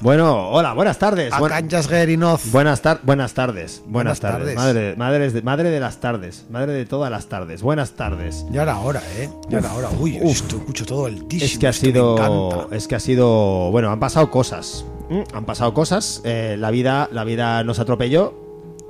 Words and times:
Bueno, 0.00 0.48
hola, 0.50 0.72
buenas 0.74 0.98
tardes. 0.98 1.32
Buen- 1.38 1.52
Akanjasgerinoz. 1.52 2.50
buenas, 2.50 2.82
tar- 2.82 2.98
buenas 3.04 3.32
tardes. 3.32 3.80
Buenas, 3.86 4.18
Buenas 4.18 4.20
tardes. 4.20 4.54
tardes. 4.56 4.96
Madre, 4.98 5.30
de, 5.30 5.42
madre 5.42 5.70
de 5.70 5.78
las 5.78 6.00
tardes. 6.00 6.46
Madre 6.50 6.72
de 6.72 6.84
todas 6.84 7.12
las 7.12 7.26
tardes. 7.26 7.62
Buenas 7.62 7.92
tardes. 7.92 8.44
Ya 8.50 8.62
era 8.62 8.78
hora, 8.80 9.00
¿eh? 9.18 9.28
Ya 9.48 9.58
era 9.58 9.72
hora. 9.72 9.88
Uy, 10.00 10.16
esto 10.16 10.56
escucho 10.56 10.84
todo 10.84 11.06
el 11.06 11.24
Es 11.30 11.58
que 11.58 11.68
ha 11.68 11.72
sido. 11.72 12.68
Es 12.72 12.88
que 12.88 12.96
ha 12.96 13.00
sido. 13.00 13.70
Bueno, 13.70 13.92
han 13.92 14.00
pasado 14.00 14.32
cosas. 14.32 14.84
Mm, 15.08 15.20
Han 15.32 15.44
pasado 15.44 15.74
cosas. 15.74 16.22
eh, 16.24 16.56
la 16.58 16.72
vida, 16.72 17.08
la 17.12 17.22
vida 17.22 17.62
nos 17.62 17.78
atropelló. 17.78 18.34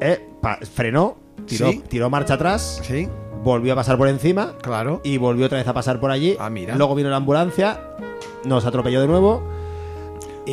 eh, 0.00 0.26
frenó. 0.74 1.18
Tiró, 1.46 1.70
Sí. 1.72 1.82
tiró 1.86 2.08
marcha 2.08 2.34
atrás. 2.34 2.80
Sí, 2.82 3.06
Volvió 3.44 3.74
a 3.74 3.76
pasar 3.76 3.98
por 3.98 4.08
encima. 4.08 4.54
claro. 4.62 5.02
Y 5.04 5.18
volvió 5.18 5.44
otra 5.44 5.58
vez 5.58 5.68
a 5.68 5.74
pasar 5.74 6.00
por 6.00 6.10
allí. 6.10 6.34
Ah, 6.40 6.48
mira. 6.48 6.76
Luego 6.76 6.94
vino 6.94 7.10
la 7.10 7.16
ambulancia. 7.16 7.78
Nos 8.46 8.64
atropelló 8.64 9.02
de 9.02 9.06
nuevo. 9.06 9.59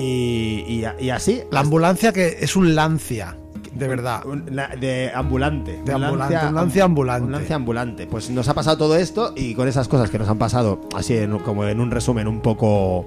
Y, 0.01 0.63
y, 0.67 0.85
y 1.05 1.09
así. 1.09 1.41
La 1.51 1.61
ambulancia 1.61 2.13
que 2.13 2.37
es 2.41 2.55
un 2.55 2.75
lancia, 2.75 3.35
de 3.73 3.87
verdad. 3.87 4.23
De 4.23 5.11
ambulante. 5.13 5.81
De 5.83 5.91
ambulante, 5.93 6.35
un 6.47 6.55
lancia 6.55 6.83
ambulante. 6.83 7.25
Un 7.25 7.31
lancia 7.31 7.55
ambulante. 7.55 8.07
Pues 8.07 8.29
nos 8.29 8.47
ha 8.47 8.53
pasado 8.53 8.77
todo 8.77 8.95
esto 8.95 9.33
y 9.35 9.55
con 9.55 9.67
esas 9.67 9.87
cosas 9.87 10.09
que 10.09 10.19
nos 10.19 10.29
han 10.29 10.37
pasado, 10.37 10.81
así 10.95 11.17
en- 11.17 11.39
como 11.39 11.65
en 11.65 11.79
un 11.79 11.89
resumen 11.91 12.27
un 12.27 12.41
poco, 12.41 13.05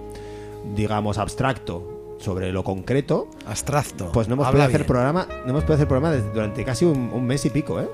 digamos, 0.74 1.18
abstracto 1.18 2.16
sobre 2.18 2.52
lo 2.52 2.64
concreto, 2.64 3.28
Abstracto. 3.46 4.10
pues 4.12 4.28
no 4.28 4.34
hemos 4.34 4.46
Habla 4.46 4.64
podido 4.64 4.76
hacer 4.76 4.86
programa, 4.86 5.26
no 5.44 5.50
hemos 5.50 5.62
podido 5.62 5.74
hacer 5.76 5.88
programa 5.88 6.14
desde- 6.14 6.30
durante 6.32 6.64
casi 6.64 6.84
un, 6.84 7.10
un 7.14 7.24
mes 7.26 7.44
y 7.46 7.50
pico, 7.50 7.80
¿eh? 7.80 7.88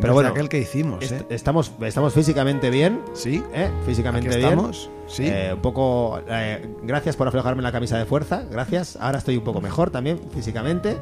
Pero 0.00 0.12
Desde 0.12 0.14
bueno, 0.14 0.28
aquel 0.30 0.48
que 0.48 0.58
hicimos, 0.60 1.02
est- 1.02 1.12
¿eh? 1.12 1.26
estamos, 1.30 1.72
estamos 1.82 2.14
físicamente 2.14 2.70
bien, 2.70 3.00
Sí, 3.14 3.42
¿eh? 3.52 3.68
Físicamente 3.84 4.28
aquí 4.28 4.38
bien. 4.38 4.50
estamos. 4.50 4.88
Sí. 5.08 5.24
Eh, 5.26 5.52
un 5.54 5.60
poco. 5.60 6.20
eh, 6.28 6.68
gracias 6.82 7.16
por 7.16 7.26
aflojarme 7.26 7.62
la 7.62 7.72
camisa 7.72 7.98
de 7.98 8.04
fuerza. 8.04 8.44
Gracias. 8.50 8.96
Ahora 9.00 9.18
estoy 9.18 9.36
un 9.38 9.44
poco 9.44 9.60
mejor 9.60 9.90
también 9.90 10.20
físicamente. 10.34 10.98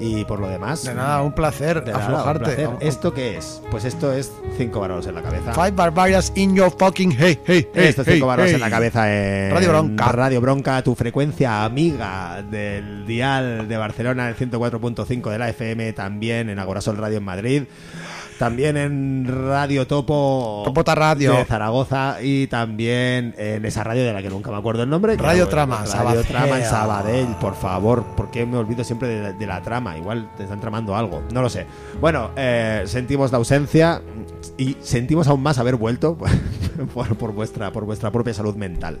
Y 0.00 0.24
por 0.26 0.38
lo 0.38 0.48
demás. 0.48 0.84
de 0.84 0.94
nada, 0.94 1.22
un 1.22 1.32
placer 1.32 1.82
de 1.82 1.90
nada, 1.90 2.06
un 2.06 2.12
aflojarte. 2.14 2.44
placer. 2.44 2.68
¿Esto 2.80 3.12
qué 3.12 3.36
es? 3.36 3.60
Pues 3.72 3.84
esto 3.84 4.12
es 4.12 4.30
cinco 4.56 4.78
varones 4.78 5.08
en 5.08 5.14
la 5.16 5.22
cabeza. 5.22 5.52
Five 5.52 5.72
barbarians 5.72 6.30
in 6.36 6.54
your 6.54 6.70
fucking 6.70 7.10
hey, 7.18 7.36
hey, 7.44 7.66
hey. 7.74 7.88
Esto 7.88 8.02
es 8.02 8.08
hey, 8.08 8.14
cinco 8.20 8.32
hey. 8.38 8.52
en 8.54 8.60
la 8.60 8.70
cabeza 8.70 9.12
en 9.12 9.50
Radio 9.52 9.70
Bronca. 9.70 10.12
Radio 10.12 10.40
Bronca, 10.40 10.82
tu 10.84 10.94
frecuencia 10.94 11.64
amiga 11.64 12.44
del 12.48 13.04
dial 13.06 13.66
de 13.66 13.76
Barcelona, 13.76 14.28
el 14.28 14.36
104.5 14.36 15.30
de 15.32 15.38
la 15.38 15.48
FM, 15.48 15.92
también 15.94 16.48
en 16.48 16.60
Agorasol 16.60 16.96
Radio 16.96 17.16
en 17.18 17.24
Madrid. 17.24 17.62
También 18.38 18.76
en 18.76 19.26
Radio 19.48 19.86
Topo 19.86 20.62
Topota 20.64 20.94
Radio. 20.94 21.32
de 21.34 21.44
Zaragoza 21.44 22.18
y 22.22 22.46
también 22.46 23.34
en 23.36 23.64
esa 23.64 23.82
radio 23.82 24.04
de 24.04 24.12
la 24.12 24.22
que 24.22 24.30
nunca 24.30 24.50
me 24.50 24.56
acuerdo 24.56 24.84
el 24.84 24.90
nombre. 24.90 25.16
Radio 25.16 25.42
era- 25.42 25.50
Trama, 25.50 25.76
Radio 25.78 25.90
Sabadell. 25.90 26.26
Trama 26.26 26.58
en 26.58 26.64
Sabadell, 26.64 27.26
por 27.40 27.54
favor. 27.56 28.04
porque 28.16 28.46
me 28.46 28.56
olvido 28.56 28.84
siempre 28.84 29.08
de, 29.08 29.32
de 29.32 29.46
la 29.46 29.60
trama? 29.62 29.98
Igual 29.98 30.30
te 30.36 30.44
están 30.44 30.60
tramando 30.60 30.94
algo, 30.96 31.22
no 31.32 31.42
lo 31.42 31.48
sé. 31.50 31.66
Bueno, 32.00 32.30
eh, 32.36 32.84
sentimos 32.86 33.32
la 33.32 33.38
ausencia 33.38 34.02
y 34.56 34.76
sentimos 34.80 35.26
aún 35.26 35.42
más 35.42 35.58
haber 35.58 35.74
vuelto 35.76 36.16
por, 36.94 37.16
por 37.16 37.32
vuestra, 37.32 37.72
por 37.72 37.84
vuestra 37.84 38.10
propia 38.12 38.34
salud 38.34 38.54
mental. 38.54 38.98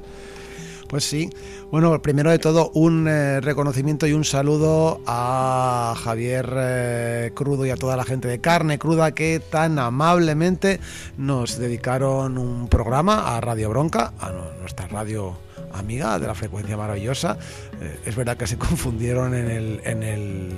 Pues 0.88 1.04
sí. 1.04 1.30
Bueno, 1.70 2.00
primero 2.00 2.30
de 2.30 2.38
todo, 2.38 2.70
un 2.74 3.06
eh, 3.08 3.40
reconocimiento 3.40 4.06
y 4.06 4.12
un 4.14 4.24
saludo 4.24 5.00
a 5.06 5.94
Javier 6.02 6.50
eh, 6.56 7.30
Crudo 7.34 7.66
y 7.66 7.70
a 7.70 7.76
toda 7.76 7.96
la 7.96 8.04
gente 8.04 8.26
de 8.26 8.40
Carne 8.40 8.78
Cruda 8.78 9.12
que 9.12 9.38
tan 9.40 9.78
amablemente 9.78 10.80
nos 11.18 11.58
dedicaron 11.58 12.38
un 12.38 12.68
programa 12.68 13.36
a 13.36 13.40
Radio 13.40 13.68
Bronca, 13.68 14.12
a 14.18 14.30
nu- 14.30 14.60
nuestra 14.60 14.86
radio 14.88 15.36
amiga 15.74 16.18
de 16.18 16.26
la 16.26 16.34
frecuencia 16.34 16.76
maravillosa. 16.78 17.36
Eh, 17.82 18.00
es 18.06 18.16
verdad 18.16 18.36
que 18.38 18.46
se 18.46 18.56
confundieron 18.58 19.34
en 19.34 19.50
el, 19.50 19.80
en 19.84 20.02
el 20.02 20.52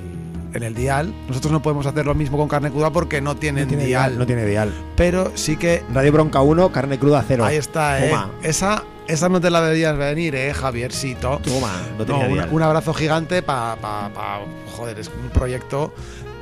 en 0.55 0.63
el 0.65 0.75
dial. 0.75 1.13
Nosotros 1.29 1.53
no 1.53 1.63
podemos 1.63 1.87
hacer 1.87 2.07
lo 2.07 2.15
mismo 2.15 2.37
con 2.39 2.49
Carne 2.49 2.71
Cruda 2.71 2.91
porque 2.91 3.21
no 3.21 3.37
tienen 3.37 3.65
No 3.65 3.69
tiene 3.69 3.85
dial, 3.87 4.11
dial, 4.11 4.19
no 4.19 4.27
tiene 4.27 4.45
dial. 4.47 4.73
pero 4.97 5.33
sí 5.37 5.57
que 5.57 5.83
Radio 5.93 6.13
Bronca 6.13 6.41
1, 6.41 6.71
carne 6.73 6.99
cruda 6.99 7.25
0. 7.27 7.45
ahí 7.45 7.57
está, 7.57 8.05
eh. 8.05 8.13
Esa, 8.43 8.83
esa 9.11 9.29
no 9.29 9.41
te 9.41 9.51
la 9.51 9.61
debías 9.63 9.97
venir, 9.97 10.35
eh, 10.35 10.53
Javiercito. 10.55 11.41
toma, 11.45 11.73
no 11.93 11.99
No, 11.99 12.05
tenía 12.05 12.27
un, 12.29 12.33
dial. 12.35 12.49
un 12.53 12.63
abrazo 12.63 12.95
gigante 12.95 13.43
para. 13.43 13.77
Pa, 13.77 14.11
pa- 14.15 14.41
joder, 14.77 14.99
es 14.99 15.09
un 15.09 15.29
proyecto 15.31 15.93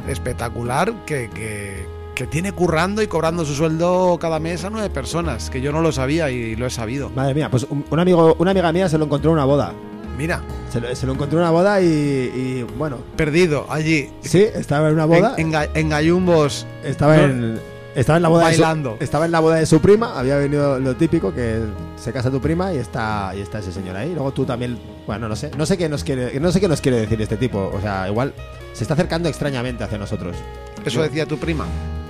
espectacular 0.09 0.93
que, 1.07 1.31
que, 1.35 1.87
que 2.15 2.27
tiene 2.27 2.53
currando 2.53 3.03
y 3.03 3.07
cobrando 3.07 3.45
su 3.45 3.55
sueldo 3.55 4.19
cada 4.21 4.39
mes 4.39 4.65
a 4.65 4.71
nueve 4.71 4.91
personas, 4.91 5.51
que 5.51 5.61
yo 5.61 5.73
no 5.73 5.81
lo 5.81 5.93
sabía 5.93 6.31
y 6.31 6.57
lo 6.57 6.67
he 6.67 6.71
sabido. 6.71 7.11
Madre 7.11 7.35
mía, 7.35 7.51
pues 7.51 7.67
un, 7.69 7.85
un 7.89 7.99
amigo, 8.01 8.37
una 8.39 8.51
amiga 8.53 8.73
mía 8.73 8.89
se 8.89 8.99
lo 8.99 9.05
encontró 9.05 9.31
en 9.31 9.35
una 9.37 9.45
boda. 9.45 9.73
Mira, 10.17 10.43
Se 10.73 10.81
lo, 10.81 10.93
se 10.97 11.07
lo 11.07 11.13
encontró 11.13 11.39
en 11.39 11.43
una 11.45 11.53
boda 11.53 11.81
y, 11.81 11.85
y, 11.87 12.67
bueno, 12.77 12.99
perdido 13.17 13.67
allí. 13.71 14.11
sí, 14.23 14.43
estaba 14.53 14.89
en 14.89 14.95
una 14.95 15.05
boda. 15.05 15.35
En, 15.39 15.47
en, 15.47 15.53
ga- 15.53 15.71
en 15.75 15.89
gallumbos. 15.89 16.67
Estaba 16.83 17.17
No. 17.19 17.25
en 17.25 17.61
estaba 18.01 18.17
en 18.17 18.23
la 18.23 18.29
boda 18.29 18.45
Bailando. 18.45 18.93
de 18.93 18.99
su, 18.99 19.05
estaba 19.05 19.25
en 19.27 19.33
la 19.33 19.41
boda 19.41 19.57
de 19.57 19.67
su 19.67 19.81
prima, 19.81 20.19
había 20.19 20.37
venido 20.37 20.79
lo 20.79 20.97
típico 20.97 21.33
que 21.35 21.61
se 21.97 22.13
casa 22.13 22.31
tu 22.31 22.41
prima 22.41 22.73
y 22.73 22.79
está 22.79 23.33
y 23.37 23.41
está 23.41 23.59
ese 23.59 23.73
señor 23.73 23.97
ahí. 23.97 24.13
Luego 24.15 24.33
tú 24.33 24.45
también, 24.45 24.79
bueno, 25.07 25.29
no 25.29 25.37
sé, 25.37 25.51
no 25.57 25.67
sé 25.67 25.77
qué 25.77 25.89
nos 25.89 26.05
quiere 26.05 26.39
no 26.41 26.51
sé 26.53 26.61
qué 26.61 26.69
nos 26.69 26.81
quiere 26.81 27.01
decir 27.01 27.21
este 27.21 27.37
tipo, 27.37 27.71
o 27.75 27.81
sea, 27.81 28.09
igual 28.09 28.33
se 28.73 28.85
está 28.85 28.95
acercando 28.95 29.29
extrañamente 29.29 29.85
hacia 29.85 29.99
nosotros. 29.99 30.37
Eso 30.85 30.97
Yo- 30.97 31.03
decía 31.03 31.27
tu 31.27 31.39
prima. 31.39 31.67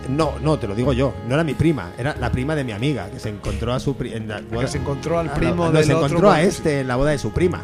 No, 0.09 0.35
no, 0.43 0.59
te 0.59 0.67
lo 0.67 0.75
digo 0.75 0.95
yo, 0.95 1.13
no 1.29 1.35
era 1.35 1.45
mi 1.45 1.53
prima, 1.53 1.91
era 1.99 2.17
la 2.19 2.31
prima 2.33 2.55
de 2.55 2.65
mi 2.65 2.73
amiga 2.73 3.11
que 3.11 3.19
se 3.21 3.29
encontró 3.29 3.75
a 3.75 3.81
su 3.81 3.95
pri- 3.95 4.15
en 4.15 4.27
la 4.27 4.41
boda- 4.41 4.63
Que 4.63 4.69
se 4.69 4.79
encontró 4.79 5.19
al 5.19 5.29
Ah, 5.29 5.35
primo 5.35 5.67
no, 5.67 5.67
no, 5.67 5.73
del 5.73 5.85
se 5.85 5.93
otro 5.93 6.07
encontró 6.07 6.31
a 6.31 6.41
este 6.41 6.81
en 6.81 6.89
la 6.89 6.97
boda 6.97 7.11
de 7.11 7.19
su 7.19 7.31
prima. 7.31 7.61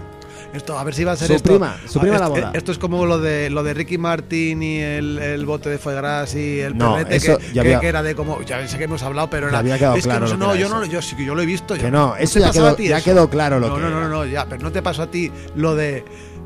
Esto, 0.54 0.78
a 0.78 0.84
ver 0.84 0.94
si 0.94 1.02
va 1.04 1.12
a 1.12 1.16
ser 1.16 1.26
Su 1.28 1.34
esto. 1.34 1.50
prima, 1.50 1.76
su 1.88 1.98
prima 2.00 2.16
Ah, 2.16 2.18
la 2.20 2.24
esto- 2.26 2.36
boda. 2.40 2.50
Esto 2.54 2.72
es 2.72 2.78
como 2.78 3.04
lo 3.06 3.18
de 3.18 3.50
lo 3.50 3.62
de 3.64 3.74
Ricky 3.74 3.98
Martin 3.98 4.62
y 4.62 4.78
el, 4.78 5.18
el 5.18 5.44
bote 5.46 5.68
de 5.68 5.78
foie 5.78 5.96
gras 5.96 6.34
y 6.36 6.60
el 6.60 6.78
No, 6.78 6.96
eso 6.98 7.38
que, 7.38 7.44
ya 7.46 7.52
que- 7.52 7.60
había- 7.60 7.80
que 7.80 7.88
era 7.88 8.02
de 8.02 8.14
como 8.14 8.40
ya 8.42 8.66
sé 8.68 8.78
que 8.78 8.84
hemos 8.84 9.02
hablado, 9.02 9.28
pero 9.30 9.48
era 9.48 9.58
había 9.58 9.76
quedado 9.78 9.96
es 9.96 10.04
que 10.04 10.10
claro 10.10 10.26
no, 10.26 10.32
que 10.32 10.38
no, 10.38 10.52
era 10.52 10.60
yo 10.60 10.68
no, 10.68 10.84
yo 10.86 11.02
sí 11.02 11.16
que 11.16 11.24
yo 11.24 11.34
lo 11.34 11.42
he 11.42 11.46
visto. 11.46 11.74
Que 11.74 11.90
no, 11.90 12.14
eso 12.16 12.38
ya 12.38 12.50
quedó- 12.52 12.68
a 12.68 12.76
ti 12.76 12.86
ya 12.88 12.98
eso? 12.98 13.04
quedó 13.04 13.28
claro 13.28 13.58
lo 13.58 13.68
no, 13.68 13.74
que 13.76 13.80
No, 13.82 13.90
no, 13.90 14.00
no, 14.02 14.08
no, 14.08 14.24
ya, 14.26 14.46
pero 14.48 14.62
no 14.62 14.70
te 14.70 14.80
pasó 14.80 15.02
a 15.02 15.10
ti 15.10 15.30
lo 15.56 15.74
de 15.74 16.04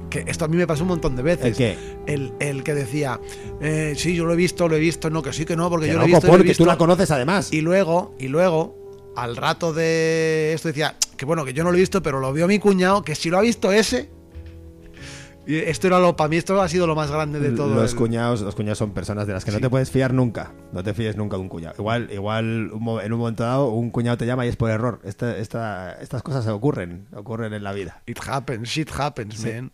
que 0.08 0.24
esto 0.26 0.46
a 0.46 0.48
mí 0.48 0.56
me 0.56 0.66
pasó 0.66 0.84
un 0.84 0.88
montón 0.88 1.14
de 1.16 1.22
veces. 1.22 1.44
¿El 1.44 1.54
qué? 1.54 1.76
El, 2.06 2.32
el 2.40 2.62
que 2.64 2.72
decía, 2.72 3.20
eh, 3.60 3.92
sí, 3.94 4.14
yo 4.14 4.24
lo 4.24 4.32
he 4.32 4.36
visto, 4.36 4.66
lo 4.66 4.74
he 4.76 4.80
visto, 4.80 5.10
no, 5.10 5.22
que 5.22 5.34
sí, 5.34 5.44
que 5.44 5.54
no, 5.54 5.68
porque 5.68 5.84
Que 5.86 5.92
yo 5.92 5.98
no, 5.98 6.00
lo 6.00 6.04
he 6.06 6.12
visto, 6.12 6.22
yo 6.22 6.28
lo 6.28 6.34
he 6.34 6.38
porque 6.38 6.48
visto. 6.48 6.64
tú 6.64 6.68
la 6.68 6.78
conoces 6.78 7.10
además. 7.10 7.52
Y 7.52 7.60
luego, 7.60 8.14
y 8.18 8.28
luego, 8.28 9.12
al 9.16 9.36
rato 9.36 9.74
de 9.74 10.52
esto 10.54 10.68
decía, 10.68 10.94
que 11.18 11.26
bueno, 11.26 11.44
que 11.44 11.52
yo 11.52 11.62
no 11.64 11.70
lo 11.70 11.76
he 11.76 11.80
visto, 11.80 12.02
pero 12.02 12.18
lo 12.20 12.32
vio 12.32 12.46
mi 12.48 12.58
cuñado, 12.58 13.02
que 13.02 13.14
si 13.14 13.28
lo 13.28 13.36
ha 13.36 13.42
visto 13.42 13.70
ese. 13.72 14.08
Esto 15.46 15.86
era 15.86 15.98
lo, 15.98 16.14
para 16.14 16.28
mí 16.28 16.36
esto 16.36 16.60
ha 16.60 16.68
sido 16.68 16.86
lo 16.86 16.94
más 16.94 17.10
grande 17.10 17.40
de 17.40 17.52
todo. 17.52 17.74
Los 17.74 17.92
el- 17.92 17.96
cuñados, 17.98 18.42
los 18.42 18.54
cuñados 18.54 18.76
son 18.76 18.92
personas 18.92 19.26
de 19.26 19.32
las 19.32 19.46
que 19.46 19.50
no 19.50 19.56
Sí. 19.56 19.62
te 19.62 19.70
puedes 19.70 19.90
fiar 19.90 20.12
nunca. 20.12 20.52
No 20.72 20.82
te 20.84 20.92
fíes 20.92 21.16
nunca 21.16 21.36
de 21.36 21.42
un 21.42 21.48
cuñado. 21.48 21.74
Igual, 21.78 22.10
igual 22.12 22.70
en 23.02 23.12
un 23.14 23.18
momento 23.18 23.44
dado 23.44 23.68
un 23.70 23.90
cuñado 23.90 24.18
te 24.18 24.26
llama 24.26 24.44
y 24.44 24.50
es 24.50 24.56
por 24.56 24.70
error. 24.70 25.00
Esta- 25.04 25.38
esta- 25.38 25.92
estas 26.02 26.22
cosas 26.22 26.46
ocurren, 26.48 27.06
ocurren 27.14 27.54
en 27.54 27.64
la 27.64 27.72
vida. 27.72 28.02
It 28.04 28.18
happens, 28.26 28.68
shit 28.68 28.90
happens, 28.94 29.42
man. 29.42 29.72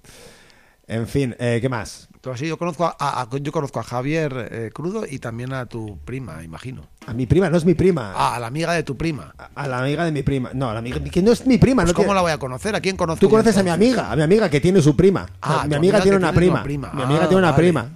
En 0.86 1.08
fin, 1.08 1.34
eh, 1.40 1.58
¿qué 1.60 1.68
más? 1.68 2.08
Tú 2.24 2.32
yo 2.36 2.56
conozco 2.56 2.86
a, 2.86 2.96
a- 2.98 3.28
yo 3.38 3.52
conozco 3.52 3.80
a 3.80 3.82
Javier 3.82 4.48
eh, 4.50 4.70
Crudo 4.72 5.04
y 5.06 5.18
también 5.18 5.52
a 5.52 5.66
tu 5.66 5.98
prima, 6.06 6.42
imagino. 6.42 6.86
A 7.06 7.12
mi 7.12 7.26
prima, 7.26 7.50
no 7.50 7.58
es 7.58 7.66
mi 7.66 7.74
prima. 7.74 8.14
Ah, 8.16 8.34
a 8.36 8.38
la 8.38 8.46
amiga 8.46 8.72
de 8.72 8.82
tu 8.82 8.96
prima. 8.96 9.34
A, 9.36 9.50
a 9.54 9.68
la 9.68 9.80
amiga 9.80 10.06
de 10.06 10.10
mi 10.12 10.22
prima. 10.22 10.50
No, 10.54 10.70
a 10.70 10.72
la 10.72 10.78
amiga 10.78 10.98
que 11.04 11.20
no 11.20 11.32
es 11.32 11.46
mi 11.46 11.58
prima. 11.58 11.82
Pues 11.82 11.92
no 11.92 11.96
¿Cómo 12.00 12.14
la 12.14 12.22
voy 12.22 12.32
a 12.32 12.38
conocer? 12.38 12.74
¿A 12.74 12.80
quién 12.80 12.96
conozco? 12.96 13.20
Tú 13.20 13.26
yo 13.26 13.30
conoces 13.30 13.58
a 13.58 13.62
mi 13.62 13.68
amiga, 13.68 14.10
a 14.10 14.16
mi 14.16 14.22
amiga 14.22 14.48
que 14.48 14.58
tiene 14.58 14.80
su 14.80 14.96
prima. 14.96 15.26
Ah, 15.42 15.66
mi 15.68 15.74
amiga 15.74 15.98
amiga 15.98 16.00
tiene 16.02 16.16
una 16.16 16.32
prima. 16.32 16.62
Mi 16.94 17.02
amiga 17.02 17.24
Ah, 17.24 17.28
tiene 17.28 17.36
una 17.42 17.50
vale. 17.50 17.62
prima. 17.62 17.90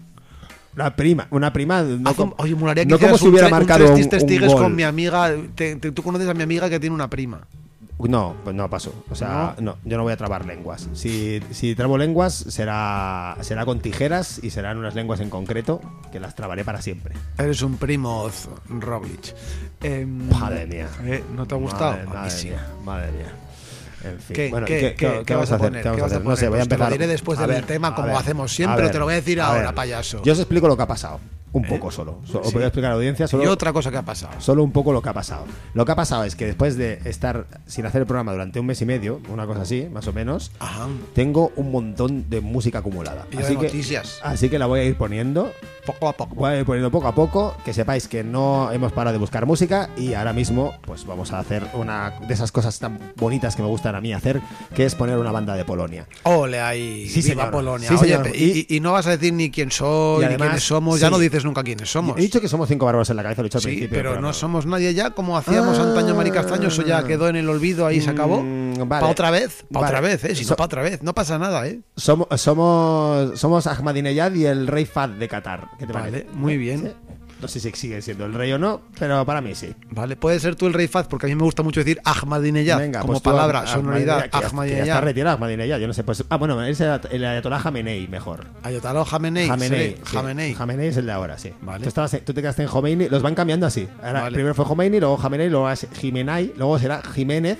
Una 0.74 0.94
prima, 0.94 1.26
una 1.30 1.52
prima. 1.52 1.82
No, 1.82 2.10
Ah, 2.10 2.14
oye, 2.36 2.54
no 2.86 2.98
como 2.98 3.16
si 3.18 3.28
hubiera 3.28 3.46
un 3.46 3.50
marcado 3.52 3.94
un, 3.94 4.00
un 4.02 4.46
gol. 4.46 4.56
con 4.62 4.76
mi 4.76 4.82
amiga. 4.82 5.32
Te- 5.54 5.76
te- 5.76 5.90
tú 5.90 6.02
conoces 6.02 6.28
a 6.28 6.34
mi 6.34 6.42
amiga 6.42 6.68
que 6.68 6.78
tiene 6.78 6.94
una 6.94 7.08
prima. 7.08 7.40
No, 7.98 8.36
pues 8.44 8.54
no 8.54 8.70
pasó. 8.70 8.94
O 9.10 9.14
sea, 9.14 9.56
no, 9.60 9.76
yo 9.84 9.96
no 9.96 10.04
voy 10.04 10.12
a 10.12 10.16
trabar 10.16 10.44
lenguas. 10.46 10.88
Si, 10.94 11.40
si 11.50 11.74
trabo 11.74 11.98
lenguas, 11.98 12.34
será, 12.34 13.36
será 13.40 13.64
con 13.64 13.80
tijeras 13.80 14.38
y 14.42 14.50
serán 14.50 14.78
unas 14.78 14.94
lenguas 14.94 15.18
en 15.20 15.30
concreto 15.30 15.80
que 16.12 16.20
las 16.20 16.34
trabaré 16.36 16.64
para 16.64 16.80
siempre. 16.80 17.14
Eres 17.38 17.60
un 17.62 17.76
primo 17.76 18.30
Roglic. 18.68 19.34
Em, 19.82 20.28
Madre 20.30 20.66
mía. 20.66 20.88
¿eh? 21.04 21.24
¿No 21.34 21.46
te 21.46 21.54
ha 21.54 21.58
gustado? 21.58 21.92
Madre, 21.92 22.06
madre 22.06 22.30
sí. 22.30 22.48
mía, 22.48 22.66
madre 22.84 23.10
mía. 23.12 23.32
En 24.04 24.20
fin. 24.20 24.36
¿Qué, 24.36 24.48
bueno, 24.50 24.66
qué- 24.66 24.94
¿qué, 24.96 25.22
qué- 25.26 25.34
vas 25.34 25.50
a 25.50 25.56
hacer? 25.56 25.72
No 26.22 26.36
sé, 26.36 26.48
voy 26.48 26.60
a 26.60 26.62
Pues 26.62 26.68
te 26.68 26.76
lo 26.78 26.84
empezar. 26.84 26.92
diré 26.92 27.06
después 27.08 27.38
del 27.40 27.64
tema, 27.64 27.96
como 27.96 28.08
ver, 28.08 28.16
hacemos 28.16 28.52
siempre, 28.54 28.82
ver, 28.82 28.92
te 28.92 28.98
lo 29.00 29.06
voy 29.06 29.14
a 29.14 29.16
decir 29.16 29.40
a 29.40 29.48
ahora, 29.48 29.62
ver. 29.66 29.74
payaso. 29.74 30.22
Yo 30.22 30.34
os 30.34 30.38
explico 30.38 30.68
lo 30.68 30.76
que 30.76 30.84
ha 30.84 30.86
pasado. 30.86 31.18
Un 31.52 31.64
¿Eh? 31.64 31.68
poco 31.68 31.90
solo. 31.90 32.20
So- 32.30 32.40
Os 32.40 32.48
Sí. 32.48 32.54
voy 32.54 32.62
a 32.62 32.66
explicar 32.66 32.90
a 32.90 32.94
la 32.94 32.96
audiencia 32.98 33.26
solo. 33.26 33.44
Y 33.44 33.46
otra 33.46 33.72
cosa 33.72 33.90
que 33.90 33.96
ha 33.96 34.02
pasado. 34.04 34.32
Solo 34.40 34.62
un 34.62 34.72
poco 34.72 34.92
lo 34.92 35.00
que 35.02 35.08
ha 35.08 35.14
pasado. 35.14 35.44
Lo 35.74 35.84
que 35.84 35.92
ha 35.92 35.96
pasado 35.96 36.24
es 36.24 36.36
que 36.36 36.46
después 36.46 36.76
de 36.76 37.00
estar 37.04 37.46
sin 37.66 37.86
hacer 37.86 38.02
el 38.02 38.06
programa 38.06 38.32
durante 38.32 38.60
un 38.60 38.66
mes 38.66 38.80
y 38.82 38.84
medio, 38.86 39.20
una 39.30 39.46
cosa 39.46 39.62
así, 39.62 39.88
más 39.92 40.06
o 40.08 40.12
menos, 40.12 40.50
Ajá. 40.58 40.86
tengo 41.14 41.52
un 41.56 41.70
montón 41.72 42.28
de 42.28 42.40
música 42.40 42.78
acumulada. 42.80 43.26
Y 43.32 43.36
de 43.36 43.44
así, 43.44 43.56
que, 43.56 43.64
noticias. 43.66 44.20
así 44.22 44.48
que 44.48 44.58
la 44.58 44.66
voy 44.66 44.80
a 44.80 44.84
ir 44.84 44.96
poniendo. 44.96 45.50
Poco 45.86 46.08
a 46.08 46.12
poco. 46.12 46.34
Voy 46.34 46.50
a 46.52 46.58
ir 46.58 46.66
poniendo 46.66 46.90
poco 46.90 47.08
a 47.08 47.14
poco. 47.14 47.56
Que 47.64 47.72
sepáis 47.72 48.08
que 48.08 48.22
no 48.22 48.70
hemos 48.72 48.92
parado 48.92 49.14
de 49.14 49.18
buscar 49.18 49.46
música 49.46 49.88
y 49.96 50.12
ahora 50.12 50.34
mismo 50.34 50.74
pues 50.82 51.06
vamos 51.06 51.32
a 51.32 51.38
hacer 51.38 51.66
una 51.72 52.12
de 52.28 52.34
esas 52.34 52.52
cosas 52.52 52.78
tan 52.78 52.98
bonitas 53.16 53.56
que 53.56 53.62
me 53.62 53.68
gustan 53.68 53.94
a 53.94 54.00
mí 54.02 54.12
hacer, 54.12 54.42
que 54.74 54.84
es 54.84 54.94
poner 54.94 55.16
una 55.16 55.32
banda 55.32 55.56
de 55.56 55.64
Polonia. 55.64 56.06
Ole 56.24 56.60
ahí, 56.60 57.08
Sí, 57.08 57.22
viva 57.22 57.44
señor. 57.44 57.50
Polonia. 57.52 57.88
Sí, 57.88 57.94
Oye, 57.98 58.20
y, 58.34 58.66
y- 58.70 58.76
y 58.76 58.80
no 58.80 58.92
vas 58.92 59.06
a 59.06 59.10
decir 59.12 59.32
ni 59.32 59.50
quién 59.50 59.70
soy, 59.70 60.26
ni 60.26 60.36
quiénes 60.36 60.62
somos. 60.62 61.00
Ya 61.00 61.08
no 61.08 61.18
dices 61.18 61.37
nunca 61.44 61.62
quiénes 61.62 61.90
somos. 61.90 62.16
He 62.18 62.22
dicho 62.22 62.40
que 62.40 62.48
somos 62.48 62.68
cinco 62.68 62.86
bárbaros 62.86 63.08
en 63.10 63.16
la 63.16 63.22
cabeza, 63.22 63.42
lo 63.42 63.46
he 63.46 63.48
dicho 63.48 63.58
al 63.58 63.62
Sí, 63.62 63.68
principio. 63.68 63.96
pero 63.96 64.14
no 64.16 64.20
no 64.28 64.32
somos 64.32 64.66
nadie 64.66 64.92
ya, 64.94 65.10
como 65.10 65.36
hacíamos 65.38 65.78
Ah. 65.78 65.82
antaño 65.84 66.14
Mari 66.14 66.30
Castaño, 66.30 66.68
eso 66.68 66.82
ya 66.82 67.02
quedó 67.04 67.28
en 67.28 67.36
el 67.36 67.48
olvido, 67.48 67.86
ahí 67.86 68.00
se 68.00 68.10
acabó. 68.10 68.42
Mm, 68.42 68.74
¿Para 68.88 69.00
vale. 69.00 69.12
otra 69.12 69.30
vez? 69.30 69.64
¿Para 69.72 69.86
Vale. 69.86 69.96
otra 69.98 70.00
vez? 70.08 70.24
¿eh? 70.24 70.34
Si 70.34 70.44
So- 70.44 70.50
no, 70.52 70.56
para 70.56 70.66
otra 70.66 70.82
vez. 70.82 71.02
No 71.02 71.14
pasa 71.14 71.38
nada, 71.38 71.66
¿eh? 71.66 71.80
Somos, 71.96 72.28
somos, 72.40 73.38
somos 73.38 73.66
Ahmadinejad 73.66 74.32
y 74.34 74.44
el 74.46 74.66
rey 74.66 74.84
Fad 74.84 75.10
de 75.10 75.28
Qatar. 75.28 75.68
¿Qué 75.78 75.86
te 75.86 75.92
Vale, 75.92 76.10
parece? 76.10 76.28
muy 76.34 76.56
bien. 76.56 76.80
Sí. 76.80 77.07
No 77.40 77.46
sé 77.46 77.60
si 77.60 77.70
sigue 77.70 78.02
siendo 78.02 78.24
el 78.26 78.34
rey 78.34 78.50
o 78.52 78.58
no, 78.58 78.80
pero 78.98 79.24
para 79.24 79.40
mí 79.40 79.54
sí. 79.54 79.72
Vale, 79.90 80.16
puede 80.16 80.40
ser 80.40 80.56
tú 80.56 80.66
el 80.66 80.72
rey 80.74 80.88
Faz, 80.88 81.06
porque 81.06 81.26
a 81.26 81.28
mí 81.28 81.36
me 81.36 81.42
gusta 81.44 81.62
mucho 81.62 81.78
decir 81.80 82.00
Ahmadinejad, 82.04 82.78
Venga, 82.78 83.00
como 83.00 83.12
pues 83.12 83.22
tú, 83.22 83.30
palabra, 83.30 83.60
Ahmadinejad, 83.60 83.80
sonoridad, 83.80 84.16
que 84.16 84.22
ya- 84.22 84.28
que 84.28 84.30
ya 84.32 84.38
está 84.38 84.48
Ahmadinejad. 84.56 85.02
retirado 85.02 85.36
Ahmadinejad, 85.36 85.78
yo 85.78 85.86
no 85.86 85.92
sé. 85.94 86.02
Pues, 86.04 86.24
ah, 86.28 86.36
bueno, 86.36 86.62
es 86.64 86.80
el, 86.80 87.00
el 87.10 87.24
Ayatollah 87.24 87.60
Khamenei 87.60 88.08
mejor. 88.08 88.46
Ayatollah 88.64 89.04
Khamenei. 89.04 89.48
Khamenei. 89.48 89.96
sí. 90.04 90.16
Khamenei. 90.16 90.54
Khamenei 90.54 90.88
es 90.88 90.96
el 90.96 91.06
de 91.06 91.12
ahora, 91.12 91.38
sí. 91.38 91.52
Vale. 91.62 91.82
Tú, 91.84 91.88
estabas- 91.88 92.20
tú 92.24 92.34
te 92.34 92.40
quedaste 92.40 92.62
en 92.62 92.68
Khomeini, 92.68 93.08
los 93.08 93.22
van 93.22 93.34
cambiando 93.36 93.66
así. 93.66 93.88
Ahora, 94.02 94.22
Vale. 94.22 94.34
Primero 94.34 94.54
fue 94.54 94.64
Khomeini, 94.64 94.98
luego 94.98 95.16
Khamenei, 95.16 95.48
luego 95.48 95.70
es 95.70 95.86
Jimenai, 95.94 96.54
luego 96.56 96.78
será 96.78 97.02
Jiménez. 97.14 97.58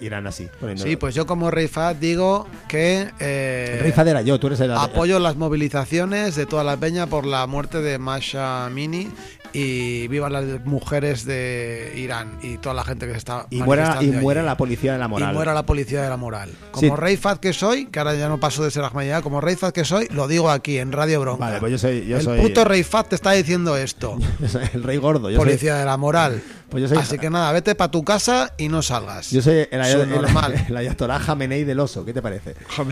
Irán 0.00 0.26
así. 0.26 0.48
Sí, 0.76 0.96
pues 0.96 1.14
yo 1.14 1.26
como 1.26 1.50
rey 1.50 1.68
Faz 1.68 1.98
digo 1.98 2.46
que... 2.68 3.10
eh, 3.20 3.92
Fad 3.94 4.08
era 4.08 4.22
yo, 4.22 4.38
tú 4.38 4.48
eres 4.48 4.60
el. 4.60 4.72
Apoyo 4.72 5.18
las 5.18 5.36
movilizaciones 5.36 6.36
de 6.36 6.46
toda 6.46 6.64
la 6.64 6.76
peña 6.76 7.06
por 7.06 7.26
la 7.26 7.46
muerte 7.46 7.80
de 7.80 7.98
Masha 7.98 8.68
Mini 8.70 9.08
y 9.52 10.06
viva 10.08 10.28
las 10.28 10.44
mujeres 10.66 11.24
de 11.24 11.94
Irán 11.96 12.38
y 12.42 12.58
toda 12.58 12.74
la 12.74 12.84
gente 12.84 13.06
que 13.06 13.12
se 13.12 13.18
está 13.18 13.46
Y 13.48 13.62
muera, 13.62 13.96
y 14.02 14.08
muera 14.08 14.40
allí. 14.42 14.46
la 14.46 14.56
policía 14.58 14.92
de 14.92 14.98
la 14.98 15.08
moral. 15.08 15.30
Y 15.30 15.34
muera 15.34 15.54
la 15.54 15.64
policía 15.64 16.02
de 16.02 16.08
la 16.10 16.16
moral. 16.18 16.50
Como 16.70 16.94
Sí. 16.94 17.00
rey 17.00 17.16
Faz 17.16 17.38
que 17.38 17.52
soy, 17.54 17.86
que 17.86 17.98
ahora 17.98 18.14
ya 18.14 18.28
no 18.28 18.38
paso 18.38 18.62
de 18.62 18.70
ser 18.70 18.84
Ahmadinejad, 18.84 19.22
como 19.22 19.40
rey 19.40 19.56
Faz 19.56 19.72
que 19.72 19.84
soy, 19.86 20.06
lo 20.10 20.28
digo 20.28 20.50
aquí 20.50 20.78
en 20.78 20.92
Radio 20.92 21.20
Bronca. 21.20 21.46
Vale, 21.46 21.60
pues 21.60 21.72
yo 21.72 21.78
soy. 21.78 22.06
Yo 22.06 22.18
el 22.18 22.22
soy 22.22 22.40
puto 22.40 22.64
rey 22.64 22.82
Faz 22.82 23.08
te 23.08 23.14
está 23.14 23.32
diciendo 23.32 23.76
esto. 23.76 24.18
el 24.74 24.82
rey 24.82 24.98
gordo. 24.98 25.30
Yo 25.30 25.36
soy, 25.38 25.46
policía 25.46 25.76
de 25.76 25.84
la 25.86 25.96
moral. 25.96 26.42
Pues 26.70 26.82
yo 26.82 26.88
soy- 26.88 26.98
Así 26.98 27.18
que 27.18 27.30
nada, 27.30 27.50
vete 27.52 27.74
para 27.74 27.90
tu 27.90 28.04
casa 28.04 28.52
y 28.58 28.68
no 28.68 28.82
salgas. 28.82 29.30
yo 29.30 29.40
soy 29.40 29.66
el, 29.70 29.80
el, 29.80 30.10
normal. 30.10 30.54
el 30.68 30.76
Ayatollah 30.76 31.18
Khamenei 31.18 31.64
del 31.64 31.80
oso. 31.80 32.04
¿Qué 32.04 32.12
te 32.12 32.20
parece? 32.20 32.54
Eso 32.70 32.84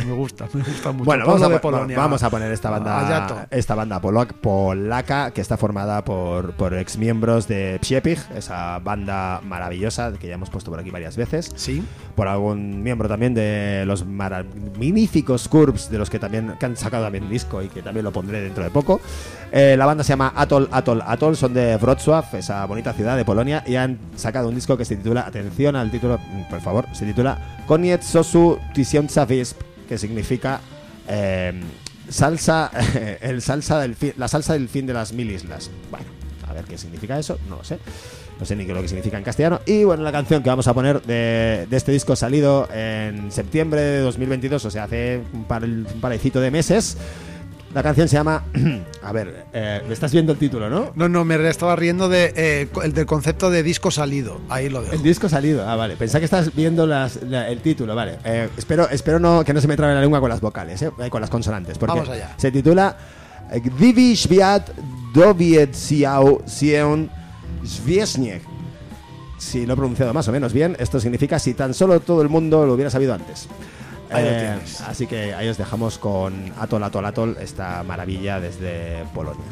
me 0.00 0.12
gusta, 0.14 0.46
me 0.54 0.62
gusta 0.62 0.92
mucho. 0.92 1.04
Bueno, 1.04 1.26
vamos 1.26 1.42
a, 1.42 1.48
de 1.48 1.54
po- 1.56 1.70
Polonia. 1.70 1.96
vamos 1.98 2.22
a 2.22 2.30
poner 2.30 2.50
esta 2.52 2.70
banda, 2.70 3.46
esta 3.50 3.74
banda 3.74 4.00
polaca, 4.00 4.34
polaca 4.40 5.30
que 5.32 5.40
está 5.42 5.56
formada 5.58 6.04
por, 6.04 6.52
por 6.54 6.72
ex 6.74 6.96
miembros 6.96 7.46
de 7.48 7.78
Psiepig, 7.82 8.18
esa 8.34 8.78
banda 8.78 9.40
maravillosa 9.44 10.12
que 10.18 10.28
ya 10.28 10.34
hemos 10.34 10.48
puesto 10.48 10.70
por 10.70 10.80
aquí 10.80 10.90
varias 10.90 11.16
veces. 11.16 11.52
Sí. 11.54 11.84
por 12.16 12.28
algún 12.28 12.82
miembro 12.82 13.08
también 13.08 13.34
de 13.34 13.84
los 13.86 14.04
magníficos 14.06 15.48
Curbs, 15.48 15.90
de 15.90 15.98
los 15.98 16.08
que 16.10 16.18
también 16.18 16.54
que 16.58 16.66
han 16.66 16.76
sacado 16.76 17.04
también 17.04 17.28
disco 17.28 17.62
y 17.62 17.68
que 17.68 17.82
también 17.82 18.04
lo 18.04 18.12
pondré 18.12 18.40
dentro 18.40 18.64
de 18.64 18.70
poco. 18.70 19.00
Eh, 19.50 19.74
la 19.76 19.84
banda 19.86 20.02
se 20.02 20.10
llama 20.14 20.32
Atol, 20.34 20.68
Atol, 20.72 21.02
Atol, 21.06 21.36
son 21.36 21.52
de 21.52 21.76
Wrocław, 21.76 22.24
esa 22.34 22.64
bonita 22.64 22.92
ciudad 22.94 23.01
de 23.02 23.24
Polonia, 23.24 23.62
y 23.66 23.76
han 23.76 23.98
sacado 24.16 24.48
un 24.48 24.54
disco 24.54 24.76
que 24.76 24.84
se 24.84 24.96
titula, 24.96 25.26
atención 25.26 25.76
al 25.76 25.90
título, 25.90 26.18
mm, 26.18 26.48
por 26.50 26.60
favor, 26.60 26.86
se 26.92 27.04
titula 27.06 27.38
Koniec 27.66 28.02
Sosu 28.02 28.58
Tysiąca 28.74 29.24
Wisp, 29.28 29.60
que 29.88 29.98
significa 29.98 30.60
eh, 31.08 31.52
salsa, 32.08 32.70
el 33.20 33.42
salsa 33.42 33.80
del 33.80 33.94
fin- 33.96 34.14
la 34.16 34.28
salsa 34.28 34.52
del 34.54 34.68
fin 34.68 34.86
de 34.86 34.92
las 34.94 35.12
mil 35.12 35.30
islas. 35.30 35.70
Bueno, 35.90 36.06
a 36.48 36.52
ver 36.52 36.64
qué 36.64 36.78
significa 36.78 37.18
eso, 37.18 37.38
no 37.48 37.56
lo 37.56 37.64
sé. 37.64 37.78
No 38.40 38.46
sé 38.46 38.56
ni 38.56 38.66
qué 38.66 38.74
lo 38.74 38.82
que 38.82 38.88
significa 38.88 39.18
en 39.18 39.22
castellano. 39.22 39.60
Y 39.66 39.84
bueno, 39.84 40.02
la 40.02 40.10
canción 40.10 40.42
que 40.42 40.48
vamos 40.48 40.66
a 40.66 40.74
poner 40.74 41.00
de, 41.02 41.66
de 41.70 41.76
este 41.76 41.92
disco 41.92 42.16
salido 42.16 42.66
en 42.74 43.30
septiembre 43.30 43.80
de 43.80 44.00
2022, 44.00 44.64
o 44.64 44.70
sea, 44.70 44.84
hace 44.84 45.20
un, 45.32 45.44
par, 45.44 45.62
un 45.62 45.84
parecito 46.00 46.40
de 46.40 46.50
meses. 46.50 46.96
La 47.74 47.82
canción 47.82 48.06
se 48.08 48.16
llama. 48.16 48.44
a 49.02 49.12
ver, 49.12 49.46
eh, 49.52 49.80
me 49.86 49.94
estás 49.94 50.12
viendo 50.12 50.32
el 50.32 50.38
título, 50.38 50.68
¿no? 50.68 50.92
No, 50.94 51.08
no, 51.08 51.24
me 51.24 51.36
estaba 51.48 51.74
riendo 51.74 52.08
de, 52.08 52.32
eh, 52.36 52.68
el 52.82 52.92
del 52.92 53.06
concepto 53.06 53.50
de 53.50 53.62
disco 53.62 53.90
salido. 53.90 54.40
Ahí 54.48 54.68
lo 54.68 54.82
dejo. 54.82 54.92
El 54.94 55.02
disco 55.02 55.28
salido, 55.28 55.66
ah, 55.68 55.74
vale. 55.76 55.96
Pensaba 55.96 56.20
que 56.20 56.26
estás 56.26 56.54
viendo 56.54 56.86
las- 56.86 57.22
la- 57.22 57.48
el 57.48 57.60
título, 57.60 57.94
vale. 57.94 58.18
Eh, 58.24 58.48
espero 58.56 58.88
espero 58.90 59.18
no, 59.18 59.42
que 59.44 59.54
no 59.54 59.60
se 59.60 59.68
me 59.68 59.76
trabe 59.76 59.94
la 59.94 60.00
lengua 60.00 60.20
con 60.20 60.28
las 60.28 60.40
vocales, 60.40 60.84
con 61.10 61.20
las 61.20 61.30
consonantes. 61.30 61.78
Porque 61.78 61.94
Vamos 61.94 62.08
allá. 62.10 62.34
Se 62.36 62.50
titula 62.50 62.96
Gdyby 63.52 64.16
świat 64.16 64.70
dowiedział 65.14 66.42
się. 66.46 67.08
Si 69.38 69.66
lo 69.66 69.74
he 69.74 69.76
pronunciado 69.76 70.14
más 70.14 70.28
o 70.28 70.32
menos 70.32 70.52
bien, 70.52 70.76
esto 70.78 71.00
significa 71.00 71.36
si 71.38 71.54
tan 71.54 71.74
solo 71.74 71.98
todo 72.00 72.22
el 72.22 72.28
mundo 72.28 72.64
lo 72.64 72.74
hubiera 72.74 72.90
sabido 72.90 73.12
antes. 73.12 73.48
Ahí 74.12 74.24
lo 74.24 74.30
Eh, 74.30 74.38
tienes. 74.40 74.80
así 74.82 75.06
que 75.06 75.34
ahí 75.34 75.48
os 75.48 75.56
dejamos 75.58 75.98
con 75.98 76.52
Atol, 76.58 76.82
Atol, 76.84 77.04
Atol, 77.06 77.36
esta 77.40 77.82
maravilla 77.82 78.40
desde 78.40 79.04
Polonia. 79.14 79.44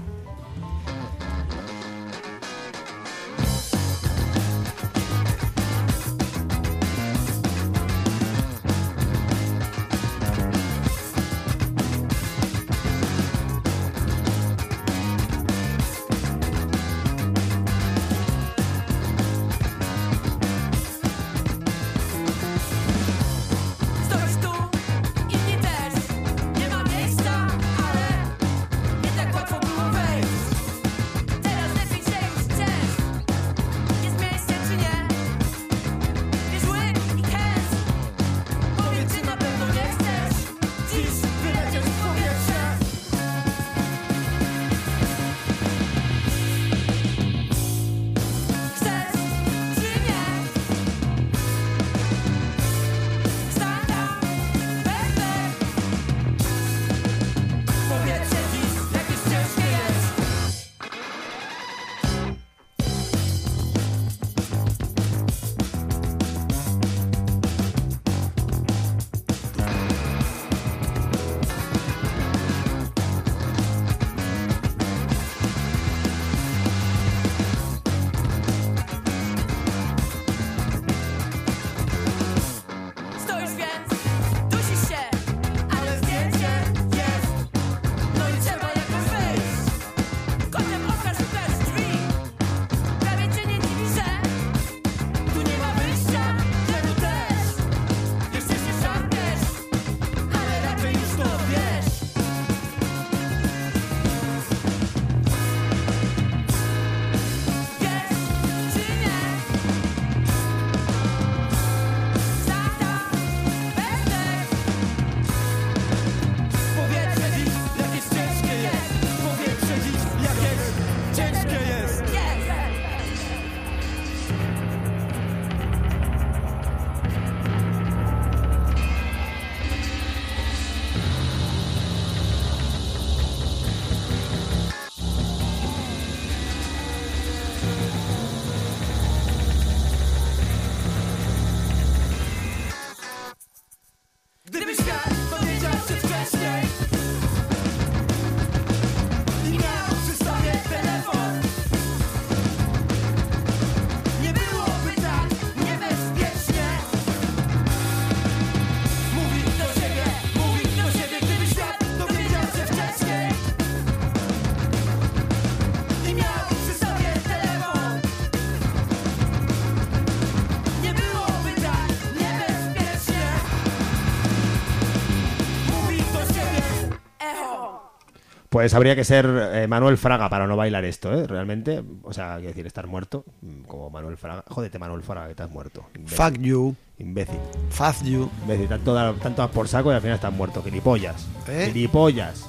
Pues 178.60 178.74
habría 178.74 178.94
que 178.94 179.04
ser 179.04 179.26
eh, 179.54 179.66
Manuel 179.66 179.96
Fraga 179.96 180.28
para 180.28 180.46
no 180.46 180.54
bailar 180.54 180.84
esto, 180.84 181.10
¿eh? 181.14 181.26
Realmente. 181.26 181.82
O 182.02 182.12
sea, 182.12 182.34
quiero 182.34 182.48
decir, 182.48 182.66
estar 182.66 182.86
muerto. 182.86 183.24
mm, 183.40 183.62
Como 183.62 183.88
Manuel 183.88 184.18
Fraga. 184.18 184.44
Jódete, 184.50 184.78
Manuel 184.78 185.02
Fraga, 185.02 185.24
que 185.24 185.30
estás 185.30 185.48
muerto. 185.50 185.86
Imbécil. 185.96 186.18
Fuck 186.18 186.38
you. 186.40 186.76
Imbécil. 186.98 187.38
Fuck 187.70 188.02
you. 188.04 188.28
Imbécil. 188.42 188.68
Tanto, 188.68 189.14
tanto 189.14 189.50
por 189.50 189.66
saco 189.66 189.90
y 189.90 189.94
al 189.94 190.02
final 190.02 190.16
estás 190.16 190.32
muerto. 190.34 190.62
Gilipollas. 190.62 191.26
¿Eh? 191.48 191.70
Gilipollas. 191.72 192.44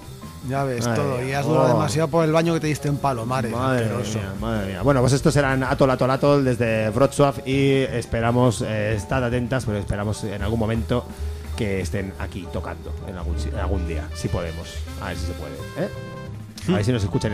Ya 0.50 0.66
ves 0.66 0.86
Madre 0.86 1.02
todo. 1.02 1.18
mía. 1.20 1.30
Y 1.30 1.32
has 1.34 1.46
durado 1.46 1.66
Oh. 1.66 1.68
demasiado 1.70 2.08
por 2.10 2.26
el 2.26 2.34
baño 2.34 2.54
que 2.56 2.60
te 2.60 2.68
diste 2.68 2.90
en 2.90 2.98
Palomares. 2.98 3.50
Madre 3.54 3.86
mía, 3.86 4.34
madre 4.42 4.68
mía. 4.68 4.82
Bueno, 4.82 5.00
pues 5.00 5.14
estos 5.14 5.34
serán 5.34 5.64
Atol 5.64 5.92
Atol 5.92 6.12
Atol 6.12 6.44
desde 6.44 6.90
Wrocław 6.90 7.36
y 7.46 7.84
esperamos, 7.84 8.62
eh, 8.68 8.96
estad 8.96 9.24
atentas, 9.24 9.64
pero 9.66 9.78
esperamos 9.78 10.26
en 10.26 10.42
algún 10.42 10.60
momento 10.60 11.06
que 11.58 11.82
estén 11.82 12.14
aquí 12.20 12.48
tocando 12.54 12.94
en 13.08 13.18
algún, 13.18 13.36
en 13.38 13.56
algún 13.60 13.88
día, 13.88 14.08
si 14.16 14.28
podemos. 14.28 14.68
A 15.02 15.10
ver 15.10 15.18
si 15.18 15.26
se 15.28 15.34
puede. 15.34 15.54
¿eh? 15.78 15.90
A 16.70 16.74
ver 16.74 16.86
si 16.86 16.92
nos 16.92 17.04
escuchan 17.04 17.32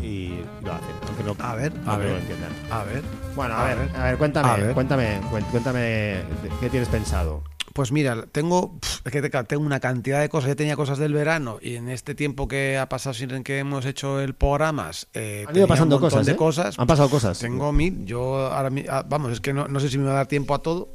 y, 0.00 0.04
y 0.04 0.44
lo 0.62 0.72
hacen, 0.72 0.94
aunque 1.08 1.24
no, 1.24 1.36
A 1.44 1.54
ver, 1.56 1.72
a 1.86 1.96
ver. 1.96 2.10
lo 2.12 2.18
entiendan. 2.18 2.50
A 2.70 2.84
ver. 2.84 3.02
Bueno, 3.34 3.54
a, 3.54 3.62
A 3.62 3.68
ver, 3.68 3.78
ver. 3.78 3.96
a 3.96 4.04
ver, 4.04 4.16
cuéntame, 4.18 4.48
A 4.48 4.56
ver. 4.56 4.74
cuéntame, 4.74 5.20
cuéntame 5.50 6.22
qué 6.60 6.70
tienes 6.70 6.88
pensado. 6.88 7.42
Pues 7.72 7.92
mira, 7.92 8.26
tengo, 8.32 8.78
es 9.04 9.12
que 9.12 9.22
te- 9.22 9.44
tengo 9.44 9.64
una 9.64 9.78
cantidad 9.80 10.20
de 10.20 10.28
cosas. 10.28 10.48
Ya 10.48 10.54
tenía 10.56 10.76
cosas 10.76 10.98
del 10.98 11.12
verano 11.14 11.58
y 11.62 11.76
en 11.76 11.88
este 11.88 12.14
tiempo 12.16 12.46
que 12.48 12.78
ha 12.78 12.88
pasado 12.88 13.14
sin 13.14 13.42
que 13.44 13.58
hemos 13.60 13.86
hecho 13.86 14.20
el 14.20 14.34
programas, 14.34 15.06
eh, 15.14 15.46
Han 15.48 15.56
ido 15.56 15.68
pasando 15.68 15.96
un 15.96 16.02
cosas, 16.02 16.26
de 16.26 16.32
¿eh? 16.32 16.36
cosas. 16.36 16.78
Han 16.78 16.86
pasado 16.88 17.08
cosas. 17.08 17.38
Tengo 17.38 17.72
mil. 17.72 18.04
Yo 18.06 18.52
ahora, 18.52 18.70
ah, 18.88 19.04
vamos, 19.08 19.32
es 19.32 19.40
que 19.40 19.52
no, 19.52 19.68
no 19.68 19.78
sé 19.80 19.88
si 19.88 19.98
me 19.98 20.04
va 20.06 20.12
a 20.12 20.14
dar 20.16 20.26
tiempo 20.26 20.52
a 20.54 20.62
todo. 20.62 20.90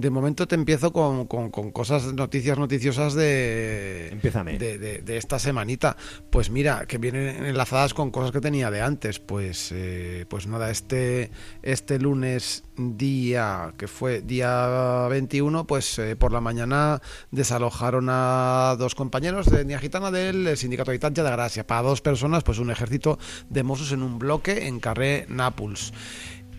De 0.00 0.08
momento 0.08 0.48
te 0.48 0.54
empiezo 0.54 0.92
con, 0.94 1.26
con- 1.26 1.50
con 1.50 1.70
cosas, 1.72 2.14
noticias 2.14 2.56
noticiosas 2.58 3.12
de, 3.12 4.16
de, 4.58 4.78
de- 4.78 4.98
de 5.02 5.16
esta 5.18 5.38
semanita. 5.38 5.94
Pues 6.30 6.48
mira, 6.48 6.86
que 6.86 6.96
vienen 6.96 7.44
enlazadas 7.44 7.92
con 7.92 8.10
cosas 8.10 8.32
que 8.32 8.40
tenía 8.40 8.70
de 8.70 8.80
antes. 8.80 9.18
Pues, 9.18 9.70
eh, 9.72 10.24
pues 10.28 10.46
nada, 10.46 10.70
este, 10.70 11.30
este 11.62 11.98
lunes 11.98 12.64
día, 12.78 13.74
que 13.76 13.88
fue 13.88 14.22
día 14.22 15.06
21, 15.10 15.66
pues 15.66 15.98
eh, 15.98 16.16
por 16.16 16.32
la 16.32 16.40
mañana 16.40 17.02
desalojaron 17.30 18.06
a 18.08 18.74
dos 18.78 18.94
compañeros 18.94 19.50
de 19.50 19.60
etnia 19.60 19.78
gitana 19.80 20.10
del 20.10 20.56
sindicato 20.56 20.90
Habitatge 20.92 21.22
de 21.22 21.30
Gracia. 21.30 21.66
Para 21.66 21.82
dos 21.82 22.00
personas, 22.00 22.42
pues 22.42 22.58
un 22.58 22.70
ejército 22.70 23.18
de 23.50 23.62
Mossos 23.64 23.92
en 23.92 24.02
un 24.02 24.18
bloque 24.18 24.66
en 24.66 24.80
Carré 24.80 25.26
Nápoles. 25.28 25.92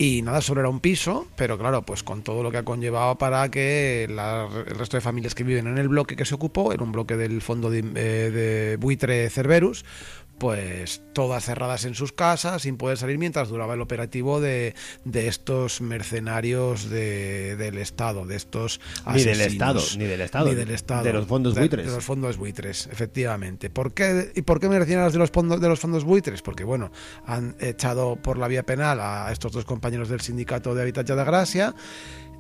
Y 0.04 0.24
nada, 0.24 0.42
solo 0.42 0.62
era 0.62 0.70
un 0.70 0.80
piso, 0.80 1.28
pero 1.36 1.60
claro, 1.60 1.84
pues 1.84 2.02
con 2.02 2.24
todo 2.24 2.42
lo 2.42 2.50
que 2.50 2.58
ha 2.58 2.66
conllevado 2.66 3.20
para 3.20 3.52
que 3.52 4.08
la- 4.10 4.50
el 4.66 4.76
resto 4.76 4.98
de 4.98 5.02
familias 5.02 5.36
que 5.36 5.44
viven 5.44 5.68
en 5.68 5.78
el 5.78 5.90
bloque 5.90 6.16
que 6.16 6.26
se 6.26 6.34
ocupó, 6.34 6.74
era 6.74 6.84
un 6.84 6.92
bloque 6.92 7.16
del 7.18 7.40
fondo 7.44 7.70
de, 7.70 7.80
eh, 7.94 8.32
de 8.32 8.78
buitre 8.78 9.30
Cerberus, 9.30 9.86
pues 10.42 11.04
todas 11.14 11.46
cerradas 11.46 11.86
en 11.86 11.94
sus 11.94 12.12
casas, 12.14 12.64
sin 12.64 12.76
poder 12.76 12.98
salir 12.98 13.20
mientras 13.20 13.50
duraba 13.50 13.76
el 13.76 13.82
operativo 13.82 14.42
de, 14.42 14.74
de 15.06 15.28
estos 15.28 15.82
mercenarios 15.82 16.90
de- 16.90 17.56
del 17.58 17.78
Estado, 17.78 18.26
de 18.26 18.38
estos 18.38 18.82
Ni 19.06 19.22
del 19.24 19.40
asesinos. 19.40 19.52
Estado, 19.54 20.00
ni 20.00 20.06
del 20.06 20.22
Estado, 20.22 20.50
Ni 20.50 20.56
del 20.56 20.72
Estado. 20.72 21.04
de 21.04 21.14
los 21.14 21.28
fondos 21.28 21.54
De- 21.54 21.62
buitres. 21.62 21.86
de 21.86 21.94
los 21.94 22.04
fondos 22.04 22.38
buitres, 22.38 22.90
efectivamente. 22.92 23.70
¿Por 23.70 23.94
qué, 23.94 24.32
¿Y 24.36 24.42
por 24.42 24.60
qué 24.60 24.68
mercenarios 24.68 25.14
de 25.14 25.20
los, 25.20 25.30
fondos, 25.30 25.62
de 25.62 25.70
los 25.70 25.80
fondos 25.80 26.04
buitres? 26.04 26.42
Porque, 26.42 26.64
bueno, 26.64 26.92
han 27.28 27.56
echado 27.60 28.16
por 28.16 28.40
la 28.40 28.48
vía 28.48 28.64
penal 28.64 29.00
a 29.00 29.32
estos 29.32 29.52
dos 29.52 29.66
compañeros 29.66 30.10
del 30.10 30.22
sindicato 30.22 30.74
de 30.74 30.82
Habitatge 30.82 31.14
de 31.14 31.24
Gracia. 31.24 31.76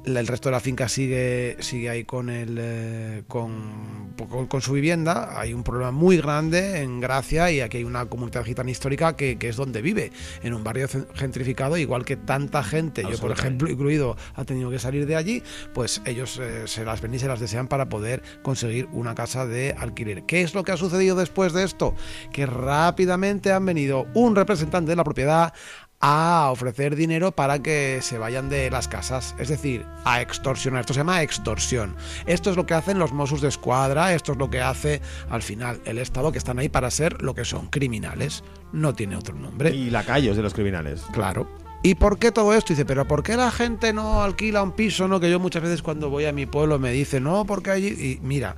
El 0.04 0.26
resto 0.26 0.50
de 0.50 0.54
la 0.54 0.60
finca 0.60 0.90
sigue, 0.90 1.58
sigue 1.60 1.90
ahí 1.90 2.06
con, 2.06 2.30
el, 2.30 2.58
eh, 2.60 3.24
con, 3.28 4.14
con, 4.30 4.48
con 4.48 4.62
su 4.62 4.74
vivienda. 4.74 5.40
Hay 5.40 5.54
un 5.54 5.64
problema 5.64 5.92
muy 5.92 6.18
grande 6.18 6.82
en 6.82 7.00
Gracia 7.00 7.52
y 7.52 7.62
aquí 7.62 7.78
hay 7.78 7.84
una 7.84 8.08
comunidad 8.08 8.44
gitana 8.44 8.72
histórica 8.72 9.16
que, 9.16 9.38
que 9.38 9.50
es 9.50 9.56
donde 9.56 9.82
vive, 9.84 10.12
en 10.42 10.56
un 10.56 10.64
barrio 10.64 10.88
gentrificado, 11.14 11.78
igual 11.78 12.04
que 12.04 12.18
tanta 12.18 12.64
gente, 12.64 13.04
yo 13.04 13.18
por 13.20 13.32
ejemplo 13.32 13.70
incluido, 13.70 14.18
ha 14.34 14.44
tenido 14.44 14.72
que 14.72 14.80
salir 14.80 15.06
de 15.06 15.16
allí, 15.16 15.44
pues 15.74 16.02
ellos 16.06 16.40
eh, 16.42 16.64
se 16.66 16.84
las 16.84 17.00
ven 17.02 17.14
y 17.14 17.20
se 17.20 17.28
las 17.28 17.40
desean 17.40 17.68
para 17.68 17.88
poder 17.88 18.24
conseguir 18.42 18.88
una 18.92 19.14
casa 19.14 19.46
de 19.46 19.76
alquiler. 19.78 20.24
¿Qué 20.24 20.42
es 20.42 20.56
lo 20.56 20.64
que 20.64 20.72
ha 20.72 20.78
sucedido 20.78 21.16
después 21.16 21.54
de 21.54 21.64
esto? 21.64 21.94
Que 22.32 22.48
rápidamente 22.48 23.52
han 23.52 23.66
venido 23.66 24.08
un 24.16 24.36
representante 24.36 24.90
de 24.90 24.96
la 24.96 25.04
propiedad 25.04 25.54
a 26.02 26.50
ofrecer 26.52 26.96
dinero 26.96 27.32
para 27.32 27.62
que 27.62 28.00
se 28.02 28.18
vayan 28.18 28.50
de 28.50 28.70
las 28.72 28.88
casas, 28.88 29.36
es 29.38 29.50
decir, 29.50 29.86
a 30.04 30.22
extorsionar. 30.22 30.82
Esto 30.82 30.94
se 30.94 31.00
llama 31.00 31.22
extorsión. 31.22 31.96
Esto 32.26 32.50
es 32.50 32.58
lo 32.58 32.66
que 32.66 32.74
hacen 32.74 33.00
los 33.00 33.14
Mossos 33.14 33.42
de 33.42 33.48
Escuadra, 33.48 34.14
esto 34.14 34.32
es 34.34 34.38
lo 34.38 34.50
que 34.50 34.62
hace 34.62 35.02
al 35.30 35.42
final 35.44 35.80
el 35.86 36.00
Estado, 36.00 36.32
que 36.32 36.40
están 36.40 36.60
ahí 36.60 36.70
para 36.70 36.90
ser 36.92 37.22
lo 37.22 37.36
que 37.36 37.46
son, 37.46 37.68
criminales. 37.68 38.44
No 38.74 38.94
tiene 38.94 39.16
otro 39.16 39.36
nombre. 39.36 39.70
Y 39.70 39.90
lacayos 39.90 40.36
de 40.36 40.44
los 40.44 40.54
criminales. 40.54 41.04
Claro. 41.14 41.48
¿Y 41.84 41.96
por 41.96 42.20
qué 42.20 42.32
todo 42.32 42.54
esto? 42.54 42.74
Dice, 42.74 42.86
pero 42.86 43.08
¿por 43.08 43.24
qué 43.24 43.36
la 43.36 43.50
gente 43.50 43.92
no 43.92 44.22
alquila 44.22 44.62
un 44.62 44.72
piso? 44.74 45.08
No, 45.08 45.20
que 45.20 45.32
yo 45.32 45.40
muchas 45.40 45.64
veces 45.64 45.82
cuando 45.82 46.10
voy 46.10 46.26
a 46.26 46.32
mi 46.32 46.46
pueblo 46.46 46.78
me 46.78 46.92
dicen, 46.92 47.24
no, 47.24 47.46
porque 47.46 47.72
allí. 47.72 47.88
Y 47.88 48.20
mira, 48.22 48.56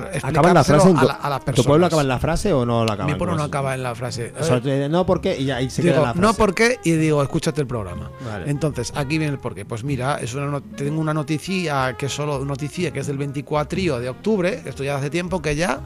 para 0.00 0.10
¿Acaban 0.28 0.54
la 0.54 0.64
frase? 0.64 0.88
en 0.90 0.96
a, 0.96 1.00
tu- 1.00 1.06
la- 1.06 1.12
a 1.14 1.30
las 1.30 1.38
¿Tu 1.40 1.44
personas. 1.46 1.66
pueblo 1.66 1.86
acaba 1.86 2.02
en 2.02 2.08
la 2.08 2.18
frase 2.18 2.52
o 2.52 2.66
no 2.66 2.84
la 2.84 2.94
acaba? 2.94 3.08
Mi 3.10 3.14
pueblo 3.16 3.36
no 3.36 3.42
acaba 3.44 3.74
en 3.74 3.82
la 3.82 3.94
frase. 3.94 4.32
O 4.40 4.44
sea, 4.44 4.60
no, 4.88 5.06
¿por 5.06 5.20
qué? 5.20 5.36
Y 5.38 5.44
ya 5.46 5.56
ahí 5.56 5.70
se 5.70 5.82
queda 5.82 5.92
Digo, 5.92 6.06
la 6.06 6.12
frase. 6.14 6.26
no, 6.26 6.34
¿por 6.34 6.54
qué? 6.54 6.78
Y 6.84 6.92
digo, 6.92 7.22
escúchate 7.22 7.60
el 7.60 7.66
programa. 7.66 8.10
Vale. 8.24 8.50
Entonces, 8.50 8.92
aquí 8.96 9.18
viene 9.18 9.32
el 9.32 9.38
porqué. 9.38 9.64
Pues 9.64 9.84
mira, 9.84 10.16
es 10.20 10.34
una 10.34 10.60
tengo 10.76 11.00
una 11.00 11.14
noticia 11.14 11.94
que 11.98 12.08
solo 12.08 12.44
noticia 12.44 12.90
que 12.92 13.00
es 13.00 13.06
del 13.06 13.18
24 13.18 14.00
de 14.00 14.08
octubre, 14.08 14.62
esto 14.64 14.82
ya 14.84 14.96
hace 14.96 15.10
tiempo 15.10 15.40
que 15.42 15.56
ya 15.56 15.80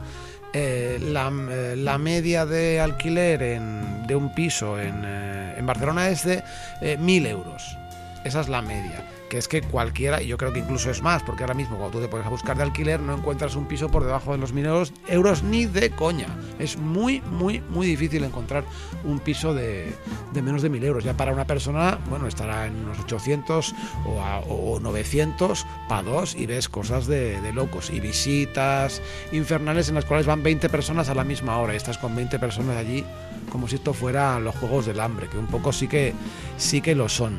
eh, 0.53 0.97
la, 1.01 1.31
eh, 1.51 1.75
la 1.77 1.97
media 1.97 2.45
de 2.45 2.79
alquiler 2.79 3.43
en- 3.43 4.07
de 4.07 4.15
un 4.15 4.33
piso 4.33 4.79
en, 4.79 5.01
eh, 5.05 5.55
en 5.57 5.65
Barcelona 5.65 6.09
es 6.09 6.23
de 6.25 6.43
eh, 6.81 6.97
1.000 6.99 7.27
euros. 7.27 7.77
Esa 8.27 8.41
es 8.41 8.49
la 8.49 8.61
media. 8.61 9.09
Que 9.29 9.37
es 9.37 9.47
que 9.49 9.61
cualquiera, 9.61 10.21
y 10.21 10.27
yo 10.27 10.37
creo 10.37 10.53
que 10.53 10.59
incluso 10.59 10.89
es 10.89 11.01
más, 11.01 11.21
porque 11.21 11.43
ahora 11.43 11.53
mismo 11.53 11.75
cuando 11.77 11.97
tú 11.97 12.03
te 12.03 12.09
pones 12.09 12.25
a 12.25 12.29
buscar 12.29 12.55
de 12.55 12.63
alquiler 12.63 12.99
no 13.01 13.13
encuentras 13.13 13.55
un 13.57 13.65
piso 13.65 13.89
por 13.89 14.05
debajo 14.05 14.31
de 14.31 14.37
los 14.37 14.53
1.000 14.53 14.89
euros, 15.09 15.43
ni 15.43 15.65
de 15.65 15.89
coña. 15.89 16.27
Es 16.59 16.77
muy, 16.77 17.19
muy, 17.21 17.59
muy 17.69 17.87
difícil 17.87 18.23
encontrar 18.23 18.63
un 19.03 19.19
piso 19.19 19.53
de, 19.53 19.93
de 20.33 20.41
menos 20.41 20.61
de 20.61 20.71
1.000 20.71 20.83
euros. 20.85 21.03
Ya 21.03 21.13
para 21.13 21.33
una 21.33 21.45
persona, 21.45 21.99
bueno, 22.09 22.27
estará 22.27 22.67
en 22.67 22.75
unos 22.85 22.99
800 22.99 23.75
o, 24.05 24.21
a- 24.21 24.39
o 24.39 24.79
900 24.79 25.65
para 25.89 26.03
dos 26.03 26.33
y 26.35 26.45
ves 26.45 26.69
cosas 26.69 27.05
de, 27.07 27.41
de 27.41 27.51
locos. 27.53 27.89
Y 27.89 27.99
visitas 27.99 29.01
infernales 29.33 29.89
en 29.89 29.95
las 29.95 30.05
cuales 30.05 30.25
van 30.25 30.41
20 30.41 30.69
personas 30.69 31.09
a 31.09 31.15
la 31.15 31.25
misma 31.25 31.57
hora 31.57 31.73
y 31.73 31.77
estás 31.77 31.97
con 31.97 32.15
20 32.15 32.39
personas 32.39 32.77
allí 32.77 33.03
como 33.51 33.67
si 33.67 33.75
esto 33.75 33.93
fuera 33.93 34.39
los 34.41 34.55
Juegos 34.55 34.85
del 34.85 34.99
Hambre, 34.99 35.27
que 35.29 35.37
un 35.37 35.47
poco 35.47 35.71
sí 35.71 35.87
que, 35.87 36.13
sí 36.57 36.81
que 36.81 36.95
lo 36.95 37.07
son 37.07 37.37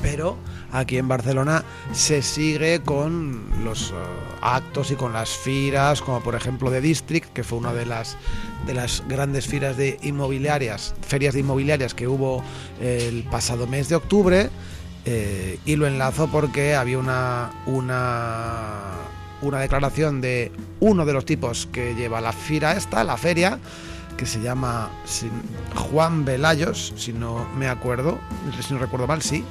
pero 0.00 0.36
aquí 0.72 0.96
en 0.96 1.08
Barcelona 1.08 1.64
se 1.92 2.22
sigue 2.22 2.80
con 2.80 3.42
los 3.64 3.90
eh, 3.90 3.94
actos 4.40 4.90
y 4.90 4.94
con 4.94 5.12
las 5.12 5.30
firas, 5.30 6.00
como 6.00 6.20
por 6.22 6.34
ejemplo 6.34 6.70
de 6.70 6.80
District, 6.80 7.32
que 7.32 7.44
fue 7.44 7.58
una 7.58 7.72
de 7.72 7.86
las 7.86 8.16
de 8.66 8.74
las 8.74 9.02
grandes 9.08 9.46
firas 9.46 9.76
de 9.76 9.98
inmobiliarias, 10.02 10.94
ferias 11.06 11.34
de 11.34 11.40
inmobiliarias 11.40 11.94
que 11.94 12.06
hubo 12.06 12.42
el 12.80 13.24
pasado 13.24 13.66
mes 13.66 13.88
de 13.88 13.96
octubre, 13.96 14.50
eh, 15.04 15.58
y 15.66 15.76
lo 15.76 15.86
enlazo 15.86 16.28
porque 16.28 16.74
había 16.74 16.98
una 16.98 17.50
una 17.66 18.92
una 19.42 19.58
declaración 19.58 20.20
de 20.20 20.52
uno 20.80 21.04
de 21.04 21.12
los 21.12 21.24
tipos 21.24 21.68
que 21.72 21.94
lleva 21.94 22.20
la 22.20 22.32
fira 22.32 22.74
esta, 22.74 23.02
la 23.02 23.16
feria, 23.16 23.58
que 24.16 24.24
se 24.24 24.40
llama 24.40 24.90
Juan 25.74 26.24
Velayos, 26.24 26.94
si 26.96 27.12
no 27.12 27.46
me 27.56 27.68
acuerdo, 27.68 28.18
si 28.64 28.72
no 28.72 28.78
recuerdo 28.78 29.08
mal, 29.08 29.20
sí, 29.20 29.44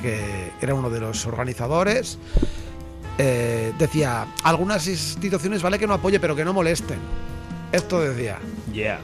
que 0.00 0.52
era 0.60 0.74
uno 0.74 0.90
de 0.90 1.00
los 1.00 1.26
organizadores. 1.26 2.18
Eh, 3.18 3.72
decía, 3.78 4.26
algunas 4.42 4.86
instituciones 4.88 5.62
vale 5.62 5.78
que 5.78 5.86
no 5.86 5.94
apoye, 5.94 6.18
pero 6.18 6.34
que 6.34 6.44
no 6.44 6.52
molesten. 6.52 6.98
Esto 7.72 8.00
decía. 8.00 8.38
Yeah. 8.72 9.00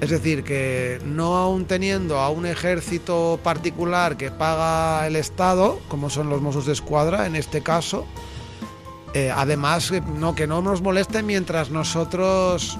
Es 0.00 0.10
decir, 0.10 0.44
que 0.44 1.00
no 1.04 1.36
aún 1.36 1.66
teniendo 1.66 2.18
a 2.18 2.28
un 2.28 2.46
ejército 2.46 3.38
particular 3.42 4.16
que 4.16 4.30
paga 4.30 5.06
el 5.06 5.16
Estado, 5.16 5.80
como 5.88 6.10
son 6.10 6.28
los 6.28 6.42
Mossos 6.42 6.66
de 6.66 6.72
Escuadra 6.72 7.26
en 7.26 7.36
este 7.36 7.62
caso, 7.62 8.06
eh, 9.14 9.32
además 9.34 9.90
eh, 9.92 10.02
no, 10.02 10.34
que 10.34 10.46
no 10.46 10.60
nos 10.60 10.82
molesten 10.82 11.24
mientras 11.24 11.70
nosotros 11.70 12.76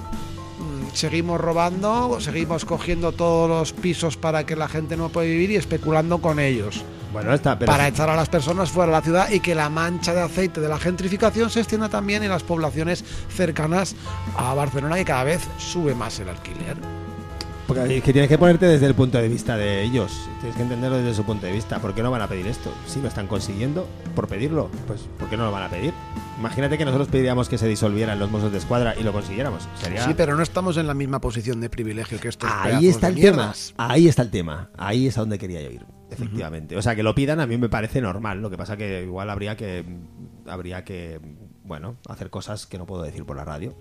mm, 0.59 0.93
seguimos 0.93 1.39
robando, 1.41 2.19
seguimos 2.19 2.65
cogiendo 2.65 3.11
todos 3.11 3.49
los 3.49 3.73
pisos 3.73 4.17
para 4.17 4.45
que 4.45 4.55
la 4.55 4.67
gente 4.67 4.97
no 4.97 5.09
pueda 5.09 5.27
vivir 5.27 5.51
y 5.51 5.55
especulando 5.55 6.21
con 6.21 6.39
ellos 6.39 6.83
Bueno, 7.15 7.33
está, 7.33 7.57
pero 7.57 7.71
para 7.71 7.87
echar 7.87 8.09
a 8.09 8.15
las 8.17 8.27
personas 8.27 8.69
fuera 8.69 8.87
de 8.87 8.97
la 8.97 9.01
ciudad 9.01 9.31
y 9.31 9.39
que 9.39 9.55
la 9.55 9.69
mancha 9.69 10.13
de 10.13 10.19
aceite 10.19 10.59
de 10.59 10.67
la 10.67 10.77
gentrificación 10.77 11.49
se 11.49 11.61
extienda 11.61 11.87
también 11.87 12.23
en 12.23 12.29
las 12.29 12.43
poblaciones 12.43 13.05
cercanas 13.29 13.95
a 14.35 14.53
Barcelona 14.53 14.99
y 14.99 15.05
cada 15.05 15.23
vez 15.23 15.41
sube 15.57 15.95
más 15.95 16.19
el 16.19 16.27
alquiler. 16.27 16.75
Porque 17.67 17.97
es 17.97 18.03
que 18.03 18.11
tienes 18.11 18.27
que 18.27 18.37
ponerte 18.37 18.65
desde 18.65 18.85
el 18.85 18.95
punto 18.95 19.17
de 19.17 19.29
vista 19.29 19.55
de 19.55 19.81
ellos. 19.81 20.27
Tienes 20.41 20.57
que 20.57 20.63
entenderlo 20.63 20.97
desde 20.97 21.15
su 21.15 21.23
punto 21.23 21.45
de 21.45 21.53
vista. 21.53 21.79
¿Por 21.79 21.95
qué 21.95 22.03
no 22.03 22.11
van 22.11 22.21
a 22.21 22.27
pedir 22.27 22.47
esto? 22.47 22.69
Si 22.85 23.01
lo 23.01 23.07
están 23.07 23.27
consiguiendo 23.27 23.87
por 24.13 24.27
pedirlo, 24.27 24.69
pues 24.85 25.03
¿por 25.17 25.29
qué 25.29 25.37
no 25.37 25.45
lo 25.45 25.53
van 25.53 25.63
a 25.63 25.69
pedir? 25.69 25.93
Imagínate 26.37 26.77
que 26.77 26.83
nosotros 26.83 27.07
pediríamos 27.07 27.47
que 27.47 27.57
se 27.57 27.67
disolvieran 27.67 28.19
los 28.19 28.29
Mossos 28.29 28.51
de 28.51 28.57
Escuadra 28.57 28.93
y 28.99 29.03
lo 29.03 29.13
consiguiéramos. 29.13 29.69
Sería... 29.81 30.03
Sí, 30.03 30.13
pero 30.17 30.35
no 30.35 30.43
estamos 30.43 30.75
en 30.75 30.85
la 30.85 30.93
misma 30.93 31.21
posición 31.21 31.61
de 31.61 31.69
privilegio 31.69 32.19
que 32.19 32.27
estos 32.27 32.51
Ahí 32.51 32.89
está 32.89 33.07
el 33.07 33.15
tema. 33.15 33.53
Ahí 33.77 34.09
está 34.09 34.21
el 34.21 34.31
tema. 34.31 34.69
Ahí 34.77 35.07
es 35.07 35.17
a 35.17 35.21
donde 35.21 35.39
quería 35.39 35.61
yo 35.61 35.71
ir. 35.71 35.94
Efectivamente. 36.09 36.77
O 36.77 36.81
sea, 36.81 36.95
que 36.95 37.03
lo 37.03 37.15
pidan 37.15 37.39
a 37.39 37.47
mí 37.47 37.57
me 37.57 37.69
parece 37.69 38.01
normal. 38.01 38.41
Lo 38.41 38.49
que 38.49 38.57
pasa 38.57 38.77
que 38.77 39.03
igual 39.03 39.29
habría 39.29 39.55
que 39.55 39.83
habría 40.45 40.83
que 40.83 41.19
bueno, 41.65 41.97
hacer 42.07 42.29
cosas 42.29 42.67
que 42.67 42.77
no 42.77 42.85
puedo 42.85 43.03
decir 43.03 43.25
por 43.25 43.35
la 43.35 43.43
radio, 43.43 43.75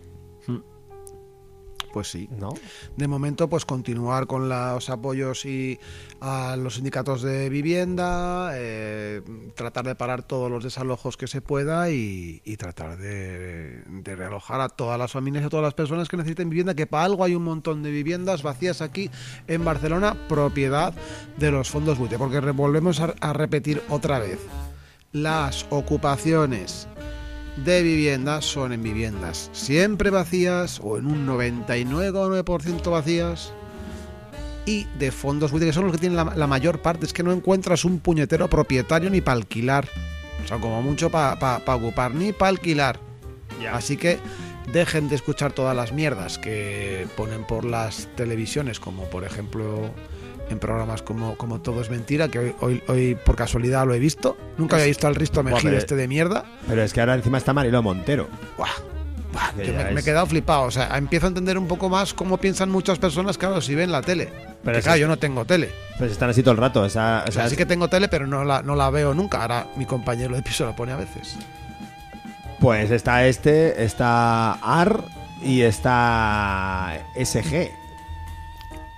Pues 1.95 2.09
sí. 2.09 2.29
¿no? 2.41 2.53
De 2.97 3.07
momento, 3.07 3.49
pues 3.49 3.65
continuar 3.65 4.27
con 4.27 4.49
los 4.49 4.91
apoyos 4.91 5.45
y 5.45 5.79
a 6.21 6.57
los 6.57 6.75
sindicatos 6.75 7.23
de 7.23 7.49
vivienda, 7.49 8.51
eh, 8.55 9.23
tratar 9.55 9.85
de 9.87 9.95
parar 9.95 10.25
todos 10.25 10.51
los 10.51 10.65
desalojos 10.65 11.17
que 11.17 11.29
se 11.29 11.41
pueda 11.41 11.93
y, 11.93 12.43
y 12.45 12.57
tratar 12.57 12.99
de, 12.99 13.85
de 13.87 14.17
realojar 14.17 14.61
a 14.61 14.71
todas 14.71 14.99
las 14.99 15.13
familias 15.13 15.45
y 15.45 15.47
a 15.47 15.51
todas 15.51 15.63
las 15.63 15.75
personas 15.75 16.09
que 16.09 16.17
necesiten 16.17 16.51
vivienda, 16.51 16.75
que 16.75 16.89
para 16.89 17.05
algo 17.05 17.23
hay 17.23 17.37
un 17.37 17.45
montón 17.45 17.85
de 17.85 17.93
viviendas 17.93 18.43
vacías 18.43 18.83
aquí 18.83 19.09
en 19.47 19.65
Barcelona, 19.65 20.17
propiedad 20.29 20.95
de 21.37 21.53
los 21.53 21.71
fondos 21.71 21.97
BUTE, 21.97 22.19
porque 22.19 22.41
volvemos 22.41 22.99
a, 22.99 23.15
a 23.21 23.33
repetir 23.33 23.81
otra 23.89 24.19
vez, 24.19 24.41
las 25.13 25.65
ocupaciones 25.71 26.89
de 27.57 27.83
viviendas 27.83 28.45
son 28.45 28.73
en 28.73 28.83
viviendas 28.83 29.51
siempre 29.53 30.11
vacías 30.11 30.81
o 30.83 30.99
en 30.99 31.07
un 31.07 31.27
99,9% 31.27 32.90
vacías 32.90 33.53
y 34.67 34.87
de 34.99 35.12
fondos 35.12 35.53
que 35.53 35.73
son 35.73 35.85
los 35.85 35.93
que 35.93 35.99
tienen 35.99 36.17
la, 36.17 36.25
la 36.37 36.47
mayor 36.47 36.81
parte. 36.81 37.07
Es 37.07 37.12
que 37.12 37.23
no 37.23 37.33
encuentras 37.33 37.85
un 37.85 38.01
puñetero 38.01 38.49
propietario 38.49 39.11
ni 39.11 39.21
para 39.21 39.37
alquilar. 39.37 39.87
O 40.43 40.49
sea, 40.49 40.59
como 40.59 40.83
mucho 40.83 41.11
para 41.11 41.61
ocupar, 41.67 42.14
ni 42.14 42.33
para 42.33 42.51
alquilar. 42.51 42.99
Así 43.73 43.97
que 43.97 44.19
dejen 44.73 45.09
de 45.09 45.17
escuchar 45.17 45.53
todas 45.53 45.77
las 45.77 45.93
mierdas 45.93 46.38
que 46.38 47.07
ponen 47.17 47.45
por 47.45 47.64
las 47.64 48.09
televisiones, 48.17 48.81
como 48.81 49.05
por 49.05 49.25
ejemplo 49.25 49.90
en 50.51 50.59
programas 50.59 51.03
como, 51.03 51.37
como 51.37 51.61
Todo 51.61 51.81
es 51.81 51.91
Mentira, 51.91 52.29
que 52.29 52.39
hoy, 52.39 52.55
hoy, 52.61 52.83
hoy 52.89 53.15
por 53.25 53.37
casualidad 53.37 53.87
lo 53.87 53.95
he 53.95 53.99
visto. 53.99 54.37
Nunca 54.59 54.77
había 54.77 54.87
visto 54.87 55.07
al 55.07 55.15
Risto 55.15 55.43
pero- 55.43 55.77
este 55.77 55.97
de 55.97 56.07
mierda. 56.09 56.45
Pero 56.69 56.83
es 56.83 56.93
que 56.93 57.01
ahora 57.01 57.15
encima 57.15 57.39
está 57.39 57.53
Marilo 57.53 57.83
Montero. 57.83 58.29
Buah, 58.57 58.69
buah, 59.33 59.53
Que 59.57 59.67
yo 59.67 59.73
me, 59.73 59.91
me 59.93 60.01
he 60.01 60.05
quedado 60.05 60.27
flipado. 60.27 60.63
O 60.65 60.71
sea, 60.71 60.97
empiezo 60.99 61.27
a 61.27 61.29
entender 61.29 61.57
un 61.59 61.67
poco 61.67 61.89
más 61.89 62.13
cómo 62.15 62.37
piensan 62.39 62.71
muchas 62.71 62.99
personas, 62.99 63.39
claro, 63.39 63.61
si 63.61 63.75
ven 63.75 63.91
la 63.93 64.03
tele. 64.03 64.31
Pero 64.63 64.79
eso 64.79 64.85
claro, 64.85 64.97
es- 64.97 65.01
yo 65.01 65.09
no 65.09 65.17
tengo 65.19 65.45
tele. 65.45 65.71
Pues 65.99 66.13
están 66.13 66.31
así 66.31 66.43
todo 66.43 66.53
el 66.53 66.59
rato. 66.59 66.83
O 66.83 66.89
sea, 66.89 67.25
esa- 67.27 67.49
sí 67.49 67.57
que 67.57 67.67
tengo 67.67 67.89
tele, 67.89 68.09
pero 68.09 68.27
no 68.27 68.45
la, 68.45 68.63
no 68.63 68.77
la 68.77 68.91
veo 68.91 69.15
nunca. 69.15 69.43
Ahora 69.43 69.67
mi 69.77 69.87
compañero 69.87 70.35
de 70.37 70.43
piso 70.43 70.65
la 70.67 70.75
pone 70.77 70.93
a 70.93 70.97
veces. 70.97 71.37
Pues 72.61 72.91
está 72.91 73.27
este, 73.27 73.85
está 73.85 74.53
AR 74.55 75.01
y 75.43 75.63
está 75.63 76.99
SG. 77.17 77.71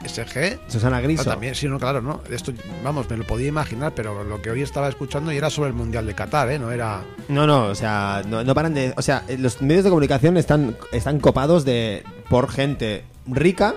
SG. 0.09 0.59
Susana 0.69 0.99
ah, 0.99 1.01
Griso. 1.01 1.25
también, 1.25 1.55
sí, 1.55 1.69
no, 1.69 1.79
claro, 1.79 2.01
no. 2.01 2.23
Esto, 2.31 2.53
vamos, 2.83 3.09
me 3.11 3.17
lo 3.17 3.25
podía 3.25 3.49
imaginar, 3.49 3.93
pero 3.95 4.25
lo 4.25 4.41
que 4.43 4.51
hoy 4.51 4.63
estaba 4.63 4.89
escuchando 4.89 5.33
y 5.33 5.37
era 5.37 5.51
sobre 5.51 5.69
el 5.69 5.75
Mundial 5.75 6.07
de 6.07 6.15
Qatar, 6.15 6.51
¿eh? 6.51 6.59
No 6.59 6.71
era. 6.71 7.03
No, 7.29 7.47
no, 7.47 7.67
o 7.67 7.75
sea, 7.75 8.23
no, 8.27 8.45
no 8.45 8.55
paran 8.55 8.75
de. 8.75 8.95
O 8.97 9.03
sea, 9.03 9.25
eh, 9.29 9.37
los 9.39 9.63
medios 9.63 9.85
de 9.85 9.91
comunicación 9.91 10.37
están, 10.37 10.77
están 10.93 11.21
copados 11.21 11.65
de 11.65 12.05
por 12.29 12.51
gente 12.51 13.05
rica 13.27 13.75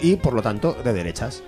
y 0.00 0.16
por 0.16 0.34
lo 0.34 0.42
tanto 0.42 0.76
de 0.84 0.92
derechas. 0.92 1.42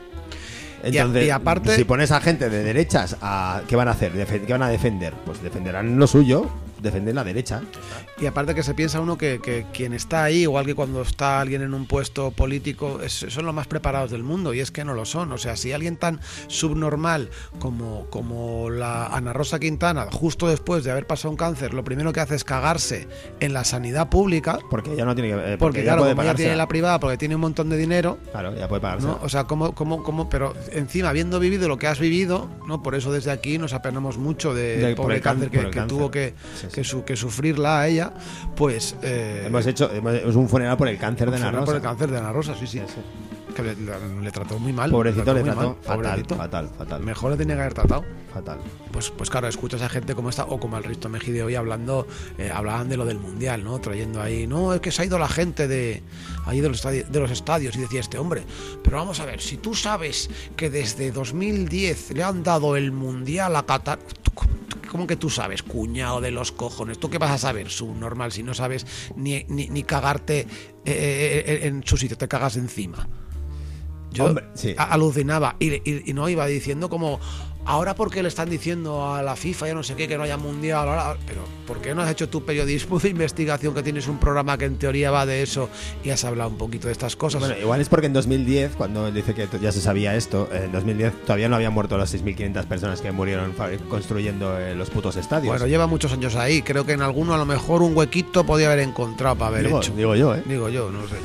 Entonces, 0.82 1.26
y 1.26 1.30
aparte- 1.30 1.76
si 1.76 1.84
pones 1.84 2.10
a 2.12 2.20
gente 2.20 2.50
de 2.50 2.62
derechas, 2.62 3.16
a, 3.22 3.62
¿qué 3.66 3.74
van 3.76 3.88
a 3.88 3.92
hacer? 3.92 4.12
¿Qué 4.12 4.52
van 4.52 4.62
a 4.62 4.68
defender? 4.68 5.14
Pues 5.24 5.42
defenderán 5.42 5.98
lo 5.98 6.06
suyo, 6.06 6.50
defender 6.84 7.14
la 7.14 7.24
derecha. 7.24 7.62
Y 8.20 8.26
aparte 8.26 8.54
que 8.54 8.62
se 8.62 8.74
piensa 8.74 9.00
uno 9.00 9.18
que, 9.18 9.40
que 9.42 9.66
quien 9.72 9.92
está 9.92 10.22
ahí, 10.22 10.42
igual 10.42 10.64
que 10.66 10.74
cuando 10.76 11.02
está 11.02 11.40
alguien 11.40 11.62
en 11.62 11.74
un 11.74 11.86
puesto 11.86 12.30
político, 12.30 13.00
es- 13.02 13.26
son 13.28 13.44
los 13.46 13.54
más 13.54 13.66
preparados 13.66 14.10
del 14.12 14.22
mundo 14.22 14.54
y 14.54 14.60
es 14.60 14.70
que 14.70 14.84
no 14.84 14.94
lo 14.94 15.04
son. 15.04 15.32
O 15.32 15.38
sea, 15.38 15.56
si 15.56 15.72
alguien 15.72 15.96
tan 15.96 16.20
subnormal 16.46 17.30
como, 17.58 18.06
como 18.10 18.70
la 18.70 19.06
Ana 19.06 19.32
Rosa 19.32 19.58
Quintana, 19.58 20.06
justo 20.12 20.48
después 20.48 20.84
de 20.84 20.90
haber 20.92 21.06
pasado 21.06 21.30
un 21.30 21.36
cáncer, 21.36 21.74
lo 21.74 21.84
primero 21.84 22.12
que 22.12 22.20
hace 22.20 22.34
es 22.36 22.44
cagarse 22.44 23.08
en 23.40 23.52
la 23.52 23.64
sanidad 23.64 24.08
pública, 24.08 24.58
Porque 24.70 24.92
ella 24.92 25.04
no 25.04 25.14
tiene 25.14 25.30
que. 25.30 25.34
eh, 25.34 25.38
porque, 25.42 25.56
porque 25.58 25.80
ella 25.80 25.90
claro, 25.92 26.02
puede 26.02 26.12
como 26.12 26.22
ella 26.22 26.28
pagarse. 26.30 26.42
tiene 26.44 26.56
la 26.56 26.68
privada, 26.68 27.00
porque 27.00 27.16
tiene 27.18 27.34
un 27.34 27.40
montón 27.40 27.68
de 27.70 27.76
dinero, 27.76 28.18
Claro, 28.32 28.54
ya 28.56 28.68
puede 28.68 28.80
pagarse. 28.82 29.06
¿no? 29.06 29.18
O 29.22 29.28
sea, 29.28 29.44
como, 29.44 29.74
como, 29.74 30.02
como, 30.02 30.28
pero 30.28 30.54
encima, 30.72 31.08
habiendo 31.08 31.40
vivido 31.40 31.68
lo 31.68 31.78
que 31.78 31.86
has 31.86 31.98
vivido, 31.98 32.48
¿no? 32.68 32.82
Por 32.82 32.94
eso 32.94 33.12
desde 33.12 33.30
aquí 33.30 33.58
nos 33.58 33.72
apenamos 33.72 34.18
mucho 34.18 34.54
del 34.54 34.80
Del- 34.80 34.94
por 34.94 35.04
pobre 35.06 35.16
el 35.16 35.22
cáncer 35.22 35.48
por 35.48 35.52
que, 35.52 35.58
el 35.66 35.70
que 35.70 35.78
cáncer. 35.78 35.88
tuvo 35.98 36.10
que, 36.10 36.34
Sí, 36.60 36.66
sí. 36.70 36.73
Que, 36.74 36.82
su- 36.84 37.04
que 37.04 37.14
sufrirla 37.14 37.80
a 37.82 37.86
ella, 37.88 38.12
pues... 38.56 38.96
eh, 39.02 39.44
Hemos 39.46 39.64
hecho 39.66 39.90
hemos- 39.92 40.14
es 40.14 40.34
un 40.34 40.48
funeral 40.48 40.76
por 40.76 40.88
el 40.88 40.98
cáncer 40.98 41.30
de 41.30 41.36
Ana 41.36 41.52
Rosa. 41.52 41.64
por 41.66 41.76
el 41.76 41.82
cáncer 41.82 42.10
de 42.10 42.18
Ana 42.18 42.32
Rosa, 42.32 42.54
sí, 42.58 42.66
sí. 42.66 42.80
Sí, 42.80 42.84
sí. 42.96 43.00
Que 43.54 43.62
le, 43.62 43.76
le- 43.76 44.20
le 44.20 44.30
trató 44.32 44.58
muy 44.58 44.72
mal. 44.72 44.90
Pobrecito 44.90 45.32
le 45.32 45.44
trató 45.44 45.60
mal, 45.60 45.76
fatal, 45.80 45.96
pobrecito. 46.02 46.34
fatal, 46.36 46.70
fatal, 46.76 47.02
Mejor 47.04 47.30
le 47.30 47.36
tenía 47.36 47.54
que 47.54 47.60
haber 47.60 47.74
tratado. 47.74 48.04
fatal. 48.32 48.58
Pues, 48.90 49.10
pues 49.12 49.30
claro, 49.30 49.46
escuchas 49.46 49.80
a 49.82 49.88
gente 49.88 50.16
como 50.16 50.28
esta, 50.30 50.44
o 50.46 50.58
como 50.58 50.76
el 50.76 50.82
Risto 50.82 51.08
Mejide 51.08 51.44
hoy 51.44 51.54
hablando, 51.54 52.08
eh, 52.36 52.50
hablaban 52.52 52.88
de 52.88 52.96
lo 52.96 53.04
del 53.04 53.20
Mundial, 53.20 53.62
¿no? 53.62 53.78
Trayendo 53.80 54.20
ahí, 54.20 54.48
no, 54.48 54.74
es 54.74 54.80
que 54.80 54.90
se 54.90 55.02
ha 55.02 55.04
ido 55.04 55.20
la 55.20 55.28
gente 55.28 55.68
de 55.68 56.02
ahí 56.46 56.60
de 56.60 56.68
los, 56.68 56.84
estadi- 56.84 57.06
de 57.06 57.20
los 57.20 57.30
estadios, 57.30 57.76
y 57.76 57.80
decía 57.82 58.00
este 58.00 58.18
hombre, 58.18 58.42
pero 58.82 58.96
vamos 58.96 59.20
a 59.20 59.24
ver, 59.24 59.40
si 59.40 59.56
tú 59.56 59.72
sabes 59.76 60.28
que 60.56 60.68
desde 60.68 61.12
2010 61.12 62.10
le 62.12 62.24
han 62.24 62.42
dado 62.42 62.76
el 62.76 62.90
Mundial 62.90 63.54
a 63.54 63.62
Qatar, 63.64 64.00
¿tú 64.22 64.23
cómo- 64.34 64.52
¿cómo 64.90 65.06
que 65.06 65.16
tú 65.16 65.30
sabes, 65.30 65.62
cuñado 65.62 66.20
de 66.20 66.30
los 66.30 66.52
cojones? 66.52 66.98
¿Tú 66.98 67.10
qué 67.10 67.18
vas 67.18 67.30
a 67.30 67.38
saber, 67.38 67.70
subnormal, 67.70 68.32
si 68.32 68.42
no 68.42 68.54
sabes 68.54 68.86
ni, 69.16 69.44
ni, 69.48 69.68
ni 69.68 69.82
cagarte 69.82 70.40
eh, 70.40 70.46
eh, 70.86 71.44
eh, 71.46 71.66
en 71.66 71.82
su 71.84 71.96
sitio, 71.96 72.16
te 72.18 72.28
cagas 72.28 72.56
encima? 72.56 73.08
Yo 74.10 74.26
Hombre, 74.26 74.44
sí. 74.54 74.74
alucinaba 74.78 75.56
y, 75.58 75.72
y- 75.74 76.02
y 76.06 76.12
no 76.12 76.28
iba 76.28 76.46
diciendo 76.46 76.88
como 76.88 77.18
ahora 77.66 77.94
porque 77.94 78.22
le 78.22 78.28
están 78.28 78.50
diciendo 78.50 79.14
a 79.14 79.22
la 79.22 79.36
FIFA 79.36 79.68
ya 79.68 79.74
no 79.74 79.82
sé 79.82 79.94
qué 79.94 80.06
que 80.08 80.16
no 80.16 80.24
haya 80.24 80.36
mundial 80.36 80.88
ahora 80.88 81.16
pero 81.26 81.42
¿por 81.66 81.80
qué 81.80 81.94
no 81.94 82.02
has 82.02 82.10
hecho 82.10 82.28
tu 82.28 82.44
periodismo 82.44 82.98
de 82.98 83.08
investigación 83.08 83.74
que 83.74 83.82
tienes 83.82 84.06
un 84.08 84.18
programa 84.18 84.58
que 84.58 84.66
en 84.66 84.76
teoría 84.76 85.10
va 85.10 85.24
de 85.26 85.42
eso 85.42 85.68
y 86.02 86.10
has 86.10 86.24
hablado 86.24 86.50
un 86.50 86.58
poquito 86.58 86.86
de 86.88 86.92
estas 86.92 87.16
cosas 87.16 87.40
Bueno, 87.40 87.56
igual 87.58 87.80
es 87.80 87.88
porque 87.88 88.06
en 88.06 88.12
2010, 88.12 88.76
cuando 88.76 89.06
él 89.08 89.14
dice 89.14 89.34
que 89.34 89.48
ya 89.60 89.72
se 89.72 89.80
sabía 89.80 90.14
esto, 90.14 90.48
en 90.52 90.72
2010 90.72 91.22
todavía 91.24 91.48
no 91.48 91.56
habían 91.56 91.72
muerto 91.72 91.96
las 91.96 92.14
6.500 92.14 92.66
personas 92.66 93.00
que 93.00 93.12
murieron 93.12 93.54
construyendo 93.88 94.58
eh, 94.58 94.74
los 94.74 94.90
putos 94.90 95.16
estadios. 95.16 95.48
bueno 95.48 95.66
lleva 95.66 95.86
muchos 95.86 96.12
años 96.12 96.36
ahí. 96.36 96.62
Creo 96.62 96.84
que 96.84 96.92
en 96.92 97.02
alguno 97.02 97.34
a 97.34 97.38
lo 97.38 97.46
mejor 97.46 97.82
un 97.82 97.96
huequito 97.96 98.44
podía 98.44 98.66
haber 98.66 98.80
encontrado 98.80 99.36
para 99.36 99.48
haber 99.48 99.64
digo, 99.66 99.78
hecho. 99.78 99.92
digo 99.94 100.14
yo, 100.14 100.34
¿eh? 100.34 100.42
digo 100.46 100.68
yo 100.68 100.90
no 100.90 101.06
sé. 101.08 101.16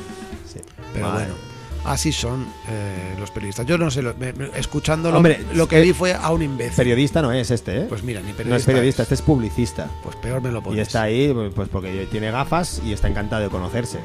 Sí. 0.51 0.59
pero 0.93 1.11
bueno 1.11 1.48
así 1.89 2.11
son 2.11 2.47
eh, 2.69 3.15
los 3.19 3.31
periodistas 3.31 3.65
yo 3.65 3.77
no 3.77 3.89
sé 3.91 4.01
lo- 4.01 4.13
me- 4.15 4.33
me- 4.33 4.49
escuchándolo 4.57 5.17
Hombre, 5.17 5.43
lo 5.53 5.67
que 5.67 5.81
vi 5.81 5.93
fue 5.93 6.13
a 6.13 6.29
un 6.31 6.41
imbécil 6.41 6.75
Periodista 6.75 7.21
no 7.21 7.31
es 7.31 7.51
este, 7.51 7.79
¿eh? 7.81 7.85
pues 7.89 8.03
mira 8.03 8.21
ni 8.21 8.33
periodista 8.33 8.49
no 8.49 8.55
es 8.57 8.65
periodista, 8.65 9.01
es. 9.03 9.05
este 9.07 9.15
es 9.15 9.21
publicista. 9.21 9.89
pues 10.03 10.15
peor 10.17 10.41
me 10.41 10.51
lo 10.51 10.61
pones 10.61 10.77
Y 10.77 10.81
está 10.81 11.03
ahí 11.03 11.33
pues 11.55 11.67
porque 11.69 12.07
tiene 12.11 12.31
gafas 12.31 12.81
y 12.85 12.93
está 12.93 13.07
encantado 13.07 13.41
de 13.43 13.49
conocerse. 13.49 13.99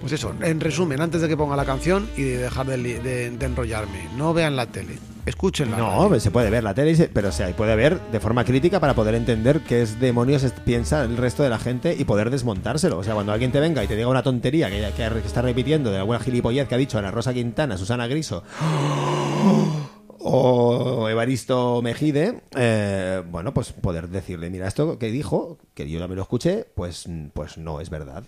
Pues 0.00 0.12
eso, 0.12 0.32
en 0.40 0.60
resumen, 0.60 1.00
antes 1.00 1.20
de 1.20 1.28
que 1.28 1.36
ponga 1.36 1.56
la 1.56 1.64
canción 1.64 2.08
y 2.16 2.22
de 2.22 2.38
dejar 2.38 2.66
de, 2.66 2.78
de- 2.78 3.30
de 3.30 3.46
enrollarme, 3.46 4.08
no 4.16 4.32
vean 4.32 4.56
la 4.56 4.64
tele, 4.66 4.98
escúchenla. 5.26 5.76
No, 5.76 6.08
pues 6.08 6.22
se 6.22 6.30
puede 6.30 6.48
ver 6.48 6.64
la 6.64 6.72
tele, 6.72 7.10
pero 7.12 7.28
o 7.28 7.32
se 7.32 7.46
puede 7.52 7.76
ver 7.76 8.00
de 8.10 8.18
forma 8.18 8.44
crítica 8.44 8.80
para 8.80 8.94
poder 8.94 9.14
entender 9.14 9.60
qué 9.60 9.82
es 9.82 10.00
demonios 10.00 10.42
piensa 10.64 11.04
el 11.04 11.18
resto 11.18 11.42
de 11.42 11.50
la 11.50 11.58
gente 11.58 11.94
y 11.98 12.04
poder 12.04 12.30
desmontárselo. 12.30 12.96
O 12.98 13.04
sea, 13.04 13.12
cuando 13.14 13.32
alguien 13.32 13.52
te 13.52 13.60
venga 13.60 13.84
y 13.84 13.88
te 13.88 13.94
diga 13.96 14.08
una 14.08 14.22
tontería 14.22 14.70
que, 14.70 14.80
que 14.96 15.18
está 15.26 15.42
repitiendo 15.42 15.90
de 15.90 15.98
alguna 15.98 16.18
gilipollez 16.18 16.66
que 16.66 16.74
ha 16.74 16.78
dicho 16.78 16.98
Ana 16.98 17.10
Rosa 17.10 17.34
Quintana, 17.34 17.76
Susana 17.76 18.06
Griso 18.06 18.42
o 20.22 21.08
Evaristo 21.08 21.80
Mejide, 21.82 22.42
eh, 22.56 23.22
bueno, 23.30 23.54
pues 23.54 23.72
poder 23.72 24.08
decirle, 24.08 24.50
mira, 24.50 24.66
esto 24.68 24.98
que 24.98 25.10
dijo, 25.10 25.58
que 25.74 25.88
yo 25.88 25.98
también 25.98 26.16
lo 26.16 26.22
escuché, 26.22 26.66
pues, 26.74 27.06
pues 27.34 27.58
no 27.58 27.80
es 27.80 27.90
verdad. 27.90 28.24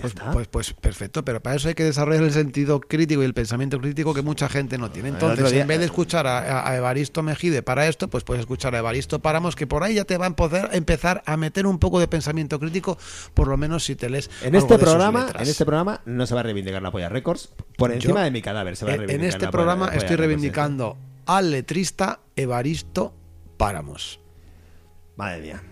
Pues, 0.00 0.14
pues, 0.32 0.48
pues 0.48 0.72
perfecto, 0.74 1.24
pero 1.24 1.42
para 1.42 1.56
eso 1.56 1.68
hay 1.68 1.74
que 1.74 1.84
desarrollar 1.84 2.22
el 2.22 2.32
sentido 2.32 2.80
crítico 2.80 3.22
y 3.22 3.24
el 3.24 3.34
pensamiento 3.34 3.80
crítico 3.80 4.14
que 4.14 4.22
mucha 4.22 4.48
gente 4.48 4.78
no 4.78 4.90
tiene. 4.90 5.08
Entonces, 5.10 5.50
día- 5.50 5.62
en 5.62 5.68
vez 5.68 5.78
de 5.80 5.84
escuchar 5.86 6.26
a, 6.26 6.68
a 6.68 6.76
Evaristo 6.76 7.22
Mejide 7.22 7.62
para 7.62 7.86
esto, 7.88 8.08
pues 8.08 8.24
puedes 8.24 8.40
escuchar 8.40 8.74
a 8.74 8.78
Evaristo 8.78 9.20
Páramos, 9.20 9.56
que 9.56 9.66
por 9.66 9.82
ahí 9.82 9.94
ya 9.94 10.04
te 10.04 10.16
va 10.18 10.26
a 10.26 10.36
poder 10.36 10.68
empezar 10.72 11.22
a 11.26 11.36
meter 11.36 11.66
un 11.66 11.78
poco 11.78 12.00
de 12.00 12.08
pensamiento 12.08 12.58
crítico, 12.60 12.98
por 13.34 13.48
lo 13.48 13.56
menos 13.56 13.84
si 13.84 13.96
te 13.96 14.08
lees. 14.10 14.30
En 14.42 14.54
algo 14.54 14.58
este 14.66 14.74
de 14.74 14.78
programa, 14.84 15.26
en 15.38 15.48
este 15.48 15.64
programa 15.64 16.00
no 16.04 16.26
se 16.26 16.34
va 16.34 16.40
a 16.40 16.44
reivindicar 16.44 16.82
la 16.82 16.90
polla 16.90 17.08
Records 17.08 17.50
por 17.76 17.92
encima 17.92 18.20
Yo- 18.20 18.24
de 18.24 18.30
mi 18.30 18.42
cadáver. 18.42 18.76
Se 18.76 18.84
va 18.84 18.92
a 18.92 18.94
En- 18.94 19.00
en 19.02 19.06
reivindicar 19.08 19.34
este 19.34 19.44
la 19.46 19.50
programa 19.50 19.86
polla 19.86 19.98
estoy 19.98 20.16
Records, 20.16 20.26
reivindicando 20.26 20.96
al 21.26 21.50
letrista 21.50 22.20
Evaristo 22.36 23.14
Páramos. 23.56 24.18
¿eh? 24.22 25.12
Madre 25.16 25.40
mía. 25.42 25.62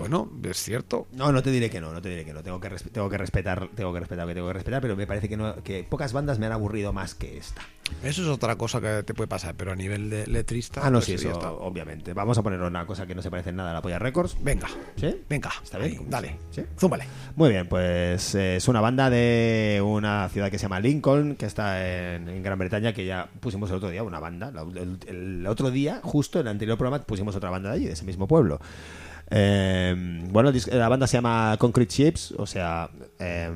Bueno, 0.00 0.30
es 0.42 0.62
cierto. 0.62 1.06
No, 1.12 1.32
no 1.32 1.42
te 1.42 1.50
diré 1.50 1.70
que 1.70 1.80
no, 1.80 1.92
no 1.92 2.00
te 2.02 2.08
diré 2.08 2.24
que 2.24 2.32
no. 2.32 2.42
Tengo 2.42 2.60
que, 2.60 2.68
tengo 2.92 3.08
que 3.08 3.18
respetar, 3.18 3.68
tengo 3.74 3.92
que 3.92 4.00
respetar 4.00 4.24
lo 4.24 4.28
que 4.28 4.34
tengo 4.34 4.46
que 4.48 4.54
respetar, 4.54 4.80
pero 4.82 4.96
me 4.96 5.06
parece 5.06 5.28
que, 5.28 5.36
no, 5.36 5.62
que 5.62 5.84
pocas 5.84 6.12
bandas 6.12 6.38
me 6.38 6.46
han 6.46 6.52
aburrido 6.52 6.92
más 6.92 7.14
que 7.14 7.36
esta. 7.38 7.62
Eso 8.04 8.22
es 8.22 8.28
otra 8.28 8.56
cosa 8.56 8.80
que 8.80 9.02
te 9.02 9.14
puede 9.14 9.26
pasar, 9.26 9.54
pero 9.56 9.72
a 9.72 9.76
nivel 9.76 10.10
de 10.10 10.26
letrista. 10.26 10.80
Ah, 10.84 10.90
no, 10.90 10.98
pues 10.98 11.06
sí, 11.06 11.12
ya 11.12 11.18
eso, 11.18 11.32
está. 11.32 11.50
obviamente. 11.52 12.12
Vamos 12.14 12.38
a 12.38 12.42
poner 12.42 12.60
una 12.60 12.86
cosa 12.86 13.06
que 13.06 13.14
no 13.16 13.22
se 13.22 13.30
parece 13.30 13.50
en 13.50 13.56
nada 13.56 13.70
a 13.72 13.74
la 13.74 13.82
Polla 13.82 13.98
Records. 13.98 14.36
Venga, 14.40 14.68
¿Sí? 14.96 15.22
venga, 15.28 15.50
¿Está 15.62 15.78
bien? 15.78 15.90
ahí, 15.98 16.06
dale, 16.08 16.36
¿Sí? 16.50 16.62
zúmbale. 16.78 17.04
Muy 17.34 17.50
bien, 17.50 17.68
pues 17.68 18.34
eh, 18.36 18.56
es 18.56 18.68
una 18.68 18.80
banda 18.80 19.10
de 19.10 19.82
una 19.84 20.28
ciudad 20.28 20.50
que 20.50 20.58
se 20.58 20.62
llama 20.62 20.78
Lincoln, 20.78 21.34
que 21.34 21.46
está 21.46 22.14
en, 22.14 22.28
en 22.28 22.42
Gran 22.44 22.58
Bretaña, 22.58 22.92
que 22.92 23.04
ya 23.04 23.28
pusimos 23.40 23.68
el 23.70 23.76
otro 23.76 23.90
día, 23.90 24.04
una 24.04 24.20
banda. 24.20 24.52
El, 24.76 24.98
el 25.08 25.46
otro 25.48 25.70
día, 25.72 26.00
justo 26.04 26.38
en 26.38 26.46
el 26.46 26.52
anterior 26.52 26.78
programa, 26.78 27.02
pusimos 27.04 27.34
otra 27.34 27.50
banda 27.50 27.70
de 27.70 27.76
allí, 27.76 27.86
de 27.86 27.92
ese 27.94 28.04
mismo 28.04 28.28
pueblo. 28.28 28.60
Eh, 29.30 29.94
bueno, 30.30 30.52
la 30.72 30.88
banda 30.88 31.06
se 31.06 31.16
llama 31.16 31.56
Concrete 31.58 31.94
Ships, 31.94 32.32
o 32.36 32.46
sea, 32.46 32.90
eh, 33.18 33.50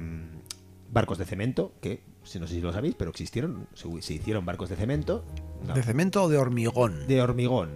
barcos 0.90 1.18
de 1.18 1.24
cemento, 1.24 1.72
que 1.80 2.02
si 2.22 2.38
no 2.40 2.46
sé 2.46 2.54
si 2.54 2.60
lo 2.60 2.72
sabéis, 2.72 2.94
pero 2.96 3.10
existieron, 3.10 3.66
se, 3.74 3.88
se 4.02 4.14
hicieron 4.14 4.46
barcos 4.46 4.68
de 4.70 4.76
cemento. 4.76 5.24
No, 5.66 5.74
¿De 5.74 5.82
cemento 5.82 6.22
o 6.22 6.28
de 6.28 6.38
hormigón? 6.38 7.06
de 7.06 7.20
hormigón, 7.20 7.70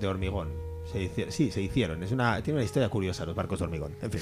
de 0.00 0.06
hormigón. 0.06 0.48
Se 0.92 1.30
sí, 1.30 1.50
se 1.50 1.62
hicieron. 1.62 2.02
Es 2.02 2.12
una, 2.12 2.42
tiene 2.42 2.58
una 2.58 2.64
historia 2.64 2.88
curiosa 2.90 3.24
los 3.24 3.34
barcos 3.34 3.58
de 3.58 3.64
hormigón. 3.64 3.96
En 4.02 4.10
fin. 4.10 4.20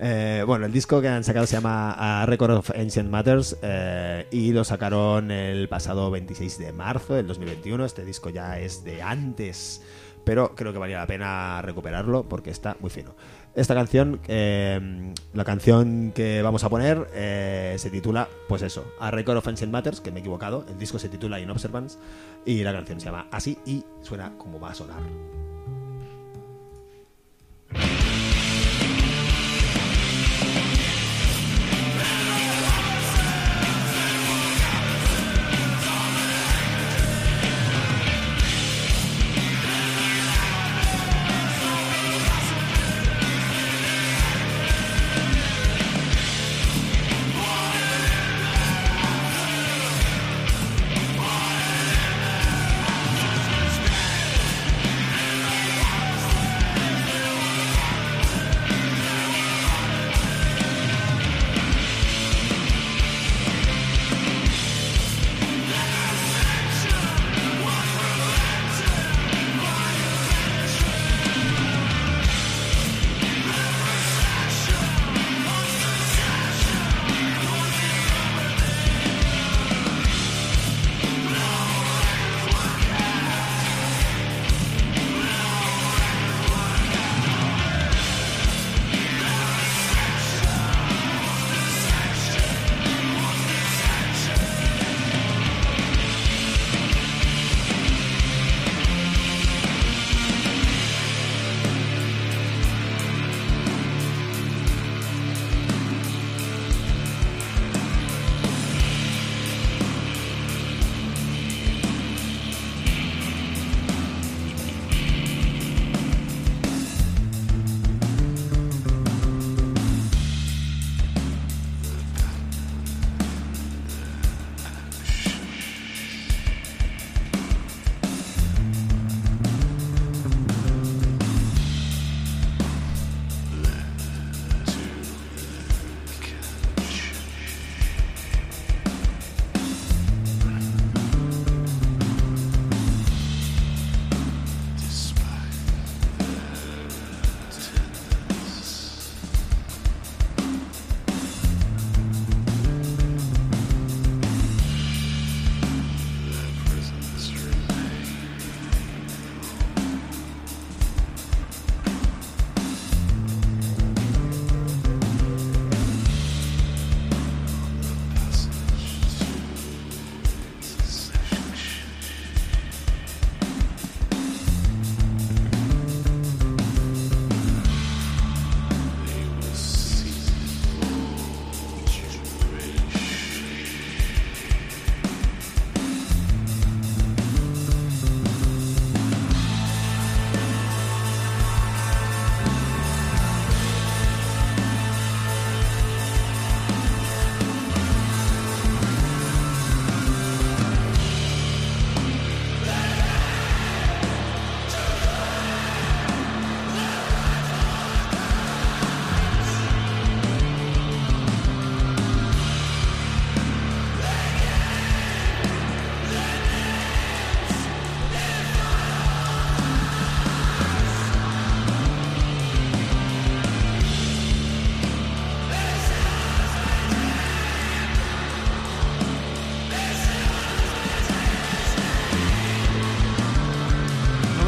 Eh, 0.00 0.44
bueno, 0.46 0.66
el 0.66 0.72
disco 0.72 1.00
que 1.00 1.08
han 1.08 1.24
sacado 1.24 1.44
se 1.46 1.54
llama 1.56 2.22
A 2.22 2.24
Record 2.24 2.52
of 2.52 2.70
Ancient 2.70 3.10
Matters 3.10 3.56
eh, 3.62 4.26
y 4.30 4.52
lo 4.52 4.62
sacaron 4.62 5.30
el 5.32 5.68
pasado 5.68 6.10
26 6.10 6.58
de 6.58 6.72
marzo 6.72 7.14
del 7.14 7.26
2021. 7.26 7.84
Este 7.84 8.04
disco 8.04 8.30
ya 8.30 8.60
es 8.60 8.84
de 8.84 9.02
antes, 9.02 9.82
pero 10.28 10.54
creo 10.54 10.74
que 10.74 10.78
valía 10.78 10.98
la 10.98 11.06
pena 11.06 11.62
recuperarlo 11.62 12.28
porque 12.28 12.50
está 12.50 12.76
muy 12.80 12.90
fino. 12.90 13.14
Esta 13.54 13.74
canción, 13.74 14.20
eh, 14.28 15.14
la 15.32 15.42
canción 15.42 16.12
que 16.14 16.42
vamos 16.42 16.64
a 16.64 16.68
poner, 16.68 17.08
eh, 17.14 17.76
se 17.78 17.88
titula, 17.88 18.28
pues 18.46 18.60
eso, 18.60 18.92
A 19.00 19.10
Record 19.10 19.38
of 19.38 19.48
Ancient 19.48 19.72
Matters, 19.72 20.02
que 20.02 20.10
me 20.10 20.18
he 20.18 20.20
equivocado. 20.20 20.66
El 20.68 20.78
disco 20.78 20.98
se 20.98 21.08
titula 21.08 21.40
In 21.40 21.48
Observance 21.48 21.96
y 22.44 22.62
la 22.62 22.74
canción 22.74 23.00
se 23.00 23.06
llama 23.06 23.26
así 23.30 23.56
y 23.64 23.86
suena 24.02 24.36
como 24.36 24.60
va 24.60 24.72
a 24.72 24.74
sonar. 24.74 25.00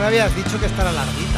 Me 0.01 0.07
habías 0.07 0.35
dicho 0.35 0.59
que 0.59 0.65
estará 0.65 0.91
larguita. 0.91 1.30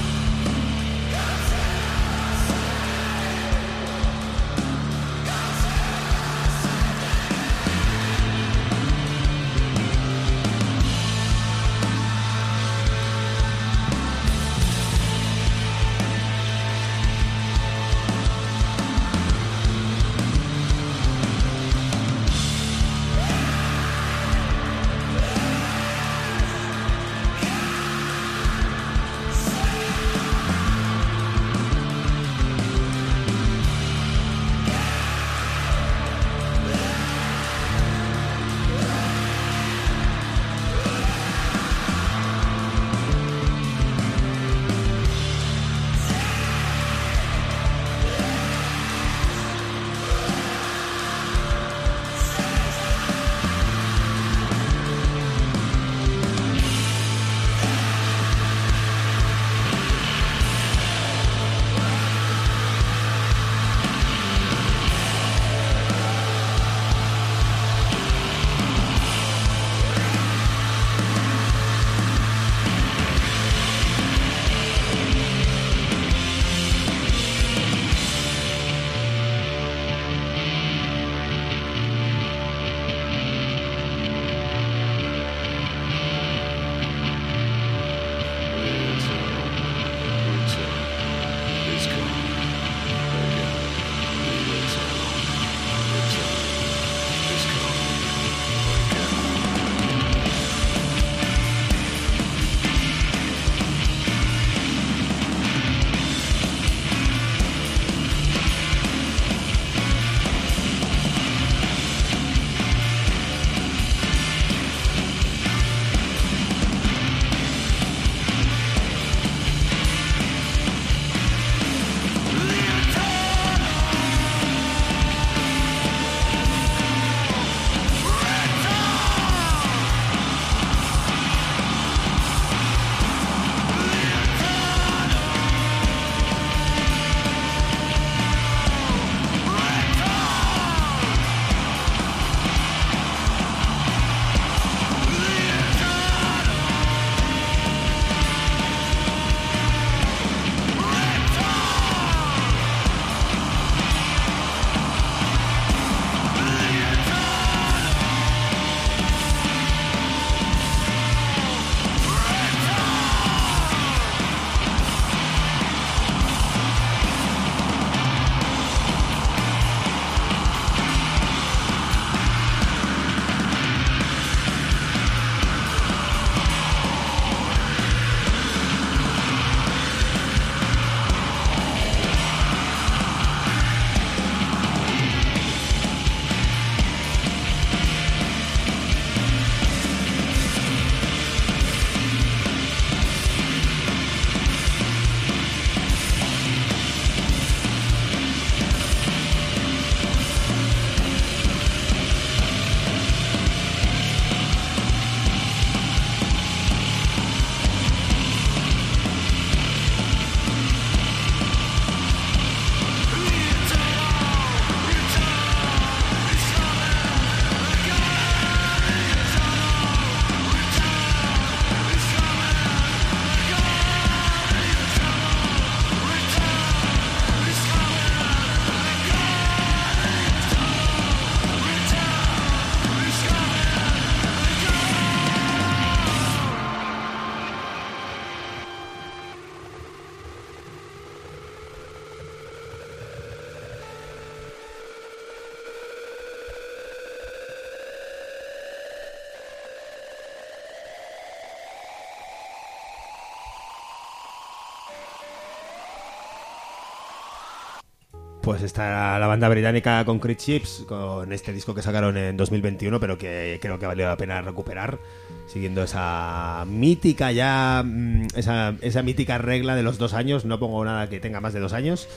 Pues 258.42 258.62
está 258.62 259.20
la 259.20 259.26
banda 259.28 259.48
británica 259.48 260.04
Concrete 260.04 260.42
Chips 260.42 260.84
con 260.88 261.32
este 261.32 261.52
disco 261.52 261.76
que 261.76 261.80
sacaron 261.80 262.16
en 262.16 262.36
2021, 262.36 262.98
pero 262.98 263.16
que 263.16 263.60
creo 263.62 263.78
que 263.78 263.86
valió 263.86 264.08
la 264.08 264.16
pena 264.16 264.42
recuperar, 264.42 264.98
siguiendo 265.46 265.84
esa 265.84 266.64
mítica 266.66 267.30
ya, 267.30 267.84
mm, 267.86 268.26
esa, 268.34 268.74
esa 268.80 269.04
mítica 269.04 269.38
regla 269.38 269.76
de 269.76 269.84
los 269.84 269.96
dos 269.96 270.12
años. 270.12 270.44
No 270.44 270.58
pongo 270.58 270.84
nada 270.84 271.08
que 271.08 271.20
tenga 271.20 271.40
más 271.40 271.52
de 271.52 271.60
dos 271.60 271.72
años. 271.72 272.08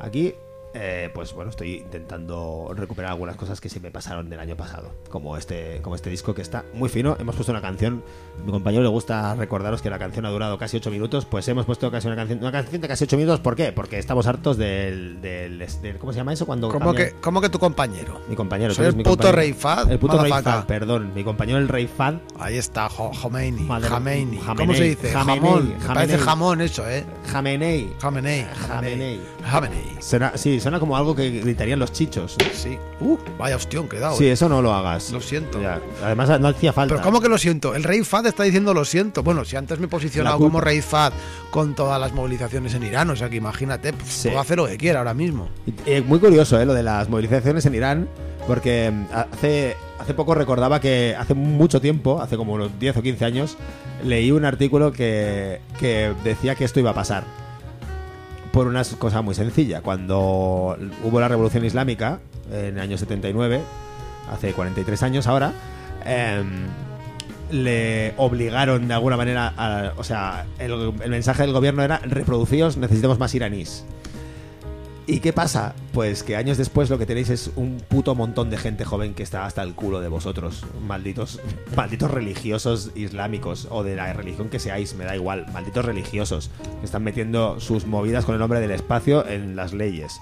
Aquí, 0.00 0.34
eh, 0.74 1.10
pues 1.14 1.32
bueno, 1.34 1.50
estoy 1.50 1.74
intentando 1.76 2.72
recuperar 2.74 3.10
algunas 3.12 3.36
cosas 3.36 3.60
que 3.60 3.68
se 3.68 3.80
me 3.80 3.90
pasaron 3.90 4.28
del 4.30 4.40
año 4.40 4.56
pasado, 4.56 4.90
como 5.10 5.36
este, 5.36 5.80
como 5.82 5.94
este 5.94 6.10
disco 6.10 6.34
que 6.34 6.42
está 6.42 6.64
muy 6.74 6.88
fino. 6.88 7.16
Hemos 7.20 7.34
puesto 7.34 7.52
una 7.52 7.60
canción, 7.60 8.02
a 8.40 8.44
mi 8.44 8.50
compañero 8.52 8.82
le 8.82 8.88
gusta 8.88 9.34
recordaros 9.34 9.82
que 9.82 9.90
la 9.90 9.98
canción 9.98 10.26
ha 10.26 10.30
durado 10.30 10.58
casi 10.58 10.76
8 10.76 10.90
minutos, 10.90 11.24
pues 11.26 11.46
hemos 11.48 11.66
puesto 11.66 11.90
casi 11.90 12.06
una 12.06 12.16
canción, 12.16 12.38
una 12.40 12.52
canción 12.52 12.80
de 12.80 12.88
casi 12.88 13.04
8 13.04 13.16
minutos, 13.16 13.40
¿por 13.40 13.54
qué? 13.56 13.72
Porque 13.72 13.98
estamos 13.98 14.26
hartos 14.26 14.56
del, 14.56 15.20
del, 15.20 15.58
del- 15.82 15.98
¿cómo 15.98 16.12
se 16.12 16.18
llama 16.18 16.32
eso? 16.32 16.46
Cuando 16.46 16.68
¿Cómo 16.70 16.94
que, 16.94 17.12
¿Cómo 17.20 17.40
que 17.40 17.48
tu 17.48 17.58
compañero? 17.58 18.20
mi 18.28 18.36
compañero, 18.36 18.74
Soy 18.74 18.86
el 18.86 18.96
mi 18.96 19.04
puto. 19.04 19.30
Rey 19.32 19.52
Fad, 19.52 19.90
El 19.90 19.98
puto 19.98 20.18
Rey. 20.22 20.30
Fad, 20.32 20.64
perdón, 20.66 21.12
mi 21.14 21.22
compañero 21.24 21.58
el 21.58 21.68
Rey 21.68 21.86
Fad. 21.86 22.14
Ahí 22.38 22.56
está, 22.56 22.88
Jo- 22.88 23.12
Jomeini. 23.12 23.66
¿Cómo 24.56 24.74
se 24.74 24.84
dice? 24.84 25.10
Jamenei, 25.12 25.40
jamón. 25.40 25.62
Jamenei. 25.80 25.86
Parece 25.94 26.18
jamón 26.18 26.60
eso, 26.60 26.88
¿eh? 26.88 27.04
Jamenei. 27.30 27.92
Jamenei. 28.00 28.46
Jamenei. 28.68 29.20
Jamenei. 29.44 29.82
Suena, 30.00 30.32
sí, 30.36 30.60
suena 30.62 30.80
como 30.80 30.96
algo 30.96 31.14
que 31.14 31.28
gritarían 31.30 31.78
los 31.78 31.92
chichos. 31.92 32.36
Sí. 32.54 32.78
Uh, 33.00 33.18
vaya 33.38 33.56
hostión 33.56 33.88
que 33.88 33.96
he 33.96 34.00
dado. 34.00 34.16
Sí, 34.16 34.26
¿eh? 34.26 34.32
eso 34.32 34.48
no 34.48 34.62
lo 34.62 34.72
hagas. 34.72 35.10
Lo 35.10 35.20
siento. 35.20 35.60
Ya. 35.60 35.80
Además, 36.02 36.40
no 36.40 36.48
hacía 36.48 36.72
falta. 36.72 36.94
Pero 36.94 37.04
¿cómo 37.04 37.20
que 37.20 37.28
lo 37.28 37.36
siento? 37.38 37.74
El 37.74 37.82
Rey 37.84 38.02
Fad 38.02 38.26
está 38.26 38.44
diciendo 38.44 38.72
lo 38.72 38.84
siento. 38.84 39.22
Bueno, 39.22 39.44
si 39.44 39.56
antes 39.56 39.78
me 39.78 39.86
he 39.86 39.88
posicionado 39.88 40.38
como 40.38 40.60
Rey 40.60 40.80
Fad 40.80 41.12
con 41.50 41.74
todas 41.74 42.00
las 42.00 42.12
movilizaciones 42.12 42.74
en 42.74 42.84
Irán, 42.84 43.10
o 43.10 43.16
sea 43.16 43.28
que 43.28 43.36
imagínate, 43.36 43.92
pues, 43.92 44.08
Sí. 44.10 44.28
puedo 44.28 44.40
hacer 44.40 44.56
lo 44.56 44.66
que 44.66 44.76
quiera 44.78 45.00
ahora 45.00 45.14
mismo. 45.14 45.48
Eh, 45.86 46.00
muy 46.00 46.18
curioso, 46.18 46.60
¿eh? 46.60 46.64
Lo 46.64 46.74
de 46.74 46.82
las 46.82 47.08
movilizaciones 47.08 47.66
en 47.66 47.74
Irán, 47.74 48.08
porque 48.46 48.90
mm, 48.90 49.04
hace, 49.12 49.76
hace 49.98 50.14
poco 50.14 50.34
recordaba 50.34 50.80
que 50.80 51.14
hace 51.18 51.34
mucho 51.34 51.80
tiempo, 51.80 52.20
hace 52.20 52.36
como 52.36 52.54
unos 52.54 52.78
10 52.78 52.96
o 52.96 53.02
15 53.02 53.24
años, 53.24 53.56
leí 54.04 54.30
un 54.30 54.44
artículo 54.44 54.92
que, 54.92 55.60
que 55.78 56.12
decía 56.24 56.54
que 56.54 56.64
esto 56.64 56.80
iba 56.80 56.90
a 56.90 56.94
pasar. 56.94 57.24
Por 58.52 58.66
una 58.66 58.82
cosa 58.98 59.22
muy 59.22 59.34
sencilla. 59.34 59.80
Cuando 59.80 60.76
hubo 61.02 61.20
la 61.20 61.28
revolución 61.28 61.64
islámica, 61.64 62.20
en 62.50 62.76
el 62.76 62.80
año 62.80 62.98
79, 62.98 63.60
hace 64.30 64.52
43 64.52 65.02
años 65.02 65.26
ahora, 65.26 65.52
em, 66.04 66.66
le 67.50 68.14
obligaron 68.16 68.88
de 68.88 68.94
alguna 68.94 69.16
manera 69.16 69.52
a, 69.56 69.92
o 69.96 70.04
sea 70.04 70.46
el, 70.58 70.72
el 71.02 71.10
mensaje 71.10 71.42
del 71.42 71.52
gobierno 71.52 71.82
era 71.82 71.98
reproducíos 71.98 72.78
necesitamos 72.78 73.18
más 73.18 73.34
iraníes 73.34 73.84
¿Y 75.06 75.18
qué 75.18 75.32
pasa? 75.32 75.74
Pues 75.92 76.22
que 76.22 76.36
años 76.36 76.58
después 76.58 76.88
lo 76.88 76.96
que 76.96 77.06
tenéis 77.06 77.28
es 77.28 77.50
un 77.56 77.82
puto 77.88 78.14
montón 78.14 78.50
de 78.50 78.56
gente 78.56 78.84
joven 78.84 79.14
que 79.14 79.24
está 79.24 79.44
hasta 79.44 79.62
el 79.62 79.74
culo 79.74 80.00
de 80.00 80.06
vosotros. 80.06 80.64
Malditos, 80.86 81.40
malditos 81.76 82.10
religiosos 82.10 82.92
islámicos 82.94 83.66
o 83.70 83.82
de 83.82 83.96
la 83.96 84.12
religión 84.12 84.48
que 84.48 84.60
seáis, 84.60 84.94
me 84.94 85.04
da 85.04 85.16
igual. 85.16 85.46
Malditos 85.52 85.84
religiosos 85.84 86.50
que 86.78 86.86
están 86.86 87.02
metiendo 87.02 87.58
sus 87.58 87.86
movidas 87.86 88.24
con 88.24 88.34
el 88.34 88.38
nombre 88.38 88.60
del 88.60 88.70
espacio 88.70 89.26
en 89.26 89.56
las 89.56 89.72
leyes. 89.72 90.20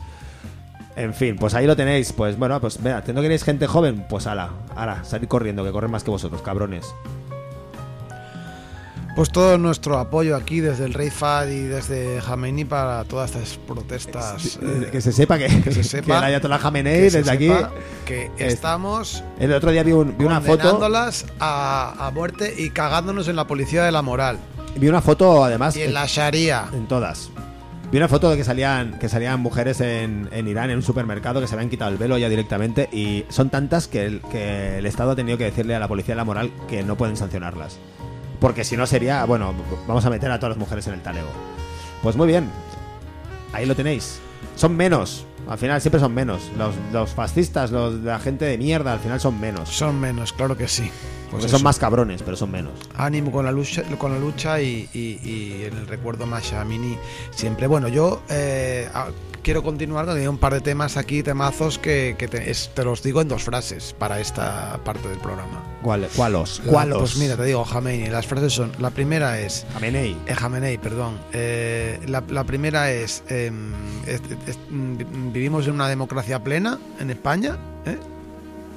En 0.97 1.13
fin, 1.13 1.37
pues 1.37 1.55
ahí 1.55 1.67
lo 1.67 1.77
tenéis. 1.77 2.15
Pues 2.15 2.39
bueno, 2.39 2.59
pues 2.61 2.83
vea, 2.83 3.05
¿no 3.15 3.21
queréis 3.21 3.45
gente 3.45 3.67
joven? 3.67 4.07
Pues 4.09 4.27
ala, 4.27 4.51
ala, 4.75 5.05
salid 5.05 5.29
corriendo, 5.29 5.63
que 5.63 5.73
corren 5.73 5.91
más 5.91 6.05
que 6.05 6.11
vosotros, 6.11 6.41
cabrones. 6.41 6.87
Pues 9.17 9.31
todo 9.33 9.59
nuestro 9.59 9.99
apoyo 9.99 10.37
aquí 10.37 10.61
desde 10.61 10.85
el 10.85 10.95
Rey 10.95 11.11
Fad 11.11 11.49
y 11.49 11.63
desde 11.65 12.21
Jamenei 12.21 12.65
para 12.65 13.05
todas 13.05 13.31
estas 13.35 13.59
protestas. 13.59 14.59
eh, 14.63 14.89
que 14.91 15.01
se 15.01 15.13
sepa 15.13 15.37
que, 15.37 15.49
que 15.63 15.73
se 15.73 15.83
sepa 15.85 16.19
el 16.19 16.25
Ayatollah 16.25 16.59
Khamenei 16.59 17.03
que 17.03 17.11
se 17.11 17.19
desde 17.19 17.31
aquí. 17.33 17.49
sepa 17.49 17.71
que 18.07 18.31
es- 18.39 18.55
estamos 18.55 19.23
El 19.39 19.53
otro 19.53 19.73
día 19.73 19.83
vi, 19.83 19.93
un- 19.93 20.17
vi 20.17 20.25
una 20.25 20.41
foto. 20.41 20.81
a, 21.41 22.07
a 22.07 22.11
muerte 22.13 22.55
y 22.57 22.71
cagándonos 22.71 23.29
en 23.29 23.37
la 23.37 23.47
policía 23.47 23.85
de 23.85 23.93
la 23.93 24.01
moral 24.03 24.39
Vi 24.77 24.89
una 24.89 25.03
foto 25.03 25.45
además. 25.45 25.77
y 25.77 25.83
en 25.83 25.93
la 25.93 26.07
Sharia. 26.07 26.67
En 26.73 26.87
todas. 26.87 27.31
Vi 27.91 27.99
una 27.99 28.07
foto 28.07 28.31
de 28.31 28.37
que 28.37 28.45
salían, 28.45 28.99
que 29.01 29.09
salían 29.09 29.41
mujeres 29.41 29.81
en, 29.81 30.29
en 30.31 30.47
Irán 30.47 30.71
en 30.71 30.77
un 30.77 30.83
supermercado 30.85 31.41
que 31.41 31.49
se 31.49 31.55
habían 31.57 31.69
quitado 31.69 31.91
el 31.91 31.99
velo 31.99 32.17
ya 32.17 32.29
directamente 32.29 32.89
y 32.93 33.25
son 33.29 33.51
tantas 33.51 33.89
que 33.89 34.07
el, 34.07 34.21
que 34.31 34.79
el 34.79 34.87
Estado 34.87 35.11
ha 35.11 35.17
tenido 35.17 35.37
que 35.37 35.45
decirle 35.45 35.75
a 35.75 35.81
la 35.81 35.89
policía 35.89 36.13
de 36.15 36.19
la 36.19 36.25
moral 36.25 36.53
que 36.69 36.85
no 36.85 36.97
pueden 36.97 37.17
sancionarlas. 37.17 37.79
Porque 38.41 38.65
si 38.65 38.77
no 38.77 38.87
sería, 38.87 39.25
bueno, 39.25 39.55
vamos 39.87 40.05
a 40.05 40.11
meter 40.11 40.31
a 40.31 40.39
todas 40.39 40.57
las 40.57 40.59
mujeres 40.59 40.87
en 40.87 40.95
el 40.95 41.03
talego. 41.03 41.29
Pues 42.03 42.17
muy 42.17 42.27
bien. 42.27 42.51
Ahí 43.53 43.67
lo 43.67 43.77
tenéis. 43.77 44.21
Son 44.57 44.77
menos. 44.77 45.27
Al 45.49 45.59
final 45.59 45.81
siempre 45.81 46.01
son 46.01 46.15
menos. 46.15 46.51
Los, 46.93 47.11
fascistas, 47.11 47.71
los, 47.71 47.95
la 47.95 48.19
gente 48.19 48.45
de 48.45 48.57
mierda, 48.57 48.93
al 48.93 49.01
final 49.01 49.21
son 49.21 49.41
menos. 49.41 49.69
Son 49.69 50.01
menos, 50.01 50.33
claro 50.33 50.57
que 50.57 50.69
sí. 50.69 50.91
Pues 51.31 51.43
Porque 51.43 51.47
eso. 51.47 51.57
son 51.59 51.65
más 51.65 51.79
cabrones, 51.79 52.23
pero 52.23 52.37
son 52.37 52.51
menos. 52.51 52.73
ánimo 52.97 53.31
con 53.31 53.45
la 53.45 53.53
lucha, 53.53 53.83
con 53.99 54.13
la 54.13 54.19
lucha 54.19 54.61
y, 54.61 54.89
y- 54.93 55.21
y 55.23 55.65
en 55.65 55.77
el 55.79 55.87
recuerdo 55.87 56.27
más 56.27 56.53
a 56.53 56.65
Mini 56.65 56.99
siempre. 57.31 57.69
Bueno, 57.69 57.87
yo 57.89 58.23
eh, 58.29 58.89
quiero 59.43 59.63
continuar 59.63 60.07
con 60.07 60.27
un 60.29 60.39
par 60.39 60.55
de 60.55 60.61
temas 60.61 60.97
aquí, 60.97 61.23
temazos 61.23 61.79
que, 61.79 62.17
que 62.19 62.27
te, 62.27 62.51
es- 62.51 62.71
te 62.75 62.85
los 62.85 63.03
digo 63.05 63.21
en 63.23 63.29
dos 63.29 63.45
frases 63.45 63.95
para 63.97 64.19
esta 64.21 64.81
parte 64.85 65.09
del 65.09 65.19
programa. 65.19 65.63
¿Cuál, 65.83 66.09
¿Cuálos? 66.17 66.61
Pues 66.99 67.17
mira, 67.17 67.37
te 67.37 67.45
digo, 67.45 67.65
Jamenei, 67.65 68.11
las 68.11 68.27
frases 68.27 68.53
son, 68.53 68.73
la 68.81 68.91
primera 68.91 69.39
es, 69.41 69.65
Khamenei. 69.73 70.17
eh, 70.27 70.35
Jamenei, 70.35 70.79
perdón, 70.79 71.17
eh, 71.33 72.01
la, 72.09 72.25
la 72.29 72.43
primera 72.45 72.91
es, 72.91 73.23
em, 73.29 73.73
es- 74.07 74.21
es- 74.49 74.59
mm, 74.69 75.33
vivimos 75.33 75.67
en 75.69 75.75
una 75.75 75.89
democracia 75.89 76.43
plena 76.43 76.79
en 76.99 77.11
España, 77.11 77.57
¿eh? 77.87 77.99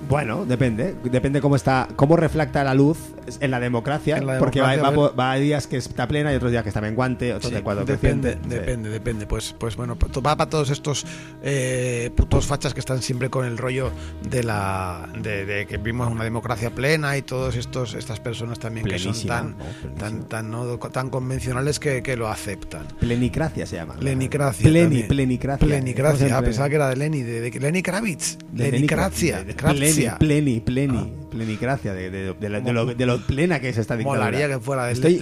Bueno, 0.10 0.46
depende. 0.46 0.96
Depende 1.04 1.42
cómo 1.42 1.56
está, 1.56 1.88
cómo 1.96 2.16
reflecta 2.18 2.64
la 2.64 2.74
luz 2.74 2.98
en 3.40 3.52
la 3.52 3.60
democracia. 3.60 4.18
En 4.18 4.28
la 4.28 4.38
porque 4.40 4.62
va, 4.62 4.72
democracia, 4.72 5.00
va 5.02 5.10
va 5.12 5.32
a 5.32 5.36
días 5.38 5.68
que 5.68 5.78
está 5.78 6.08
plena 6.08 6.32
y 6.34 6.36
otros 6.36 6.52
días 6.52 6.64
que 6.64 6.70
está 6.70 6.82
menguante, 6.82 7.34
otros 7.34 7.50
Sí, 7.50 7.56
de 7.56 7.64
cuatro 7.64 7.86
depende. 7.86 8.34
Sí. 8.34 8.50
depende, 8.50 8.90
depende. 8.90 9.26
Pues, 9.26 9.56
pues 9.58 9.76
bueno, 9.76 9.98
va 9.98 10.36
para 10.36 10.50
todos 10.50 10.70
estos 10.70 11.06
eh, 11.44 12.12
putos 12.16 12.46
fachas 12.46 12.74
que 12.74 12.80
están 12.80 13.02
siempre 13.02 13.30
con 13.30 13.46
el 13.46 13.58
rollo 13.58 13.92
de 14.30 14.44
la 14.44 15.10
de, 15.20 15.46
de 15.46 15.66
que 15.66 15.78
vivimos 15.78 16.12
una 16.12 16.24
democracia 16.24 16.70
plena 16.70 17.18
y 17.18 17.22
todos 17.22 17.56
estos 17.56 17.94
estas 17.94 18.20
personas 18.20 18.60
también 18.60 18.86
que 18.88 19.00
son 19.00 19.14
tan 19.26 19.56
tan 19.98 20.24
tan, 20.30 20.52
no, 20.52 20.78
tan 20.78 21.10
convencionales 21.10 21.80
que, 21.80 22.04
que 22.04 22.16
lo 22.18 22.28
aceptan. 22.28 22.88
Plenicracia 23.00 23.66
se 23.66 23.76
llama. 23.78 23.96
Plenicracia. 23.96 24.68
Pleni, 24.70 25.04
plenicracia. 25.04 25.66
Plenicracia. 25.68 26.28
¿Cómo 26.28 26.34
Ah, 26.34 26.42
pensaba 26.42 26.68
que 26.70 26.76
era 26.76 26.90
de 26.90 26.96
Lenny, 26.96 27.22
de, 27.22 27.42
de 27.42 27.60
Lenny 27.60 27.84
Kravitz. 27.84 28.38
de 28.52 28.70
Plenicracia. 28.70 29.44
Pleni, 29.96 30.60
pleni, 30.60 30.60
pleni. 30.60 31.14
Plenicracia. 31.30 31.94
De, 31.94 32.10
de- 32.10 32.34
de 32.34 32.50
la- 32.50 32.60
lo, 32.60 32.86
de 32.86 33.06
lo 33.06 33.18
plena 33.26 33.60
que 33.60 33.70
es 33.70 33.78
esta 33.78 33.96
dictadura. 33.98 34.26
Molaría 34.26 34.48
que 34.48 34.60
fuera 34.60 34.86
de 34.86 34.94
Estoy. 34.94 35.18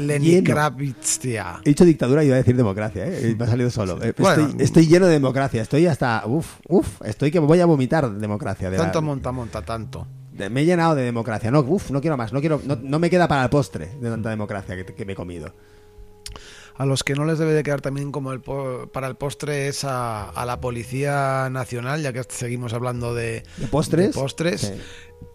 He 1.64 1.70
dicho 1.70 1.86
dictadura 1.86 2.24
y 2.24 2.28
iba 2.28 2.36
a 2.36 2.40
decir 2.40 2.56
democracia, 2.56 3.06
¿eh? 3.08 3.36
Me 3.38 3.46
ha 3.46 3.48
salido 3.48 3.70
solo. 3.70 4.02
Eh, 4.04 4.14
Bueno. 4.18 4.46
estoy, 4.48 4.62
estoy 4.64 4.88
lleno 4.88 5.06
de 5.08 5.14
democracia. 5.14 5.62
Estoy 5.62 5.86
hasta. 5.88 6.24
Uf, 6.26 6.48
uf. 6.68 7.02
Estoy 7.04 7.32
que 7.32 7.40
voy 7.40 7.60
a 7.60 7.66
vomitar 7.66 8.12
democracia. 8.12 8.70
De 8.70 8.78
la- 8.78 8.84
Tanto 8.84 9.02
monta, 9.02 9.32
monta, 9.32 9.62
tanto. 9.64 10.08
me 10.50 10.62
he 10.62 10.66
llenado 10.66 10.96
de 10.96 11.04
democracia. 11.04 11.52
No, 11.52 11.60
uf, 11.62 11.92
no 11.92 12.02
quiero 12.02 12.18
más. 12.18 12.34
No, 12.34 12.40
quiero, 12.42 12.62
no, 12.66 12.78
no 12.82 13.00
me 13.00 13.10
queda 13.10 13.28
para 13.28 13.44
el 13.44 13.50
postre 13.50 13.90
de 14.02 14.10
tanta 14.10 14.30
democracia 14.30 14.76
que, 14.76 14.86
que 14.94 15.06
me 15.06 15.14
he 15.14 15.16
comido. 15.16 15.54
A 16.76 16.86
los 16.86 17.04
que 17.04 17.14
no 17.16 17.26
les 17.26 17.38
debe 17.38 17.54
de 17.54 17.64
quedar 17.64 17.82
también 17.82 18.12
como 18.12 18.32
el 18.34 18.42
po- 18.42 18.88
para 18.92 19.08
el 19.08 19.16
postre 19.16 19.68
es 19.68 19.84
a, 19.84 20.30
a 20.30 20.46
la 20.46 20.60
Policía 20.62 21.50
Nacional, 21.52 22.02
ya 22.02 22.14
que 22.14 22.24
seguimos 22.30 22.74
hablando 22.74 23.14
de, 23.14 23.44
¿De 23.58 23.68
postres? 23.68 24.08
de 24.16 24.20
postres. 24.22 24.74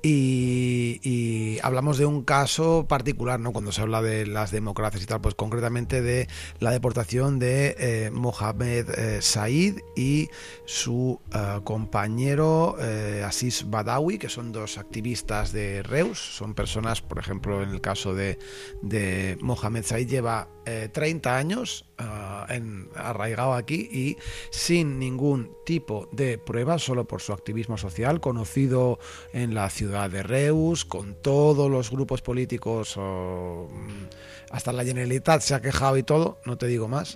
Y, 0.03 1.59
hablamos 1.62 1.99
de 1.99 2.07
un 2.07 2.22
caso 2.22 2.87
particular, 2.89 3.41
¿no? 3.41 3.53
Cuando 3.53 3.72
se 3.72 3.80
habla 3.80 4.03
de 4.03 4.26
las 4.26 4.53
democracias 4.53 5.03
y 5.03 5.07
tal, 5.07 5.20
pues 5.20 5.34
concretamente 5.34 6.01
de 6.01 6.28
la 6.61 6.70
deportación 6.70 7.39
de 7.39 7.74
eh, 7.78 8.11
Mohamed 8.12 8.89
eh, 8.91 9.22
Said 9.22 9.78
y 9.97 10.28
su 10.64 11.20
eh, 11.34 11.61
compañero 11.64 12.76
Asís 13.24 13.68
Badawi, 13.68 14.18
que 14.18 14.28
son 14.28 14.53
dos 14.53 14.78
activistas 14.78 15.53
de 15.53 15.82
Reus. 15.82 16.18
Son 16.18 16.55
personas, 16.55 17.03
por 17.03 17.18
ejemplo, 17.18 17.62
en 17.62 17.70
el 17.70 17.80
caso 17.80 18.14
de, 18.14 18.39
Mohamed 19.41 19.84
Said, 19.84 20.09
lleva 20.09 20.49
eh, 20.68 20.89
30 20.93 21.37
años 21.37 21.84
arraigado 22.97 23.55
aquí 23.55 23.89
y 23.91 24.16
sin 24.51 24.99
ningún 24.99 25.53
tipo 25.64 26.09
de 26.12 26.39
prueba, 26.39 26.78
solo 26.78 27.07
por 27.07 27.22
su 27.22 27.32
activismo 27.32 27.78
social, 27.78 28.20
conocido 28.20 28.99
en 29.32 29.55
la 29.55 29.70
ciudad 29.77 30.11
de 30.11 30.22
Reus, 30.22 30.87
con 30.87 31.14
todos 31.14 31.70
los 31.70 31.91
grupos 31.91 32.22
políticos, 32.22 32.95
o, 32.97 33.68
hasta 34.51 34.72
la 34.72 34.85
Generalitat 34.85 35.43
se 35.43 35.55
ha 35.55 35.61
quejado 35.61 35.99
y 35.99 36.03
todo, 36.03 36.41
no 36.47 36.57
te 36.57 36.66
digo 36.66 36.89
más. 36.89 37.14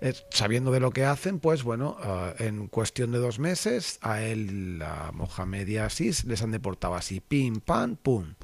Eh, 0.00 0.14
sabiendo 0.30 0.70
de 0.70 0.78
lo 0.78 0.92
que 0.92 1.04
hacen, 1.04 1.40
pues 1.40 1.64
bueno, 1.64 1.96
ah, 2.00 2.32
en 2.38 2.68
cuestión 2.68 3.10
de 3.10 3.18
dos 3.18 3.40
meses, 3.40 3.98
a 4.02 4.22
él, 4.22 4.80
a 4.82 5.10
Mohamed 5.12 5.66
y 5.66 5.78
a 5.78 5.86
Asís, 5.86 6.24
les 6.24 6.42
han 6.42 6.52
deportado 6.52 6.94
así, 6.94 7.20
pim, 7.20 7.60
pam, 7.60 7.96
pum. 7.96 8.34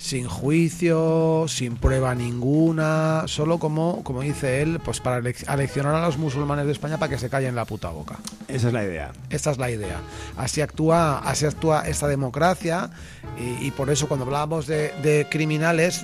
Sin 0.00 0.26
juicio, 0.26 1.44
sin 1.46 1.76
prueba 1.76 2.14
ninguna, 2.14 3.24
solo 3.26 3.58
como, 3.58 4.02
como 4.02 4.22
dice 4.22 4.62
él, 4.62 4.80
pues 4.82 4.98
para 4.98 5.18
alec- 5.20 5.44
aleccionar 5.46 5.94
a 5.94 6.00
los 6.06 6.16
musulmanes 6.16 6.64
de 6.64 6.72
España 6.72 6.96
para 6.98 7.10
que 7.10 7.18
se 7.18 7.28
callen 7.28 7.54
la 7.54 7.66
puta 7.66 7.90
boca. 7.90 8.16
Esa 8.48 8.68
es 8.68 8.72
la 8.72 8.82
idea. 8.82 9.12
Esta 9.28 9.50
es 9.50 9.58
la 9.58 9.70
idea. 9.70 10.00
Así 10.38 10.62
actúa, 10.62 11.18
así 11.18 11.44
actúa 11.44 11.82
esta 11.86 12.08
democracia 12.08 12.90
y, 13.38 13.66
y 13.66 13.70
por 13.72 13.90
eso 13.90 14.08
cuando 14.08 14.24
hablábamos 14.24 14.66
de, 14.66 14.90
de 15.02 15.26
criminales 15.30 16.02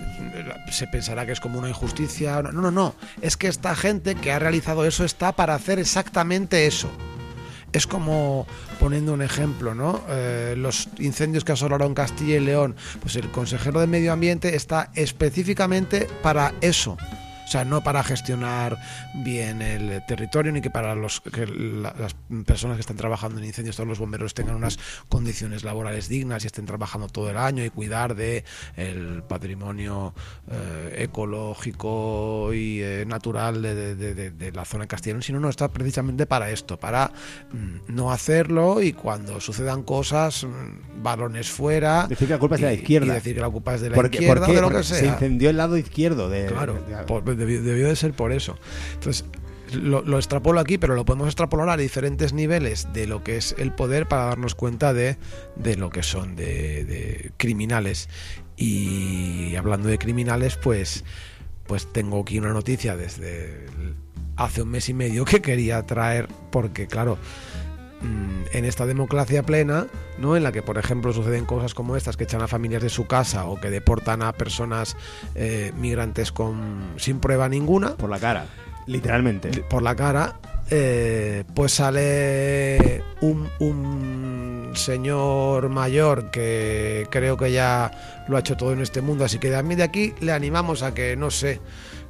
se 0.71 0.87
pensará 0.89 1.25
que 1.25 1.33
es 1.33 1.41
como 1.41 1.59
una 1.59 1.71
injusticia. 1.71 2.43
No, 2.43 2.53
no, 2.53 2.71
no. 2.71 2.95
Es 3.23 3.39
que 3.39 3.49
esta 3.49 3.75
gente 3.75 4.15
que 4.15 4.31
ha 4.31 4.39
realizado 4.39 4.85
eso 4.85 5.05
está 5.07 5.33
para 5.33 5.55
hacer 5.55 5.79
exactamente 5.79 6.67
eso. 6.67 6.91
Es 7.73 7.87
como 7.87 8.47
poniendo 8.81 9.13
un 9.13 9.23
ejemplo, 9.23 9.75
¿no? 9.75 10.03
Eh, 10.09 10.55
los 10.57 10.89
incendios 10.99 11.45
que 11.45 11.53
asolaron 11.53 11.95
Castilla 11.95 12.37
y 12.37 12.41
León, 12.41 12.75
pues 13.01 13.17
el 13.17 13.31
consejero 13.31 13.81
de 13.81 13.87
Medio 13.87 14.13
Ambiente 14.13 14.57
está 14.57 14.91
específicamente 14.95 16.09
para 16.23 16.55
eso. 16.61 16.97
O 17.47 17.49
sea, 17.49 17.65
no 17.65 17.83
para 17.83 18.03
gestionar 18.03 18.77
bien 19.15 19.63
el 19.63 20.05
territorio 20.07 20.51
ni 20.51 20.61
que 20.61 20.69
para 20.71 20.95
los 20.97 21.21
que 21.21 21.47
la- 21.47 21.95
las 21.99 22.17
personas 22.45 22.77
que 22.77 22.81
están 22.81 22.97
trabajando 22.97 23.39
en 23.39 23.45
incendios, 23.47 23.77
todos 23.77 23.89
los 23.89 23.99
bomberos 24.01 24.35
tengan 24.35 24.57
unas 24.57 24.79
condiciones 25.09 25.63
laborales 25.63 26.09
dignas 26.09 26.43
y 26.43 26.49
estén 26.49 26.67
trabajando 26.67 27.09
todo 27.09 27.31
el 27.31 27.37
año 27.37 27.65
y 27.65 27.71
cuidar 27.71 28.15
de 28.17 28.45
el 28.77 29.23
patrimonio 29.29 30.13
eh, 30.51 31.05
ecológico 31.05 32.53
y 32.53 32.81
eh, 32.83 33.05
natural 33.07 33.63
de, 33.63 33.75
de- 33.75 33.95
de- 33.95 34.15
de- 34.15 34.31
de 34.31 34.53
la 34.53 34.65
zona 34.65 34.87
de 34.87 34.97
León, 35.07 35.23
sino 35.23 35.39
no 35.41 35.49
está 35.49 35.69
precisamente 35.69 36.27
para 36.27 36.51
esto, 36.51 36.79
para 36.79 37.13
mm, 37.53 37.95
no 37.95 38.11
hacerlo 38.13 38.83
y 38.83 38.93
cuando 38.93 39.41
sucedan 39.41 39.83
cosas, 39.83 40.45
mm, 40.45 41.03
balones 41.03 41.49
fuera. 41.51 42.07
Decir 42.09 42.27
que 42.29 42.35
la 42.35 42.41
culpa 42.41 42.57
es 42.57 42.61
de 42.63 42.67
la 42.69 42.73
izquierda. 42.75 43.07
Y 43.07 43.11
decir 43.11 43.35
que 43.35 43.41
la 43.41 43.51
culpa 43.51 43.75
es 43.75 43.81
de 43.83 43.91
la 43.91 43.95
Porque, 43.95 44.17
izquierda 44.19 44.47
¿por 44.47 44.47
qué? 44.47 44.53
o 44.53 44.55
de 44.55 44.61
lo 44.61 44.67
Porque 44.69 44.79
que 44.79 44.85
sea. 44.85 44.99
se 44.99 45.07
incendió 45.07 45.51
el 45.51 45.57
lado 45.57 45.77
izquierdo 45.77 46.29
de. 46.29 46.47
Claro, 46.47 46.79
por- 47.07 47.36
debió, 47.37 47.63
debió 47.63 47.89
de 47.89 47.97
ser 47.97 48.13
por 48.13 48.33
eso. 48.33 48.59
Entonces, 48.95 49.25
lo, 49.73 50.03
lo 50.03 50.17
extrapolo 50.17 50.61
aquí, 50.61 50.79
pero 50.79 50.95
lo 50.95 51.05
podemos 51.05 51.27
extrapolar 51.27 51.69
a 51.69 51.77
diferentes 51.77 52.33
niveles 52.33 52.89
de 52.93 53.07
lo 53.07 53.23
que 53.25 53.37
es 53.37 53.55
el 53.59 53.73
poder 53.73 54.07
para 54.07 54.27
darnos 54.27 54.55
cuenta 54.55 54.95
de, 54.95 55.17
de 55.57 55.77
lo 55.77 55.91
que 55.91 56.03
son 56.03 56.37
de, 56.37 56.85
de 56.85 57.33
criminales. 57.37 58.09
Y 58.57 59.55
hablando 59.57 59.89
de 59.89 59.99
criminales, 59.99 60.57
pues, 60.57 61.05
pues 61.67 61.93
tengo 61.93 62.21
aquí 62.23 62.39
una 62.39 62.53
noticia 62.53 62.97
desde 62.97 63.67
hace 64.37 64.63
un 64.63 64.69
mes 64.69 64.89
y 64.89 64.95
medio 64.95 65.25
que 65.25 65.43
quería 65.43 65.83
traer, 65.83 66.29
porque 66.51 66.87
claro, 66.87 67.19
en 68.53 68.65
esta 68.65 68.87
democracia 68.87 69.43
plena, 69.43 69.87
¿no? 70.19 70.37
En 70.37 70.43
la 70.43 70.53
que, 70.53 70.63
por 70.63 70.79
ejemplo, 70.79 71.13
suceden 71.13 71.45
cosas 71.45 71.75
como 71.75 71.97
estas 71.97 72.17
que 72.17 72.25
echan 72.25 72.43
a 72.43 72.49
familias 72.49 72.83
de 72.83 72.89
su 72.89 73.07
casa 73.07 73.47
o 73.47 73.61
que 73.61 73.71
deportan 73.71 74.23
a 74.23 74.33
personas 74.33 74.97
eh, 75.35 75.73
migrantes 75.77 76.33
con 76.33 76.95
sin 76.97 77.21
prueba 77.21 77.49
ninguna 77.49 77.97
Por 77.97 78.11
la 78.11 78.19
cara. 78.19 78.47
Literalmente. 78.87 79.49
por 79.69 79.83
la 79.83 79.97
cara, 79.97 80.39
eh, 80.71 81.43
pues 81.55 81.73
sale 81.73 83.03
un, 83.21 83.49
un 83.59 84.73
señor 84.75 85.69
mayor 85.69 86.31
que 86.31 87.07
creo 87.11 87.37
que 87.37 87.51
ya 87.51 88.25
lo 88.29 88.37
ha 88.37 88.41
hecho 88.41 88.57
todo 88.57 88.73
en 88.73 88.81
este 88.81 89.01
mundo, 89.01 89.25
así 89.25 89.39
que 89.39 89.51
de 89.51 89.57
a 89.57 89.63
mí 89.63 89.75
de 89.75 89.83
aquí 89.83 90.15
le 90.21 90.33
animamos 90.33 90.83
a 90.83 90.95
que, 90.95 91.17
no 91.17 91.33
sé, 91.33 91.61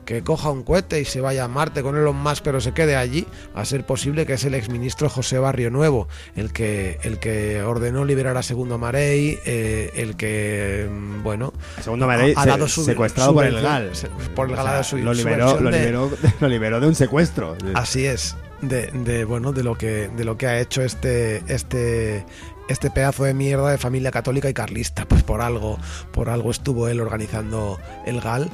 que 0.07 0.23
coja 0.23 0.51
un 0.51 0.63
cohete 0.63 1.01
y 1.01 1.05
se 1.05 1.21
vaya 1.21 1.45
a 1.45 1.49
Marte 1.49 1.83
con 1.83 1.97
Elon 1.97 2.17
Musk, 2.17 2.43
pero 2.45 2.61
se 2.63 2.73
quede 2.73 2.97
allí, 2.97 3.27
a 3.55 3.65
ser 3.65 3.85
posible 3.85 4.25
que 4.25 4.35
es 4.35 4.45
el 4.45 4.55
exministro 4.55 5.09
José 5.11 5.39
Barrio 5.39 5.71
Nuevo, 5.71 6.09
el 6.37 6.53
que, 6.53 6.99
el 7.03 7.19
que 7.19 7.61
ordenó 7.63 8.05
liberar 8.05 8.37
a 8.37 8.43
Segundo 8.43 8.79
Marey, 8.79 9.39
eh, 9.45 9.91
el 9.97 10.17
que, 10.17 10.89
mm, 10.91 11.23
bueno, 11.25 11.53
Segundo 11.83 12.07
Marey 12.07 12.33
ha 12.37 12.47
dado 12.47 12.69
su- 12.69 12.85
secuestrado 12.85 13.31
su 13.31 13.35
por 13.35 13.45
el 13.45 13.61
GAL. 13.61 13.91
por 14.35 14.49
el 14.49 14.57
GAL 14.57 14.85
su- 14.85 14.97
lo, 14.99 15.13
liberó, 15.13 15.61
lo, 15.61 15.71
de- 15.71 15.79
liberó, 15.81 16.11
lo 16.41 16.49
liberó 16.49 16.81
de 16.81 16.87
un 16.87 16.95
secuestro. 16.95 17.57
Así 17.75 18.07
es, 18.07 18.37
de, 18.63 18.87
de, 18.93 19.25
bueno, 19.25 19.53
de 19.53 19.65
lo 19.65 19.77
que 19.77 20.09
de 20.09 20.25
lo 20.25 20.39
que 20.39 20.47
ha 20.47 20.61
hecho 20.61 20.83
este 20.83 21.43
este 21.53 22.25
este 22.69 22.91
pedazo 22.91 23.25
de 23.25 23.35
mierda 23.35 23.71
de 23.71 23.79
familia 23.79 24.11
católica 24.11 24.49
y 24.49 24.55
carlista, 24.55 25.05
pues 25.07 25.23
por 25.23 25.41
algo 25.41 25.79
por 26.13 26.29
algo 26.31 26.51
estuvo 26.51 26.89
él 26.89 27.01
organizando 27.01 27.79
el 28.07 28.21
GAL, 28.21 28.49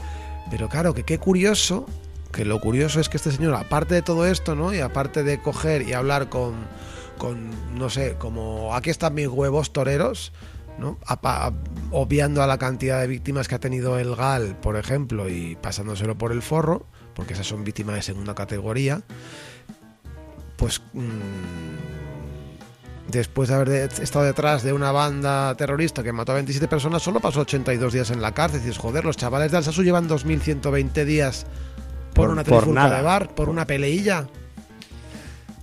pero 0.52 0.68
claro, 0.68 0.92
que 0.92 1.02
qué 1.02 1.16
curioso, 1.16 1.86
que 2.30 2.44
lo 2.44 2.60
curioso 2.60 3.00
es 3.00 3.08
que 3.08 3.16
este 3.16 3.32
señor 3.32 3.54
aparte 3.54 3.94
de 3.94 4.02
todo 4.02 4.26
esto, 4.26 4.54
¿no? 4.54 4.74
Y 4.74 4.80
aparte 4.80 5.22
de 5.22 5.40
coger 5.40 5.80
y 5.80 5.94
hablar 5.94 6.28
con 6.28 6.66
con 7.16 7.50
no 7.78 7.88
sé, 7.88 8.16
como 8.18 8.74
aquí 8.74 8.90
están 8.90 9.14
mis 9.14 9.28
huevos 9.28 9.72
toreros, 9.72 10.30
¿no? 10.78 10.98
Obviando 11.90 12.42
a 12.42 12.46
la 12.46 12.58
cantidad 12.58 13.00
de 13.00 13.06
víctimas 13.06 13.48
que 13.48 13.54
ha 13.54 13.60
tenido 13.60 13.98
el 13.98 14.14
GAL, 14.14 14.54
por 14.60 14.76
ejemplo, 14.76 15.30
y 15.30 15.56
pasándoselo 15.56 16.18
por 16.18 16.32
el 16.32 16.42
forro, 16.42 16.84
porque 17.14 17.32
esas 17.32 17.46
son 17.46 17.64
víctimas 17.64 17.94
de 17.94 18.02
segunda 18.02 18.34
categoría, 18.34 19.00
pues 20.58 20.82
mm, 20.92 22.01
después 23.12 23.48
de 23.48 23.54
haber 23.54 23.68
estado 24.00 24.24
detrás 24.24 24.62
de 24.64 24.72
una 24.72 24.90
banda 24.90 25.54
terrorista 25.54 26.02
que 26.02 26.12
mató 26.12 26.32
a 26.32 26.36
27 26.36 26.66
personas, 26.66 27.02
solo 27.02 27.20
pasó 27.20 27.40
82 27.42 27.92
días 27.92 28.10
en 28.10 28.20
la 28.20 28.32
cárcel. 28.32 28.60
Y 28.60 28.64
dices, 28.64 28.78
joder, 28.78 29.04
los 29.04 29.16
chavales 29.16 29.52
de 29.52 29.58
Alsasu 29.58 29.82
llevan 29.84 30.08
2120 30.08 31.04
días 31.04 31.46
por, 32.14 32.26
Por- 32.26 32.30
una 32.30 32.42
por 32.44 32.58
trifulca 32.58 32.82
nada. 32.84 32.96
de 32.96 33.02
bar, 33.02 33.28
por 33.34 33.48
una 33.48 33.66
peleilla. 33.66 34.26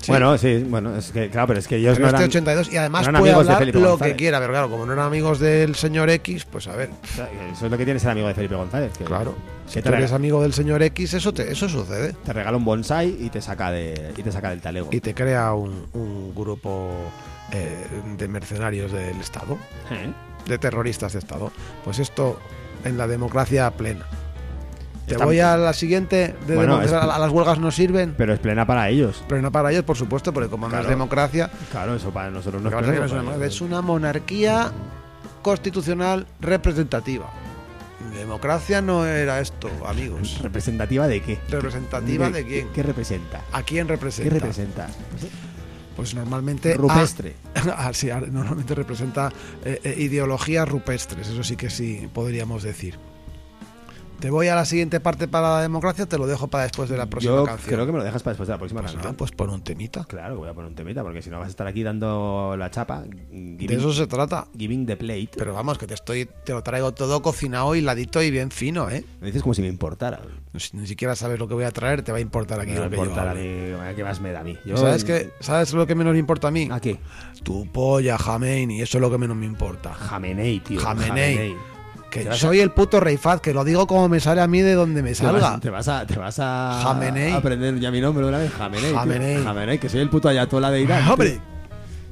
Sí. 0.02 0.14
Bueno, 0.14 0.38
sí, 0.38 0.66
bueno, 0.66 0.96
es 0.96 1.12
que, 1.12 1.30
claro, 1.30 1.48
pero 1.48 1.60
es 1.60 1.68
que 1.68 1.76
ellos 1.76 1.96
Pero 1.98 2.04
no 2.04 2.08
este 2.08 2.18
eran. 2.24 2.30
82 2.30 2.72
y 2.72 2.78
además 2.78 3.12
no 3.12 3.20
puede 3.20 3.34
hablar 3.34 3.68
lo 3.68 3.82
González. 3.90 4.14
que 4.14 4.18
quiera, 4.18 4.40
pero 4.40 4.54
claro, 4.54 4.70
como 4.70 4.86
no 4.86 4.94
eran 4.94 5.06
amigos 5.06 5.40
del 5.40 5.76
señor 5.76 6.10
X, 6.10 6.46
pues 6.46 6.68
a 6.70 6.76
ver, 6.78 6.90
Eso 7.52 7.66
es 7.66 7.70
lo 7.72 7.78
que 7.78 7.84
tiene 7.84 8.00
ser 8.00 8.12
amigo 8.12 8.30
de 8.30 8.34
Felipe 8.34 8.56
González. 8.56 8.94
que- 8.98 9.04
claro, 9.04 9.36
que 9.66 9.74
si 9.74 9.82
tú 9.82 9.90
eres 9.90 10.14
amigo 10.14 10.42
del 10.42 10.54
señor 10.54 10.82
X, 10.84 11.16
eso 11.16 11.34
te, 11.34 11.52
eso 11.52 11.68
sucede 11.68 12.14
te 12.24 12.32
regala 12.32 12.56
un 12.56 12.64
bonsai 12.64 13.10
y 13.20 13.30
te 13.30 13.42
saca 13.42 13.72
de 13.72 14.14
y 14.16 14.24
te 14.24 14.32
saca 14.32 14.52
del 14.52 14.62
talego. 14.62 14.88
y 14.90 15.02
te 15.02 15.14
crea 15.14 15.52
un, 15.54 15.88
un 15.92 16.34
grupo 16.34 16.92
eh, 17.52 17.88
de 18.18 18.28
mercenarios 18.28 18.92
del 18.92 19.20
Estado, 19.20 19.58
¿Eh? 19.92 20.12
de 20.48 20.58
terroristas 20.58 21.14
de 21.14 21.20
Estado. 21.20 21.52
Pues 21.84 22.00
esto 22.00 22.40
en 22.84 22.98
la 22.98 23.08
democracia 23.08 23.70
plena. 23.72 24.06
Te 25.06 25.14
Está- 25.16 25.26
voy 25.26 25.40
a 25.40 25.58
la 25.58 25.74
siguiente, 25.74 26.36
de 26.46 26.56
Bueno, 26.56 26.82
es- 26.84 26.94
a 26.94 27.18
las 27.18 27.32
huelgas 27.32 27.58
no 27.60 27.72
sirven, 27.72 28.14
Pero 28.16 28.32
es 28.34 28.40
plena 28.40 28.68
para 28.68 28.90
ellos. 28.90 29.24
no 29.30 29.52
para 29.52 29.72
ellos, 29.72 29.84
por 29.84 29.98
supuesto, 29.98 30.32
porque 30.32 30.50
como 30.50 30.70
no 30.70 30.80
es 30.80 30.88
democracia, 30.88 31.50
Claro, 31.72 31.96
eso 31.96 32.12
para 32.12 32.30
nosotros 32.30 32.62
no 32.62 32.70
es 32.70 32.76
pasa 32.76 32.94
es 33.06 33.12
una- 33.12 33.46
es 33.46 33.62
una 33.62 33.82
monarquía 33.82 34.72
constitucional 35.42 36.28
representativa. 36.40 37.28
Democracia 38.14 38.82
no 38.82 39.06
era 39.06 39.40
esto, 39.40 39.70
amigos. 39.86 40.40
¿Representativa 40.44 41.08
de 41.08 41.22
qué? 41.22 41.40
¿Representativa 41.50 42.30
de 42.30 42.46
quién? 42.46 42.68
¿Qué 42.74 42.84
representa? 42.84 43.42
¿A 43.52 43.64
quién 43.64 43.88
¿Qué 43.88 43.94
representa? 43.94 44.88
Pues 46.00 46.16
normalmente. 46.16 46.76
Rupestre. 46.76 47.36
ah, 47.76 47.92
sí, 47.92 48.08
normalmente 48.08 48.74
representa 48.74 49.34
eh, 49.66 49.82
eh, 49.84 49.96
ideologías 49.98 50.66
rupestres, 50.70 51.28
eso 51.28 51.44
sí 51.44 51.58
que 51.58 51.70
sí 51.70 52.08
podríamos 52.14 52.64
decir. 52.64 52.98
Te 54.20 54.30
voy 54.30 54.50
a 54.50 54.56
la 54.56 54.66
siguiente 54.66 55.00
parte 55.00 55.30
para 55.30 55.50
la 55.56 55.62
democracia, 55.62 56.06
te 56.06 56.18
lo 56.18 56.28
dejo 56.28 56.48
para 56.50 56.64
después 56.64 56.90
de 56.90 56.98
la 56.98 57.06
próxima 57.06 57.36
Yo 57.36 57.46
canción. 57.46 57.74
creo 57.74 57.86
que 57.86 57.92
me 57.94 58.00
lo 58.00 58.04
dejas 58.04 58.22
para 58.22 58.34
después 58.34 58.48
de 58.48 58.54
la 58.54 58.58
próxima 58.58 58.82
Pues 58.82 58.92
canción. 58.92 59.06
nada, 59.12 59.18
pues 59.18 59.32
pon 59.32 59.50
un 59.50 59.62
temita. 59.64 60.04
Claro, 60.04 60.36
voy 60.38 60.50
a 60.50 60.54
poner 60.54 60.70
un 60.70 60.76
temita, 60.76 61.04
porque 61.04 61.22
si 61.22 61.30
no 61.30 61.40
vas 61.40 61.48
a 61.48 61.50
estar 61.52 61.66
aquí 61.68 61.84
dando 61.84 62.56
la 62.58 62.70
chapa. 62.70 63.04
De 63.04 63.56
Giving, 63.58 63.80
eso 63.80 63.94
se 63.94 64.08
trata. 64.08 64.48
giving 64.58 64.86
the 64.86 64.98
plate. 64.98 65.30
Pero 65.38 65.54
vamos, 65.54 65.78
que 65.78 65.88
te 65.88 65.94
estoy, 65.94 66.28
te 66.44 66.52
lo 66.52 66.62
traigo 66.64 66.92
todo 66.94 67.22
cocinado, 67.22 67.76
hiladito 67.76 68.22
y 68.22 68.30
bien 68.30 68.52
fino, 68.52 68.90
¿eh? 68.90 69.06
Me 69.22 69.28
dices 69.28 69.42
como 69.42 69.54
si 69.54 69.62
me 69.62 69.70
importara. 69.70 70.20
Si 70.58 70.76
ni 70.76 70.86
siquiera 70.86 71.16
sabes 71.16 71.40
lo 71.40 71.48
que 71.48 71.54
voy 71.54 71.64
a 71.64 71.72
traer, 71.72 72.02
te 72.02 72.12
va 72.12 72.18
a 72.18 72.22
importar 72.22 72.60
aquí 72.60 72.72
a 72.72 72.80
lo 72.82 72.90
que 72.90 72.98
yo 72.98 73.04
importar 73.04 73.30
a 73.30 73.34
mí, 73.36 73.42
¿qué 73.96 74.04
más 74.04 74.20
me 74.20 74.32
da 74.34 74.42
a 74.42 74.44
mí? 74.44 74.58
Yo- 74.66 74.76
¿Sabes, 74.76 75.06
qué? 75.06 75.30
¿Sabes 75.40 75.72
lo 75.74 75.88
que 75.88 75.96
menos 75.96 76.12
me 76.12 76.20
importa 76.20 76.50
a 76.50 76.52
mí? 76.52 76.68
¿A 76.72 76.82
qué? 76.82 77.00
Tu 77.44 77.72
polla, 77.72 78.18
Jameini, 78.18 78.82
eso 78.82 78.98
es 78.98 79.02
lo 79.02 79.10
que 79.10 79.18
menos 79.18 79.38
me 79.38 79.46
importa. 79.46 79.94
Jamenei, 79.94 80.60
tío. 80.60 80.80
Jamenei. 80.82 81.56
Que 82.10 82.24
vas 82.24 82.38
soy 82.40 82.60
el 82.60 82.72
puto 82.72 83.00
rey 83.00 83.18
Faz, 83.18 83.40
que 83.42 83.54
lo 83.54 83.64
digo 83.64 83.86
como 83.88 84.10
me 84.10 84.20
sale 84.20 84.42
a 84.42 84.48
mí 84.48 84.62
de 84.62 84.74
donde 84.74 85.04
me 85.04 85.14
Te 85.14 85.24
vas, 85.26 85.34
salga. 85.42 85.60
te 85.60 85.70
vas 85.70 85.88
a, 85.88 86.06
te 86.08 86.18
vas 86.18 86.38
a 86.40 86.80
Jamenei. 86.84 87.32
a 87.32 87.38
aprender 87.38 87.80
ya 87.80 87.92
mi 87.92 88.02
nombre 88.02 88.26
una 88.26 88.38
vez. 88.40 88.52
Jamenei. 88.52 88.94
Jamenei. 88.94 89.44
Jamenei, 89.44 89.78
que 89.80 89.90
soy 89.90 90.02
el 90.02 90.10
puto 90.10 90.28
ayatola 90.30 90.72
de 90.72 90.82
Irán. 90.82 91.08
¡Hombre! 91.12 91.32
tío. 91.32 91.59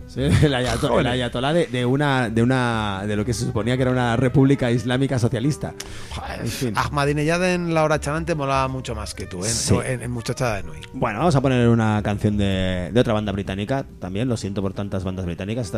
Soy 0.07 0.23
el 0.43 0.55
ayatolá, 0.55 1.01
el 1.01 1.07
ayatolá 1.07 1.53
de, 1.53 1.67
de 1.67 1.85
una, 1.85 2.29
de 2.29 2.41
una, 2.41 3.03
de 3.05 3.15
lo 3.17 3.25
que 3.25 3.33
se 3.33 3.45
suponía 3.45 3.75
que 3.75 3.81
era 3.83 3.91
una 3.91 4.15
república 4.15 4.71
islámica 4.71 5.19
socialista. 5.19 5.73
Joder, 6.15 6.39
En 6.41 6.47
fin. 6.47 6.73
Ahmadinejad 6.77 7.53
en 7.53 7.73
la 7.73 7.83
hora 7.83 7.99
chanante 7.99 8.33
molaba 8.33 8.67
mucho 8.69 8.95
más 8.95 9.13
que 9.13 9.25
tú, 9.25 9.43
¿eh? 9.43 9.49
Sí. 9.49 9.75
en, 9.85 10.01
en 10.01 10.09
Muchachada 10.11 10.55
de 10.55 10.63
Nui. 10.63 10.77
Bueno, 10.93 11.19
vamos 11.19 11.35
a 11.35 11.41
poner 11.41 11.67
una 11.67 12.01
canción 12.03 12.37
de, 12.37 12.89
de 12.93 12.99
otra 12.99 13.13
banda 13.13 13.33
británica 13.33 13.85
también. 13.99 14.29
Lo 14.29 14.37
siento 14.37 14.61
por 14.61 14.73
tantas 14.73 15.03
bandas 15.03 15.25
británicas. 15.25 15.73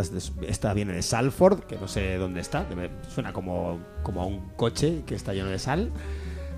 Esta, 0.47 0.73
viene 0.73 0.93
de 0.93 1.01
Salford, 1.01 1.61
que 1.61 1.77
no 1.77 1.87
sé 1.87 2.17
dónde 2.17 2.41
está. 2.41 2.65
Debe- 2.69 2.91
suena 3.13 3.33
como, 3.33 3.79
como 4.03 4.21
a 4.21 4.25
un 4.27 4.49
coche 4.55 5.01
que 5.07 5.15
está 5.15 5.33
lleno 5.33 5.49
de 5.49 5.57
sal. 5.57 5.89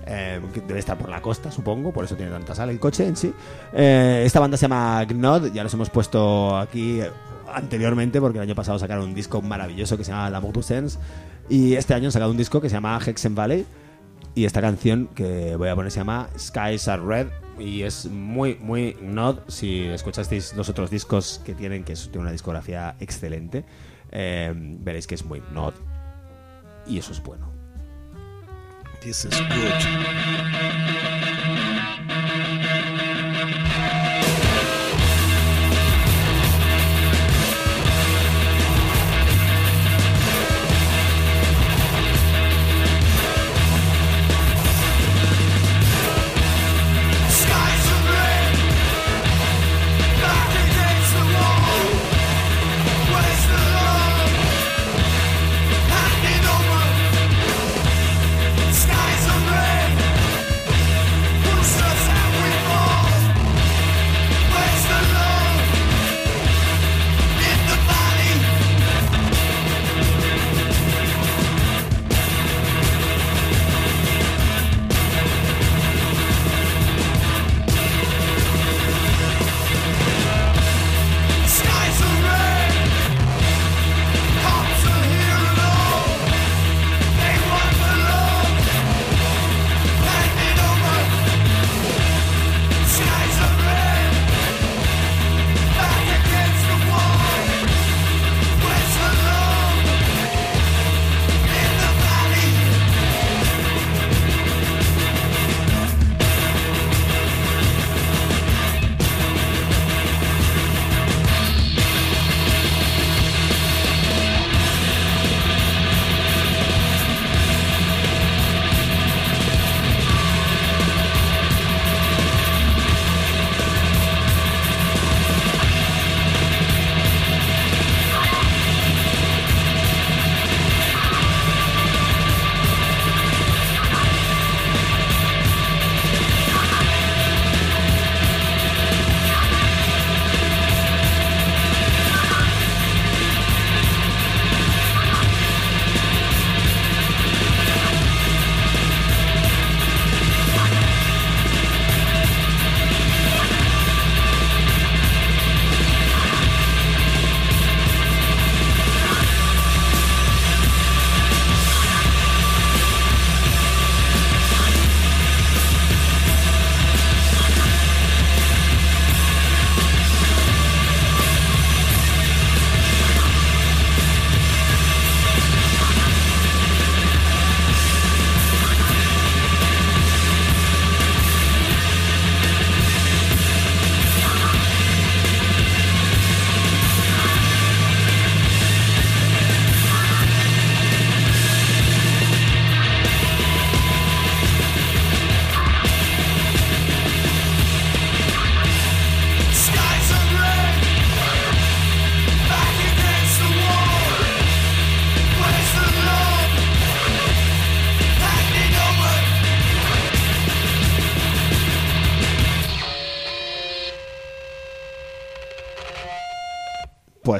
Eh, 0.06 0.40
debe 0.66 0.80
estar 0.80 0.98
por 0.98 1.08
la 1.08 1.22
costa, 1.22 1.50
supongo, 1.52 1.92
por 1.92 2.04
eso 2.04 2.16
tiene 2.16 2.32
tanta 2.32 2.54
sal 2.56 2.68
el 2.70 2.80
coche 2.80 3.06
en 3.06 3.16
sí. 3.16 3.32
Eh, 3.72 4.24
esta 4.26 4.40
banda 4.40 4.56
se 4.56 4.62
llama 4.62 5.02
Gnod, 5.04 5.52
ya 5.52 5.62
los 5.62 5.72
hemos 5.74 5.90
puesto 5.90 6.58
aquí 6.58 7.00
anteriormente 7.54 8.20
porque 8.20 8.38
el 8.38 8.42
año 8.42 8.54
pasado 8.54 8.78
sacaron 8.78 9.04
un 9.04 9.14
disco 9.14 9.42
maravilloso 9.42 9.96
que 9.96 10.04
se 10.04 10.12
llama 10.12 10.30
La 10.30 10.40
Motu 10.40 10.62
Sense. 10.62 10.98
Y 11.48 11.74
este 11.74 11.94
año 11.94 12.06
han 12.06 12.12
sacado 12.12 12.30
un 12.30 12.36
disco 12.36 12.60
que 12.60 12.68
se 12.68 12.74
llama 12.74 12.98
Hexen 13.04 13.34
Valley. 13.34 13.66
Y 14.34 14.44
esta 14.44 14.60
canción 14.60 15.08
que 15.14 15.56
voy 15.56 15.68
a 15.68 15.74
poner 15.74 15.90
se 15.90 16.00
llama 16.00 16.28
Skies 16.38 16.88
Are 16.88 17.02
Red. 17.02 17.28
Y 17.58 17.82
es 17.82 18.06
muy, 18.06 18.56
muy 18.56 18.96
nod. 19.02 19.40
Si 19.48 19.84
escuchasteis 19.84 20.54
los 20.54 20.68
otros 20.68 20.90
discos 20.90 21.40
que 21.44 21.54
tienen, 21.54 21.84
que 21.84 21.94
tiene 21.94 22.20
una 22.20 22.32
discografía 22.32 22.96
excelente, 23.00 23.64
eh, 24.10 24.52
veréis 24.54 25.06
que 25.06 25.14
es 25.14 25.24
muy 25.24 25.42
nod. 25.52 25.74
Y 26.86 26.98
eso 26.98 27.12
es 27.12 27.22
bueno. 27.22 27.52
This 29.02 29.24
is 29.24 29.38
good. 29.40 30.22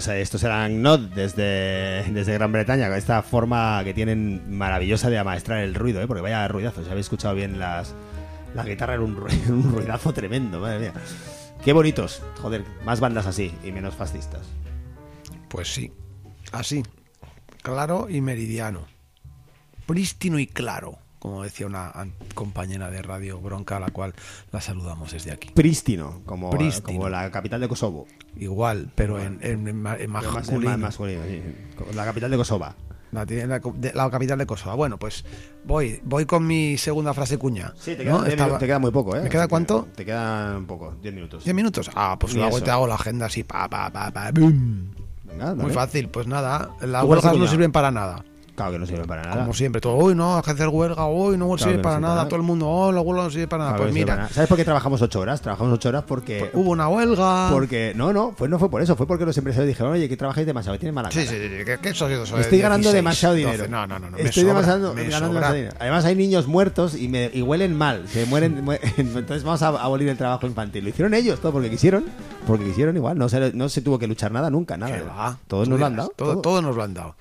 Pues 0.02 0.16
eh, 0.16 0.20
estos 0.20 0.42
eran 0.42 0.82
Nod 0.82 0.98
desde, 1.14 2.02
desde 2.10 2.32
Gran 2.32 2.50
Bretaña, 2.50 2.88
con 2.88 2.96
esta 2.96 3.22
forma 3.22 3.82
que 3.84 3.94
tienen 3.94 4.58
maravillosa 4.58 5.10
de 5.10 5.16
amaestrar 5.16 5.60
el 5.60 5.76
ruido, 5.76 6.02
¿eh? 6.02 6.08
porque 6.08 6.22
vaya 6.22 6.48
ruidazo, 6.48 6.82
si 6.82 6.90
habéis 6.90 7.06
escuchado 7.06 7.36
bien 7.36 7.60
las, 7.60 7.94
la 8.52 8.64
guitarra 8.64 8.94
era 8.94 9.02
un, 9.04 9.16
un 9.48 9.72
ruidazo 9.72 10.12
tremendo, 10.12 10.58
madre 10.58 10.80
mía. 10.80 10.92
Qué 11.64 11.72
bonitos, 11.72 12.20
joder, 12.40 12.64
más 12.84 12.98
bandas 12.98 13.26
así 13.26 13.54
y 13.62 13.70
menos 13.70 13.94
fascistas. 13.94 14.44
Pues 15.48 15.72
sí, 15.72 15.92
así, 16.50 16.82
claro 17.62 18.08
y 18.10 18.20
meridiano, 18.20 18.88
prístino 19.86 20.40
y 20.40 20.48
claro, 20.48 20.98
como 21.22 21.44
decía 21.44 21.68
una 21.68 21.92
compañera 22.34 22.90
de 22.90 23.00
Radio 23.00 23.40
Bronca, 23.40 23.76
a 23.76 23.80
la 23.80 23.90
cual 23.90 24.12
la 24.50 24.60
saludamos 24.60 25.12
desde 25.12 25.30
aquí. 25.30 25.50
Prístino, 25.54 26.20
como, 26.26 26.50
Prístino. 26.50 26.98
como 26.98 27.08
la 27.08 27.30
capital 27.30 27.60
de 27.60 27.68
Kosovo. 27.68 28.08
Igual, 28.36 28.90
pero 28.96 29.20
en, 29.20 29.38
en, 29.40 29.68
en 29.68 30.10
masculino. 30.10 30.76
masculino, 30.78 31.22
sí. 31.28 31.40
La 31.94 32.04
capital 32.04 32.28
de 32.28 32.36
Kosova. 32.36 32.74
La, 33.12 34.10
capital 34.10 34.36
de 34.36 34.46
Kosovo. 34.46 34.74
Bueno, 34.76 34.98
pues 34.98 35.24
voy, 35.64 36.00
voy 36.02 36.26
con 36.26 36.44
mi 36.44 36.76
segunda 36.76 37.14
frase 37.14 37.38
cuña. 37.38 37.72
Sí, 37.78 37.94
te 37.94 38.04
¿no? 38.04 38.22
queda, 38.24 38.28
Estaba- 38.28 38.58
te 38.58 38.66
queda 38.66 38.80
muy 38.80 38.90
poco, 38.90 39.14
¿eh? 39.14 39.20
¿Me 39.22 39.28
queda 39.28 39.46
cuánto? 39.46 39.86
Te 39.94 40.04
quedan 40.04 40.66
poco, 40.66 40.96
10 41.00 41.14
minutos. 41.14 41.44
¿Diez 41.44 41.54
minutos? 41.54 41.88
Ah, 41.94 42.16
pues 42.18 42.34
luego 42.34 42.60
te 42.60 42.70
hago 42.72 42.88
la 42.88 42.96
agenda 42.96 43.26
así, 43.26 43.44
pa, 43.44 43.68
pa, 43.68 43.92
pa, 43.92 44.10
pa. 44.10 44.32
Venga, 44.32 45.44
dale. 45.46 45.62
Muy 45.62 45.72
fácil, 45.72 46.08
pues 46.08 46.26
nada, 46.26 46.70
las 46.80 47.02
¿Tú 47.02 47.06
cuál 47.06 47.20
huelgas 47.20 47.36
no 47.36 47.46
sirven 47.46 47.70
para 47.70 47.92
nada. 47.92 48.24
Claro 48.54 48.72
que 48.72 48.78
no 48.78 48.86
sirve 48.86 49.04
para 49.04 49.22
nada. 49.22 49.40
Como 49.42 49.54
siempre, 49.54 49.80
todo, 49.80 49.94
hoy 49.96 50.14
no, 50.14 50.36
hay 50.36 50.42
que 50.42 50.50
hacer 50.50 50.68
huelga, 50.68 51.06
hoy 51.06 51.38
no 51.38 51.46
Claro 51.46 51.58
sirve 51.58 51.76
no 51.78 51.82
para 51.82 51.96
sirve 51.96 52.08
nada, 52.08 52.24
todo 52.28 52.36
el 52.36 52.42
mundo, 52.42 52.68
oh, 52.68 52.92
la 52.92 53.00
huelga 53.00 53.22
no 53.24 53.30
sirve 53.30 53.48
para 53.48 53.64
nada. 53.64 53.76
Claro 53.76 53.84
pues 53.84 53.94
mira, 53.94 54.06
para 54.06 54.22
nada. 54.24 54.34
¿Sabes 54.34 54.48
por 54.48 54.58
qué 54.58 54.64
trabajamos 54.64 55.00
8 55.00 55.20
horas? 55.20 55.40
Trabajamos 55.40 55.72
8 55.72 55.88
horas 55.88 56.04
porque... 56.06 56.50
hubo 56.52 56.70
una 56.70 56.86
huelga. 56.88 57.48
Porque, 57.50 57.92
no, 57.96 58.12
no, 58.12 58.34
pues 58.36 58.50
no 58.50 58.58
fue 58.58 58.70
por 58.70 58.82
eso, 58.82 58.94
fue 58.94 59.06
porque 59.06 59.24
los 59.24 59.36
empresarios 59.38 59.68
dijeron, 59.68 59.92
oye, 59.92 60.06
que 60.08 60.16
trabajáis 60.18 60.46
demasiado, 60.46 60.78
tienes 60.78 60.94
mala 60.94 61.08
cara. 61.08 61.22
Sí, 61.22 61.26
sí, 61.26 61.34
sí, 61.36 61.64
que, 61.64 61.78
que 61.78 61.88
eso, 61.88 62.08
eso, 62.08 62.38
Estoy 62.38 62.58
ganando 62.60 62.92
16, 62.92 62.94
demasiado 62.94 63.34
12. 63.34 63.46
dinero. 63.46 63.68
No, 63.70 63.86
no, 63.86 63.98
no, 63.98 64.10
no. 64.10 64.16
Estoy 64.18 64.42
sobra, 64.42 64.54
demasiado- 64.60 64.94
ganando 64.94 65.02
demasiado 65.02 65.54
dinero. 65.54 65.74
Además 65.80 66.04
hay 66.04 66.14
niños 66.14 66.46
muertos 66.46 66.94
y, 66.94 67.08
me, 67.08 67.30
y 67.32 67.40
huelen 67.42 67.74
mal. 67.74 68.06
Se 68.08 68.26
mueren. 68.26 68.62
mu- 68.62 68.72
Entonces 68.98 69.44
vamos 69.44 69.62
a 69.62 69.68
abolir 69.68 70.08
el 70.08 70.16
trabajo 70.18 70.46
infantil. 70.46 70.84
Lo 70.84 70.90
hicieron 70.90 71.14
ellos, 71.14 71.40
todo 71.40 71.52
porque 71.52 71.70
quisieron. 71.70 72.04
Porque 72.46 72.64
quisieron 72.66 72.94
igual. 72.96 73.16
No 73.16 73.28
se, 73.30 73.52
no 73.54 73.68
se 73.70 73.80
tuvo 73.80 73.98
que 73.98 74.06
luchar 74.06 74.30
nada 74.30 74.50
nunca, 74.50 74.76
nada. 74.76 75.38
Todos 75.46 75.68
nos 75.68 75.80
lo 75.80 75.86
han 75.86 75.96
dado. 75.96 76.12
Todo, 76.16 76.32
todo. 76.32 76.42
todo 76.42 76.62
nos 76.62 76.76
lo 76.76 76.82
han 76.82 76.92
dado. 76.92 77.14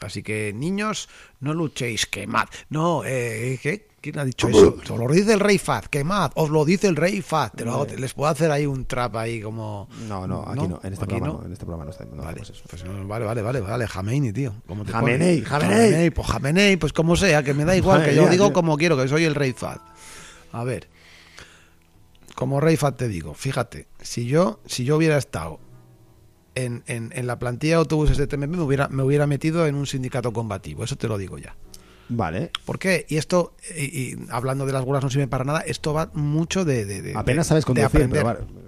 Así 0.00 0.22
que, 0.22 0.52
niños, 0.54 1.08
no 1.40 1.54
luchéis, 1.54 2.06
quemad. 2.06 2.46
No, 2.70 3.02
eh, 3.04 3.58
¿qué? 3.62 3.88
¿Quién 4.00 4.18
ha 4.20 4.24
dicho 4.24 4.46
eso? 4.48 4.76
Os 4.78 4.88
lo 5.00 5.08
dice 5.08 5.32
el 5.32 5.40
rey 5.40 5.58
Faz, 5.58 5.88
quemad, 5.88 6.30
os 6.36 6.48
lo 6.50 6.64
dice 6.64 6.86
el 6.86 6.94
rey 6.94 7.22
Faz. 7.22 7.50
Te 7.52 7.64
lo 7.64 7.72
hago- 7.72 7.86
les 7.86 8.14
puedo 8.14 8.30
hacer 8.30 8.52
ahí 8.52 8.64
un 8.64 8.84
trap 8.84 9.16
ahí 9.16 9.40
como... 9.40 9.88
No, 10.06 10.26
no, 10.28 10.42
aquí 10.46 10.68
no, 10.68 10.80
en 10.84 10.92
este 10.92 11.04
¿Aquí 11.04 11.14
programa 11.16 11.26
no? 11.26 11.38
no, 11.40 11.46
en 11.46 11.52
este 11.52 11.64
programa 11.64 11.84
no, 11.86 11.90
está- 11.90 12.04
no 12.04 12.22
Vale, 12.22 12.40
eso. 12.42 12.52
pues 12.68 12.84
vale, 12.84 13.24
vale, 13.24 13.42
vale, 13.42 13.60
vale, 13.60 13.86
Jamenei, 13.88 14.32
tío. 14.32 14.54
¿Cómo 14.68 14.84
te 14.84 14.92
Jamenei? 14.92 15.40
Jamenei. 15.42 16.10
Pues 16.10 16.28
Jamenei, 16.28 16.76
pues 16.76 16.92
como 16.92 17.16
sea, 17.16 17.42
que 17.42 17.52
me 17.52 17.64
da 17.64 17.76
igual, 17.76 18.04
que 18.04 18.14
yo 18.14 18.28
digo 18.28 18.52
como 18.52 18.76
quiero, 18.76 18.96
que 18.96 19.08
soy 19.08 19.24
el 19.24 19.34
rey 19.34 19.52
Faz. 19.52 19.78
A 20.52 20.62
ver, 20.62 20.88
como 22.36 22.60
rey 22.60 22.76
Faz 22.76 22.96
te 22.96 23.08
digo, 23.08 23.34
fíjate, 23.34 23.88
si 24.00 24.26
yo, 24.26 24.60
si 24.66 24.84
yo 24.84 24.96
hubiera 24.98 25.16
estado 25.16 25.58
en, 26.56 26.82
en- 26.88 27.12
en 27.14 27.26
la 27.28 27.38
plantilla 27.38 27.74
de 27.74 27.78
autobuses 27.78 28.16
de 28.16 28.26
TMP, 28.26 28.48
me 28.56 28.62
hubiera, 28.62 28.88
me 28.88 29.04
hubiera 29.04 29.28
metido 29.28 29.66
en 29.68 29.76
un 29.76 29.86
sindicato 29.86 30.32
combativo, 30.32 30.82
eso 30.82 30.96
te 30.96 31.06
lo 31.06 31.16
digo 31.18 31.38
ya. 31.38 31.54
Vale. 32.08 32.50
¿Por 32.64 32.78
qué? 32.78 33.04
Y 33.08 33.16
esto, 33.16 33.54
y, 33.76 33.82
y 33.84 34.16
hablando 34.30 34.64
de 34.66 34.72
las 34.72 34.82
huelgas 34.82 35.02
no 35.04 35.10
sirve 35.10 35.28
para 35.28 35.44
nada, 35.44 35.60
esto 35.60 35.92
va 35.92 36.10
mucho 36.14 36.64
de... 36.64 36.84
de- 36.84 37.02
de- 37.02 37.12
Apenas 37.16 37.46
de- 37.46 37.48
sabes 37.50 37.64
de 37.64 37.66
conducir, 37.66 37.86
aprender. 37.86 38.22
pero 38.24 38.24
vale. 38.24 38.66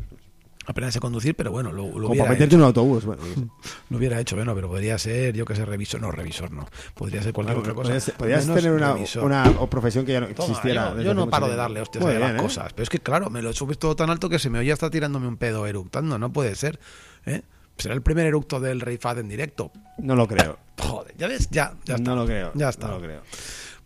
Apenas 0.66 0.92
sé 0.92 1.00
conducir, 1.00 1.34
pero 1.34 1.50
bueno, 1.50 1.72
lo, 1.72 1.86
lo 1.86 1.92
Como 1.92 2.08
hubiera 2.08 2.28
meterte 2.28 2.54
en 2.54 2.60
un 2.60 2.66
autobús. 2.66 3.06
Bueno, 3.06 3.22
Lo 3.88 3.96
hubiera 3.96 4.20
hecho, 4.20 4.36
bueno, 4.36 4.54
pero 4.54 4.68
podría 4.68 4.98
ser, 4.98 5.34
yo 5.34 5.46
que 5.46 5.54
sé, 5.56 5.64
revisor, 5.64 5.98
no, 5.98 6.10
revisor 6.10 6.50
no. 6.50 6.66
Podría 6.94 7.22
ser 7.22 7.32
cualquier 7.32 7.56
otra 7.56 7.72
cosa. 7.72 7.94
podrías, 8.18 8.44
tener 8.46 8.72
una, 8.72 8.94
una 9.22 9.44
profesión 9.70 10.04
que 10.04 10.12
ya 10.12 10.20
no 10.20 10.26
Toma, 10.26 10.48
existiera. 10.48 10.94
yo, 11.00 11.14
no 11.14 11.30
paro 11.30 11.48
de 11.48 11.56
darle 11.56 11.80
hostias 11.80 12.04
a 12.04 12.12
las 12.12 12.34
¿eh? 12.34 12.36
cosas. 12.36 12.74
Pero 12.74 12.82
es 12.82 12.90
que, 12.90 12.98
claro, 12.98 13.30
me 13.30 13.40
lo 13.40 13.54
subes 13.54 13.78
todo 13.78 13.96
tan 13.96 14.10
alto 14.10 14.28
que 14.28 14.38
se 14.38 14.50
me 14.50 14.58
oye 14.58 14.70
hasta 14.70 14.90
tirándome 14.90 15.26
un 15.26 15.38
pedo 15.38 15.66
eructando. 15.66 16.18
No 16.18 16.30
puede 16.34 16.54
ser. 16.54 16.78
¿eh? 17.24 17.40
Será 17.78 17.94
el 17.94 18.02
primer 18.02 18.26
eructo 18.26 18.58
del 18.60 18.80
Rey 18.80 18.98
Fad 18.98 19.20
en 19.20 19.28
directo. 19.28 19.70
No 19.98 20.16
lo 20.16 20.26
creo. 20.26 20.58
Joder, 20.78 21.14
ya 21.16 21.28
ves, 21.28 21.48
ya, 21.50 21.72
ya 21.84 21.94
está. 21.94 22.10
no 22.10 22.16
lo 22.16 22.26
creo. 22.26 22.52
Ya 22.54 22.68
está. 22.68 22.88
No 22.88 22.94
lo 22.98 23.02
creo. 23.02 23.22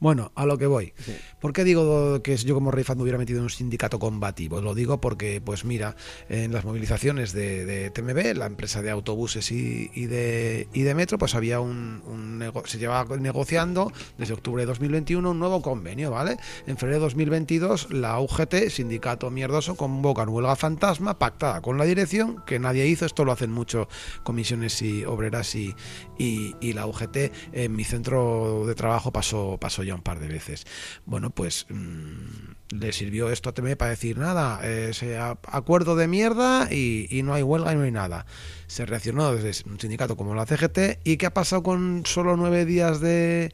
Bueno, 0.03 0.33
a 0.35 0.47
lo 0.47 0.59
que 0.59 0.67
voy. 0.67 0.95
¿Por 1.41 1.53
qué 1.53 1.63
digo 1.63 2.21
que 2.25 2.37
yo 2.37 2.57
como 2.57 2.73
Rey 2.73 2.83
Fan 2.83 2.97
me 2.97 3.05
hubiera 3.05 3.19
metido 3.19 3.39
en 3.39 3.45
un 3.45 3.51
sindicato 3.51 4.01
combativo? 4.01 4.61
Lo 4.61 4.75
digo 4.75 5.01
porque, 5.01 5.41
pues 5.41 5.65
mira, 5.65 5.95
en 6.29 6.53
las 6.53 6.65
movilizaciones 6.65 7.33
de, 7.33 7.65
de 7.65 7.89
TMB, 7.91 8.37
la 8.37 8.47
empresa 8.47 8.83
de 8.83 8.91
autobuses 8.91 9.53
y, 9.53 9.93
y 9.95 10.07
de, 10.07 10.67
y 10.73 10.83
de 10.83 10.95
metro, 10.97 11.19
pues 11.19 11.37
había 11.37 11.61
un, 11.61 12.03
un 12.05 12.41
nego- 12.41 12.67
se 12.67 12.79
llevaba 12.79 13.17
negociando 13.17 13.93
desde 14.19 14.35
octubre 14.35 14.63
de 14.65 14.67
2021 14.67 15.31
un 15.31 15.39
nuevo 15.39 15.63
convenio, 15.63 16.11
¿vale? 16.11 16.37
En 16.67 16.77
febrero 16.79 16.99
de 16.99 17.05
2022 17.05 17.93
la 17.93 18.19
UGT, 18.19 18.71
sindicato 18.71 19.31
mierdoso, 19.31 19.77
convocan 19.77 20.31
huelga 20.31 20.57
fantasma 20.57 21.17
pactada 21.21 21.61
con 21.63 21.79
la 21.79 21.85
dirección, 21.85 22.43
que 22.45 22.59
nadie 22.59 22.89
hizo, 22.89 23.07
esto 23.07 23.25
lo 23.25 23.31
hacen 23.31 23.53
mucho 23.53 23.87
comisiones 24.25 24.83
y 24.83 25.05
obreras 25.05 25.55
y, 25.55 25.77
y, 26.23 26.57
y 26.61 26.73
la 26.73 26.87
UGT 26.87 27.17
en 27.53 27.75
mi 27.75 27.85
centro 27.85 28.65
de 28.67 28.75
trabajo 28.75 29.13
pasó, 29.13 29.59
pasó 29.61 29.83
ya 29.83 29.95
un 29.95 30.03
par 30.03 30.19
de 30.21 30.29
veces. 30.29 30.65
Bueno, 31.05 31.31
pues 31.31 31.67
mm, 31.69 32.77
le 32.79 32.93
sirvió 32.93 33.31
esto 33.31 33.51
a 33.51 33.53
TME 33.55 33.77
para 33.77 33.91
decir 33.91 34.19
nada, 34.19 34.61
ese 34.67 35.19
acuerdo 35.19 35.97
de 35.97 36.09
mierda 36.09 36.69
y, 36.71 37.07
y 37.11 37.23
no 37.23 37.35
hay 37.35 37.43
huelga 37.43 37.73
y 37.73 37.77
no 37.77 37.83
hay 37.83 37.91
nada. 37.91 38.27
Se 38.67 38.87
reaccionó 38.87 39.35
desde 39.35 39.69
un 39.69 39.79
sindicato 39.79 40.17
como 40.17 40.35
la 40.35 40.47
CGT 40.47 41.01
y 41.05 41.17
¿qué 41.19 41.27
ha 41.27 41.35
pasado 41.35 41.63
con 41.63 42.05
solo 42.07 42.37
nueve 42.37 42.65
días 42.65 43.01
de... 43.01 43.53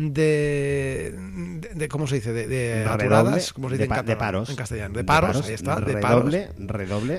De, 0.00 1.12
de, 1.60 1.68
de- 1.74 1.88
¿cómo 1.88 2.06
se 2.06 2.14
dice? 2.16 2.32
De, 2.32 2.46
de 2.46 2.84
aturadas, 2.84 3.52
¿cómo 3.52 3.68
se 3.68 3.74
dice 3.74 3.88
de, 3.88 4.00
en 4.00 4.06
de 4.06 4.16
paros. 4.16 4.48
En 4.50 4.54
castellano. 4.54 4.94
De 4.96 5.02
paros, 5.02 5.36
ahí 5.48 5.54
está. 5.54 5.80
De 5.80 5.94
paros. 6.00 6.22
redoble, 6.32 6.50
redoble. 6.58 7.18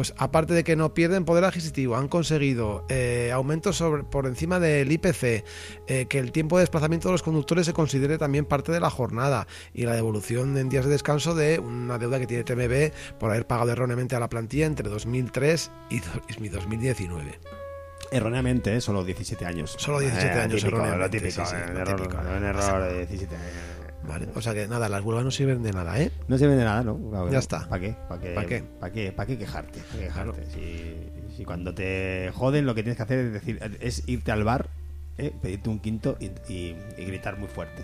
Pues 0.00 0.14
aparte 0.16 0.54
de 0.54 0.64
que 0.64 0.76
no 0.76 0.94
pierden 0.94 1.26
poder 1.26 1.44
adquisitivo, 1.44 1.94
han 1.94 2.08
conseguido 2.08 2.86
eh, 2.88 3.32
aumentos 3.34 3.76
sobre, 3.76 4.02
por 4.02 4.24
encima 4.26 4.58
del 4.58 4.90
IPC, 4.90 5.44
eh, 5.88 6.06
que 6.08 6.18
el 6.18 6.32
tiempo 6.32 6.56
de 6.56 6.62
desplazamiento 6.62 7.08
de 7.08 7.12
los 7.12 7.22
conductores 7.22 7.66
se 7.66 7.74
considere 7.74 8.16
también 8.16 8.46
parte 8.46 8.72
de 8.72 8.80
la 8.80 8.88
jornada 8.88 9.46
y 9.74 9.84
la 9.84 9.92
devolución 9.94 10.56
en 10.56 10.70
días 10.70 10.86
de 10.86 10.90
descanso 10.92 11.34
de 11.34 11.58
una 11.58 11.98
deuda 11.98 12.18
que 12.18 12.26
tiene 12.26 12.44
TMB 12.44 13.18
por 13.18 13.30
haber 13.30 13.46
pagado 13.46 13.72
erróneamente 13.72 14.16
a 14.16 14.20
la 14.20 14.30
plantilla 14.30 14.64
entre 14.64 14.88
2003 14.88 15.70
y 15.90 16.00
do- 16.00 16.06
y 16.38 16.48
2019. 16.48 17.38
Erróneamente, 18.10 18.74
¿eh? 18.74 18.80
solo 18.80 19.04
17 19.04 19.44
años. 19.44 19.76
Solo 19.78 20.00
17 20.00 20.30
años, 20.40 20.60
típico, 20.62 20.78
erróneamente, 20.78 21.18
Lo 21.18 21.22
típico, 21.28 21.44
sí, 21.44 21.50
sí, 21.50 21.56
eh, 21.62 21.72
lo 21.74 21.78
error- 21.80 21.96
típico, 22.08 22.22
un 22.22 22.42
error 22.44 22.82
de 22.84 22.96
17 23.06 23.36
años. 23.36 23.54
Vale, 24.06 24.28
o 24.34 24.40
sea 24.40 24.54
que 24.54 24.66
nada, 24.66 24.88
las 24.88 25.02
huelgas 25.04 25.24
no 25.24 25.30
sirven 25.30 25.62
de 25.62 25.72
nada, 25.72 26.00
¿eh? 26.00 26.10
No 26.26 26.38
sirve 26.38 26.56
de 26.56 26.64
nada, 26.64 26.82
¿no? 26.82 26.96
Claro 27.10 27.26
Ya 27.26 27.32
no. 27.34 27.38
está. 27.38 27.68
¿Para 27.68 27.80
qué? 27.82 27.96
¿Para 28.08 28.20
qué? 28.20 28.30
¿Pa' 28.34 28.44
qué? 28.46 28.62
¿Para 28.80 28.92
qué? 28.92 29.12
¿Para 29.12 29.26
qué 29.26 29.38
quejarte? 29.38 29.80
¿Pa' 29.80 29.98
qué 29.98 30.04
quejarte? 30.04 30.44
Si, 30.54 31.36
si 31.36 31.44
cuando 31.44 31.74
te 31.74 32.30
joden 32.34 32.64
lo 32.66 32.74
que 32.74 32.82
tienes 32.82 32.96
que 32.96 33.02
hacer 33.02 33.18
es 33.18 33.32
decir 33.32 33.60
es 33.80 34.08
irte 34.08 34.32
al 34.32 34.42
bar, 34.44 34.68
¿eh? 35.18 35.32
pedirte 35.42 35.68
un 35.68 35.80
quinto 35.80 36.16
y, 36.18 36.26
y- 36.52 36.76
y 36.96 37.04
gritar 37.04 37.38
muy 37.38 37.48
fuerte. 37.48 37.82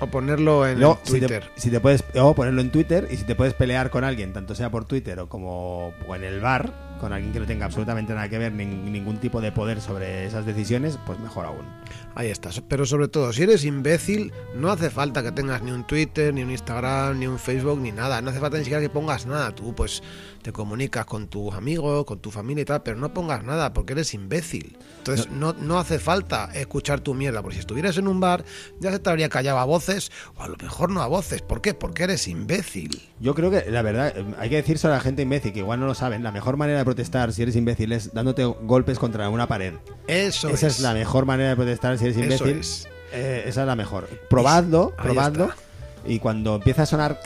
O 0.00 0.08
ponerlo 0.08 0.66
en 0.66 0.78
si 1.04 1.12
te- 1.14 1.18
Twitter. 1.20 1.44
Si 1.56 1.70
te, 1.70 1.80
puedes 1.80 2.04
o 2.16 2.34
ponerlo 2.34 2.60
en 2.60 2.70
Twitter 2.70 3.06
y 3.10 3.16
si 3.16 3.24
te 3.24 3.34
puedes 3.34 3.54
pelear 3.54 3.90
con 3.90 4.02
alguien, 4.04 4.32
tanto 4.32 4.54
sea 4.54 4.70
por 4.70 4.84
Twitter 4.86 5.18
o 5.20 5.28
como 5.28 5.92
o 6.08 6.16
en 6.16 6.24
el 6.24 6.40
bar, 6.40 6.93
con 7.04 7.12
alguien 7.12 7.32
que 7.34 7.40
no 7.40 7.44
tenga 7.46 7.66
absolutamente 7.66 8.14
nada 8.14 8.28
que 8.30 8.38
ver, 8.38 8.52
ni- 8.52 8.64
ningún 8.64 9.18
tipo 9.18 9.42
de 9.42 9.52
poder 9.52 9.82
sobre 9.82 10.24
esas 10.24 10.46
decisiones, 10.46 10.98
pues 11.04 11.18
mejor 11.20 11.44
aún. 11.44 11.66
Ahí 12.14 12.28
estás. 12.30 12.62
Pero 12.66 12.86
sobre 12.86 13.08
todo, 13.08 13.30
si 13.34 13.42
eres 13.42 13.64
imbécil, 13.66 14.32
no 14.54 14.70
hace 14.72 14.88
falta 14.88 15.22
que 15.22 15.30
tengas 15.30 15.60
ni 15.62 15.70
un 15.70 15.86
Twitter, 15.86 16.32
ni 16.32 16.42
un 16.42 16.50
Instagram, 16.50 17.18
ni 17.18 17.26
un 17.26 17.38
Facebook, 17.38 17.78
ni 17.78 17.92
nada. 17.92 18.22
No 18.22 18.30
hace 18.30 18.40
falta 18.40 18.56
ni 18.56 18.64
siquiera 18.64 18.80
que 18.80 18.88
pongas 18.88 19.26
nada. 19.26 19.54
Tú, 19.54 19.74
pues, 19.74 20.02
te 20.44 20.52
comunicas 20.52 21.06
con 21.06 21.26
tus 21.28 21.54
amigos, 21.54 22.04
con 22.04 22.18
tu 22.18 22.30
familia 22.30 22.60
y 22.60 22.64
tal, 22.66 22.82
pero 22.82 22.98
no 22.98 23.14
pongas 23.14 23.42
nada 23.44 23.72
porque 23.72 23.94
eres 23.94 24.12
imbécil. 24.12 24.76
Entonces, 24.98 25.30
no, 25.30 25.54
no 25.54 25.78
hace 25.78 25.98
falta 25.98 26.50
escuchar 26.54 27.00
tu 27.00 27.14
mierda. 27.14 27.40
Porque 27.40 27.54
si 27.54 27.60
estuvieras 27.60 27.96
en 27.96 28.06
un 28.08 28.20
bar, 28.20 28.44
ya 28.78 28.92
se 28.92 28.98
te 28.98 29.08
habría 29.08 29.30
callado 29.30 29.58
a 29.58 29.64
voces, 29.64 30.12
o 30.36 30.42
a 30.42 30.48
lo 30.48 30.56
mejor 30.58 30.90
no 30.90 31.00
a 31.00 31.06
voces. 31.06 31.40
¿Por 31.40 31.62
qué? 31.62 31.72
Porque 31.72 32.02
eres 32.04 32.28
imbécil. 32.28 33.00
Yo 33.20 33.34
creo 33.34 33.50
que, 33.50 33.70
la 33.70 33.80
verdad, 33.80 34.14
hay 34.38 34.50
que 34.50 34.56
decirse 34.56 34.86
a 34.86 34.90
la 34.90 35.00
gente 35.00 35.22
imbécil, 35.22 35.54
que 35.54 35.60
igual 35.60 35.80
no 35.80 35.86
lo 35.86 35.94
saben, 35.94 36.22
la 36.22 36.30
mejor 36.30 36.58
manera 36.58 36.78
de 36.78 36.84
protestar 36.84 37.32
si 37.32 37.40
eres 37.40 37.56
imbécil 37.56 37.92
es 37.92 38.12
dándote 38.12 38.44
golpes 38.44 38.98
contra 38.98 39.30
una 39.30 39.48
pared. 39.48 39.72
Eso 40.06 40.50
Esa 40.50 40.66
es. 40.66 40.80
la 40.80 40.92
mejor 40.92 41.24
manera 41.24 41.48
de 41.48 41.56
protestar 41.56 41.96
si 41.96 42.04
eres 42.04 42.18
Eso 42.18 42.24
imbécil. 42.46 42.58
es. 42.60 42.86
Eh, 43.14 43.44
esa 43.46 43.62
es 43.62 43.66
la 43.66 43.76
mejor. 43.76 44.10
Probadlo, 44.28 44.92
Ahí 44.98 45.04
probadlo. 45.04 45.44
está. 45.46 45.56
Y 46.06 46.18
cuando 46.18 46.56
empieza 46.56 46.82
a 46.82 46.86
sonar 46.86 47.18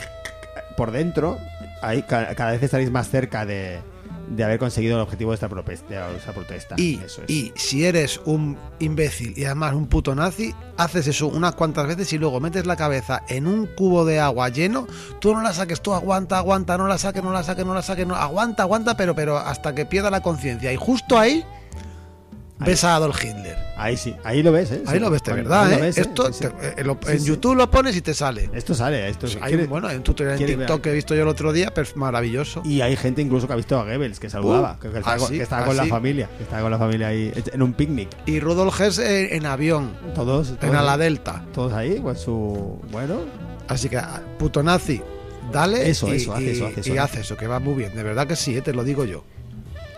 por 0.76 0.92
dentro, 0.92 1.36
ahí 1.82 2.02
ca- 2.02 2.34
cada 2.34 2.52
vez 2.52 2.62
estaréis 2.62 2.90
más 2.90 3.08
cerca 3.08 3.44
de, 3.46 3.80
de 4.28 4.44
haber 4.44 4.58
conseguido 4.58 4.96
el 4.96 5.02
objetivo 5.02 5.30
de 5.30 5.34
esta, 5.36 5.48
propes- 5.48 5.86
de 5.88 6.16
esta 6.16 6.32
protesta. 6.32 6.74
Y, 6.78 6.96
Eso 7.04 7.22
es. 7.22 7.30
y 7.30 7.52
si 7.56 7.84
eres 7.84 8.20
un 8.24 8.56
imbécil 8.78 9.34
y 9.36 9.44
además 9.44 9.74
un 9.74 9.86
puto 9.86 10.14
nazi, 10.14 10.54
haces 10.76 11.06
eso 11.06 11.26
unas 11.28 11.54
cuantas 11.54 11.86
veces 11.86 12.12
y 12.12 12.18
luego 12.18 12.40
metes 12.40 12.66
la 12.66 12.76
cabeza 12.76 13.22
en 13.28 13.46
un 13.46 13.66
cubo 13.66 14.04
de 14.04 14.20
agua 14.20 14.48
lleno, 14.50 14.86
tú 15.20 15.32
no 15.34 15.42
la 15.42 15.52
saques, 15.52 15.80
tú 15.80 15.94
aguanta, 15.94 16.38
aguanta, 16.38 16.76
no 16.78 16.86
la 16.88 16.98
saques, 16.98 17.22
no 17.22 17.32
la 17.32 17.42
saques, 17.42 17.64
no 17.64 17.74
la 17.74 17.82
saques, 17.82 18.06
no, 18.06 18.14
aguanta, 18.16 18.62
aguanta, 18.64 18.96
pero, 18.96 19.14
pero 19.14 19.38
hasta 19.38 19.74
que 19.74 19.86
pierda 19.86 20.10
la 20.10 20.20
conciencia. 20.20 20.72
Y 20.72 20.76
justo 20.76 21.18
ahí 21.18 21.44
ves 22.58 22.84
a 22.84 22.96
Adolf 22.96 23.22
Hitler. 23.24 23.56
Ahí 23.76 23.96
sí, 23.96 24.14
ahí 24.24 24.42
lo 24.42 24.50
ves, 24.50 24.72
¿eh? 24.72 24.82
Ahí 24.86 24.98
lo 24.98 25.08
ves 25.10 25.22
de 25.22 25.32
verdad, 25.32 25.72
¿eh? 25.72 25.80
ves, 25.80 25.98
Esto 25.98 26.32
Sí, 26.32 26.42
sí. 26.42 26.48
te- 26.60 26.80
eh, 26.80 26.84
lo- 26.84 26.98
en 27.06 27.20
sí. 27.20 27.26
YouTube 27.26 27.54
lo 27.54 27.70
pones 27.70 27.94
y 27.96 28.00
te 28.00 28.12
sale. 28.12 28.50
Esto 28.52 28.74
sale, 28.74 29.08
esto 29.08 29.26
Hay, 29.40 29.50
quiere- 29.50 29.62
un- 29.64 29.68
bueno, 29.70 29.86
hay 29.86 29.96
un 29.96 30.02
tutorial 30.02 30.40
en 30.40 30.46
TikTok 30.46 30.80
que 30.80 30.90
he 30.90 30.94
visto 30.94 31.14
yo 31.14 31.22
el 31.22 31.28
otro 31.28 31.52
día, 31.52 31.72
pero 31.72 31.86
es 31.86 31.96
maravilloso. 31.96 32.62
Y 32.64 32.80
hay 32.80 32.96
gente 32.96 33.22
incluso 33.22 33.46
que 33.46 33.52
ha 33.52 33.56
visto 33.56 33.78
a 33.78 33.84
Goebbels, 33.84 34.18
que 34.18 34.28
saludaba, 34.28 34.72
Uh, 34.74 34.80
que, 34.80 34.90
que 34.90 34.98
estaba, 34.98 35.24
¿ah, 35.24 35.28
que 35.28 35.42
estaba 35.42 35.62
¿Ah, 35.62 35.66
con 35.66 35.76
la 35.76 35.86
familia, 35.86 36.28
que 36.36 36.42
estaba 36.42 36.62
con 36.62 36.70
la 36.72 36.78
familia 36.78 37.08
ahí 37.08 37.32
en 37.52 37.62
un 37.62 37.72
picnic. 37.74 38.08
Y 38.26 38.40
Rudolf 38.40 38.80
Hess 38.80 38.98
eh, 38.98 39.36
en 39.36 39.46
avión, 39.46 39.96
Todos, 40.16 40.50
en 40.50 40.56
todos, 40.56 40.74
Ala 40.74 40.96
Delta. 40.98 41.44
todos 41.54 41.72
ahí, 41.72 42.00
con 42.00 42.16
su... 42.16 42.80
Bueno, 42.90 43.20
Así 43.68 43.88
que, 43.90 44.00
puto 44.38 44.62
nazi, 44.62 45.00
dale 45.52 45.88
Eso, 45.90 46.08
y, 46.08 46.16
eso, 46.16 46.32
haz 46.34 46.40
y- 46.40 46.48
eso, 46.48 46.66
haz 46.66 46.78
eso, 46.78 46.94
y 46.94 46.98
haz 46.98 47.14
eso, 47.16 47.36
que 47.36 47.46
va 47.46 47.60
muy 47.60 47.74
bien. 47.74 47.94
De 47.94 48.02
verdad 48.02 48.26
que 48.26 48.34
sí, 48.34 48.56
eh, 48.56 48.62
te 48.62 48.72
lo 48.72 48.82
digo 48.82 49.04
yo. 49.04 49.22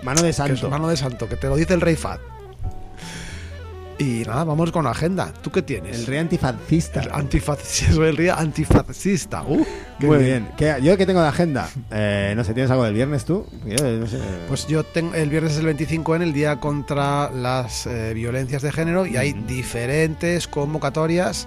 mano 0.02 0.22
de 0.22 0.32
santo. 0.32 0.68
mano 0.68 0.88
de 0.88 0.96
santo, 0.96 1.28
que 1.28 1.36
te 1.36 1.46
lo 1.46 1.56
dice 1.56 1.72
el 1.74 1.80
rey 1.80 1.94
Fat. 1.96 2.20
Y 4.00 4.24
nada, 4.26 4.44
vamos 4.44 4.72
con 4.72 4.84
la 4.84 4.92
agenda. 4.92 5.30
¿Tú 5.42 5.50
qué 5.50 5.60
tienes? 5.60 5.94
El 5.98 6.06
rey 6.06 6.18
antifascista. 6.18 7.00
El 7.02 7.10
antifascista. 7.12 7.92
Soy 7.94 8.08
el 8.08 8.16
rey 8.16 8.28
antifascista. 8.30 9.42
Uh, 9.42 9.62
Muy 9.98 10.18
bien. 10.18 10.48
¿Qué- 10.56 10.76
¿Yo 10.82 10.96
qué 10.96 11.04
tengo 11.04 11.20
de 11.20 11.28
agenda? 11.28 11.68
Eh, 11.90 12.32
no 12.34 12.42
sé, 12.42 12.54
¿tienes 12.54 12.70
algo 12.70 12.84
del 12.84 12.94
viernes 12.94 13.26
tú? 13.26 13.46
Yo, 13.66 13.76
no 13.98 14.06
sé. 14.06 14.18
Pues 14.48 14.66
yo 14.66 14.84
tengo 14.84 15.14
el 15.14 15.28
viernes 15.28 15.52
es 15.52 15.58
el 15.58 15.66
25 15.66 16.16
en 16.16 16.22
el 16.22 16.32
día 16.32 16.58
contra 16.60 17.30
las 17.30 17.86
eh, 17.86 18.12
violencias 18.14 18.62
de 18.62 18.72
género 18.72 19.04
y 19.04 19.18
hay 19.18 19.34
diferentes 19.34 20.48
convocatorias, 20.48 21.46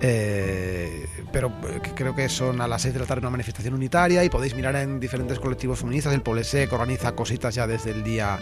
eh, 0.00 1.06
pero 1.32 1.48
eh, 1.68 1.80
creo 1.94 2.14
que 2.14 2.28
son 2.28 2.60
a 2.60 2.68
las 2.68 2.82
6 2.82 2.94
de 2.94 3.00
la 3.00 3.06
tarde 3.06 3.20
una 3.20 3.30
manifestación 3.30 3.74
unitaria 3.74 4.24
y 4.24 4.30
podéis 4.30 4.54
mirar 4.54 4.76
en 4.76 5.00
diferentes 5.00 5.38
colectivos 5.38 5.80
feministas. 5.80 6.14
El 6.14 6.22
Polesec 6.22 6.72
organiza 6.72 7.12
cositas 7.12 7.54
ya 7.54 7.66
desde 7.66 7.90
el 7.90 8.02
día 8.02 8.38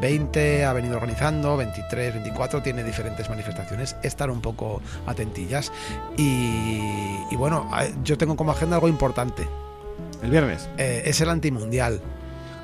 20, 0.00 0.64
ha 0.64 0.72
venido 0.72 0.96
organizando, 0.96 1.56
23, 1.56 2.14
24, 2.14 2.62
tiene 2.62 2.84
diferentes 2.84 3.28
manifestaciones. 3.28 3.96
Estar 4.02 4.30
un 4.30 4.40
poco 4.40 4.80
atentillas. 5.06 5.72
Y, 6.16 6.80
y 7.30 7.36
bueno, 7.36 7.70
eh, 7.80 7.94
yo 8.04 8.16
tengo 8.16 8.36
como 8.36 8.52
agenda 8.52 8.76
algo 8.76 8.88
importante. 8.88 9.46
¿El 10.22 10.30
viernes? 10.30 10.68
Eh, 10.78 11.02
es 11.04 11.20
el 11.20 11.28
antimundial. 11.28 12.00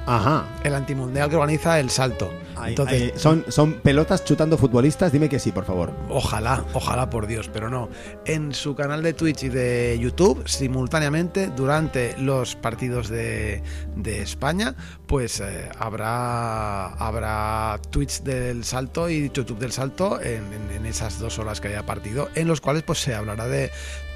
Ajá. 0.08 0.46
El 0.64 0.74
antimundial 0.74 1.28
que 1.28 1.36
organiza 1.36 1.78
El 1.78 1.90
Salto. 1.90 2.32
Ay, 2.56 2.70
Entonces, 2.70 3.02
ay, 3.02 3.12
son, 3.14 3.44
son 3.48 3.74
pelotas 3.74 4.24
chutando 4.24 4.58
futbolistas, 4.58 5.12
dime 5.12 5.28
que 5.28 5.38
sí, 5.38 5.52
por 5.52 5.64
favor. 5.64 5.92
Ojalá, 6.08 6.64
ojalá 6.72 7.08
por 7.08 7.26
Dios, 7.28 7.48
pero 7.52 7.70
no. 7.70 7.88
En 8.24 8.52
su 8.52 8.74
canal 8.74 9.02
de 9.02 9.12
Twitch 9.12 9.44
y 9.44 9.48
de 9.48 9.96
YouTube, 10.00 10.42
simultáneamente, 10.48 11.48
durante 11.54 12.16
los 12.18 12.56
partidos 12.56 13.08
de, 13.08 13.62
de 13.94 14.22
España, 14.22 14.74
pues 15.06 15.38
eh, 15.40 15.68
habrá, 15.78 16.86
habrá 16.94 17.78
Twitch 17.90 18.22
del 18.22 18.64
salto 18.64 19.08
y 19.08 19.30
YouTube 19.30 19.58
del 19.58 19.72
salto 19.72 20.20
en, 20.20 20.42
en- 20.52 20.68
en 20.78 20.86
esas 20.86 21.18
dos 21.20 21.38
horas 21.38 21.60
que 21.60 21.68
haya 21.68 21.84
partido, 21.86 22.28
en 22.34 22.48
los 22.48 22.60
cuales 22.60 22.82
pues 22.82 22.98
se 23.00 23.14
hablará 23.14 23.46
de 23.46 23.70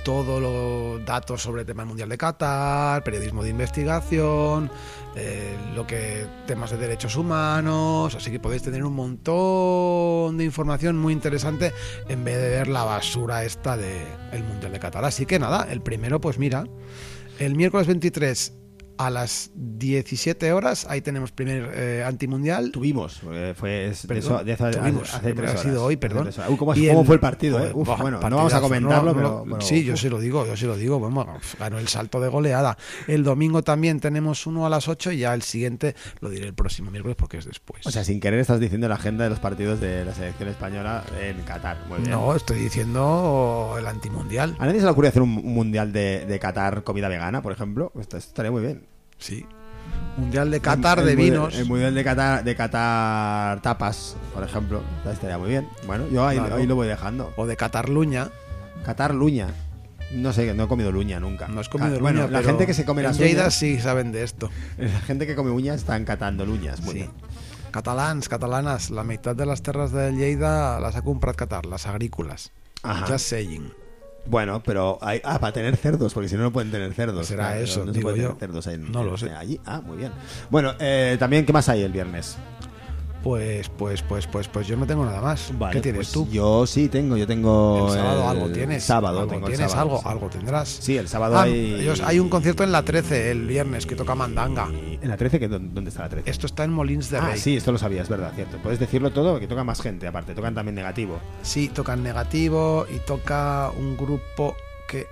todos 0.05 0.41
los 0.41 1.05
datos 1.05 1.43
sobre 1.43 1.63
el 1.63 1.67
tema 1.67 1.83
del 1.83 1.89
Mundial 1.89 2.09
de 2.09 2.19
Qatar, 2.19 3.05
periodismo 3.05 3.43
de 3.43 3.51
investigación, 3.51 4.71
eh, 5.15 5.57
lo 5.75 5.87
que 5.87 6.27
temas 6.47 6.71
de 6.71 6.77
derechos 6.77 7.17
humanos, 7.17 8.15
así 8.15 8.31
que 8.31 8.41
podéis 8.41 8.63
tener 8.63 8.85
un 8.85 8.95
montón 8.95 10.39
de 10.39 10.45
información 10.45 10.99
muy 10.99 11.13
interesante 11.13 11.73
en 12.09 12.25
vez 12.25 12.37
de 12.37 12.49
ver 12.49 12.69
la 12.69 12.85
basura 12.85 13.45
esta 13.45 13.77
de 13.77 14.07
el 14.33 14.45
Mundial 14.45 14.73
de 14.73 14.81
Qatar. 14.81 15.05
Así 15.05 15.27
que 15.27 15.39
nada, 15.39 15.67
el 15.71 15.83
primero 15.83 16.21
pues 16.21 16.39
mira, 16.39 16.65
el 17.39 17.55
miércoles 17.55 17.87
23 17.87 18.62
a 19.07 19.11
las 19.11 19.51
17 19.55 20.53
horas, 20.53 20.87
ahí 20.89 21.01
tenemos 21.01 21.33
primer 21.33 21.71
eh, 21.75 22.05
antimundial. 22.07 22.71
Tuvimos, 22.73 23.21
porque 23.23 23.55
fue 23.57 23.87
es- 23.89 24.07
Perdón, 24.07 24.45
de 24.45 24.53
eso- 24.53 24.67
hace, 24.67 24.79
tuvimos, 24.79 25.15
hace 25.15 25.33
tres 25.35 25.49
ha 25.49 25.53
horas. 25.53 25.63
sido 25.63 25.85
hoy, 25.85 25.97
perdón. 25.97 26.29
Uy, 26.49 26.57
¿cómo, 26.57 26.75
Y 26.75 26.87
cómo 26.89 27.01
el- 27.01 27.07
fue 27.07 27.15
el 27.17 27.21
partido? 27.21 27.59
Eh? 27.65 27.71
Uf, 27.75 27.89
bueno, 28.01 28.21
no 28.21 28.37
vamos 28.37 28.55
a 28.55 28.61
comentarlo, 28.61 29.13
no, 29.15 29.45
pero, 29.45 29.61
sí, 29.61 29.85
yo 29.85 29.97
sí 29.97 30.09
lo 30.09 30.19
digo, 30.21 30.47
yo 30.47 30.57
sí 30.57 30.67
lo 30.67 30.77
digo. 30.77 31.01
Vamos, 31.01 31.27
ganó 31.59 31.79
el 31.79 31.89
salto 31.89 32.21
de 32.21 32.29
goleada. 32.29 32.77
El 33.09 33.25
domingo 33.25 33.63
también 33.63 34.01
tenemos 34.01 34.47
uno 34.47 34.65
a 34.67 34.71
las 34.71 34.89
8 34.89 35.13
y 35.13 35.19
ya 35.19 35.35
el 35.35 35.43
siguiente 35.43 35.95
lo 36.21 36.31
diré 36.31 36.47
el 36.47 36.55
próximo 36.55 36.91
miércoles 36.91 37.17
porque 37.19 37.39
es 37.39 37.45
después. 37.45 37.87
O 37.87 37.91
sea, 37.91 38.05
sin 38.05 38.21
querer 38.21 38.39
estás 38.41 38.61
diciendo 38.61 38.89
la 38.89 38.95
agenda 38.95 39.25
de 39.25 39.31
los 39.31 39.41
partidos 39.41 39.81
de 39.81 40.05
la 40.05 40.15
selección 40.15 40.49
española 40.49 41.05
en 41.21 41.43
Qatar. 41.43 41.79
Muy 41.89 41.99
bien. 41.99 42.11
no, 42.13 42.35
estoy 42.35 42.59
diciendo 42.61 43.75
el 43.79 43.87
antimundial. 43.87 44.57
¿A 44.59 44.67
nadie 44.67 44.79
se 44.79 44.85
le 44.87 44.93
ocurrió 44.93 45.09
hacer 45.09 45.23
un 45.23 45.33
un 45.33 45.55
mundial 45.55 45.93
de, 45.93 46.27
de 46.27 46.39
Qatar 46.39 46.85
comida 46.85 47.09
vegana, 47.09 47.43
por 47.43 47.53
ejemplo? 47.53 47.91
Esto, 47.99 48.17
esto 48.17 48.29
estaría 48.29 48.51
muy 48.51 48.61
bien. 48.63 48.87
Sí. 49.23 49.47
Mundial 50.17 50.51
de 50.51 50.61
Qatar 50.61 50.99
El- 50.99 51.05
de 51.07 51.11
el 51.13 51.17
vinos. 51.17 51.55
El 51.55 51.65
mundial 51.67 51.95
de 51.95 52.05
Qatar, 52.05 52.45
de 52.45 52.55
Qatar 52.55 53.63
tapas, 53.63 54.17
por 54.35 54.45
ejemplo. 54.45 54.83
Estaría 55.11 55.39
muy 55.39 55.49
bien. 55.49 55.67
Bueno, 55.87 56.07
yo 56.13 56.27
ahí, 56.27 56.39
Claro. 56.39 56.57
ahí 56.57 56.67
lo 56.67 56.75
voy 56.75 56.87
dejando. 56.89 57.33
O 57.37 57.47
de 57.47 57.57
Qatarluña. 57.57 58.29
Qatar 58.85 59.15
luña. 59.15 59.49
No 60.13 60.33
sé, 60.35 60.53
no 60.53 60.65
he 60.65 60.69
comido 60.69 60.93
luña 60.93 61.19
nunca. 61.21 61.49
No 61.49 61.61
has 61.61 61.69
comido 61.71 61.95
Ca- 61.95 62.01
Bueno, 62.03 62.23
luña, 62.27 62.33
la 62.41 62.43
gente 62.47 62.67
que 62.67 62.75
se 62.75 62.85
come 62.85 63.01
en 63.01 63.07
las 63.09 63.19
Lleida 63.19 63.43
uñas, 63.45 63.55
sí 63.55 63.81
saben 63.81 64.13
de 64.13 64.23
esto. 64.25 64.51
la 64.77 65.01
gente 65.01 65.27
que 65.27 65.35
come 65.35 65.51
uñas 65.51 65.77
están 65.77 66.05
catando 66.05 66.45
luñas. 66.45 66.81
Sí. 66.87 67.09
Catalans, 67.71 68.29
catalanas, 68.29 68.91
la 68.91 69.05
mitad 69.05 69.35
de 69.35 69.47
las 69.47 69.63
terras 69.63 69.93
de 69.93 70.13
Lleida 70.13 70.79
las 70.81 70.97
ha 70.97 71.03
comprado 71.03 71.37
Qatar, 71.37 71.65
las 71.65 71.87
agrícolas. 71.87 72.53
Ajá. 72.83 73.07
Just 73.07 73.27
saying. 73.27 73.73
Bueno, 74.25 74.63
pero 74.65 74.99
hay, 75.03 75.21
ah, 75.25 75.39
para 75.41 75.53
tener 75.53 75.77
cerdos, 75.77 76.15
porque 76.15 76.29
si 76.29 76.37
no, 76.37 76.43
no 76.45 76.53
pueden 76.53 76.71
tener 76.71 76.93
cerdos. 76.95 77.27
Será 77.27 77.49
Claro, 77.49 77.61
eso, 77.65 77.85
no 77.85 77.93
se 77.93 78.01
pueden 78.01 78.23
yo. 78.23 78.29
tener 78.29 78.39
cerdos 78.41 78.67
en- 78.69 78.93
No 78.93 79.03
lo 79.03 79.17
sé. 79.19 79.31
allí. 79.31 79.61
Ah, 79.67 79.81
muy 79.81 79.97
bien. 79.97 80.13
Bueno, 80.51 80.75
eh, 80.79 81.17
también, 81.19 81.45
¿qué 81.45 81.53
más 81.53 81.69
hay 81.69 81.83
el 81.83 81.93
viernes? 81.93 82.37
Pues, 83.23 83.69
pues, 83.69 84.03
pues, 84.03 84.27
pues, 84.27 84.49
pues 84.49 84.67
yo 84.67 84.77
no 84.77 84.85
tengo 84.85 85.05
nada 85.05 85.21
más. 85.21 85.53
Vale, 85.57 85.75
¿Qué 85.75 85.81
tienes 85.81 85.99
pues 85.99 86.13
tú? 86.13 86.29
Yo 86.33 86.67
sí 86.67 86.89
tengo, 86.89 87.17
yo 87.17 87.27
tengo. 87.27 87.87
el 87.89 87.95
sábado 87.95 88.23
el 88.23 88.29
algo 88.29 88.49
tienes. 88.51 88.83
Sábado 88.85 89.21
algo 89.21 89.33
tengo 89.33 89.47
tienes, 89.47 89.71
sábado, 89.71 89.91
algo, 89.91 89.99
sí. 90.03 90.09
algo 90.09 90.29
tendrás. 90.29 90.69
Sí, 90.69 90.97
el 90.97 91.09
sábado 91.09 91.39
Ah, 91.39 91.43
hay. 91.43 91.75
ellos- 91.83 92.01
hay 92.05 92.19
un 92.19 92.29
concierto 92.29 92.65
en 92.65 92.73
la 92.73 92.85
13 92.85 93.31
el 93.31 93.47
viernes 93.47 93.87
que 93.87 93.95
toca 93.95 94.17
Mandanga. 94.17 94.69
¿En 95.01 95.09
la 95.09 95.17
13? 95.17 95.39
¿qué- 95.39 95.47
¿Dónde 95.49 95.89
está 95.91 96.03
la 96.03 96.09
13? 96.09 96.29
Esto 96.31 96.47
está 96.47 96.65
en 96.65 96.73
Molins 96.73 97.11
de 97.11 97.19
Ah, 97.19 97.27
Rey. 97.31 97.39
sí, 97.39 97.57
esto 97.57 97.71
lo 97.71 97.79
sabía, 97.79 98.03
es 98.03 98.09
verdad, 98.09 98.33
cierto. 98.35 98.59
Puedes 98.59 98.81
decirlo 98.81 99.13
todo, 99.13 99.39
que 99.39 99.47
toca 99.47 99.63
más 99.63 99.81
gente, 99.81 100.09
aparte, 100.09 100.35
tocan 100.35 100.55
también 100.57 100.75
negativo. 100.75 101.21
Sí, 101.43 101.69
tocan 101.69 102.03
negativo 102.03 102.87
y 102.93 102.99
toca 103.07 103.71
un 103.79 103.97
grupo 103.97 104.57
que 104.89 105.07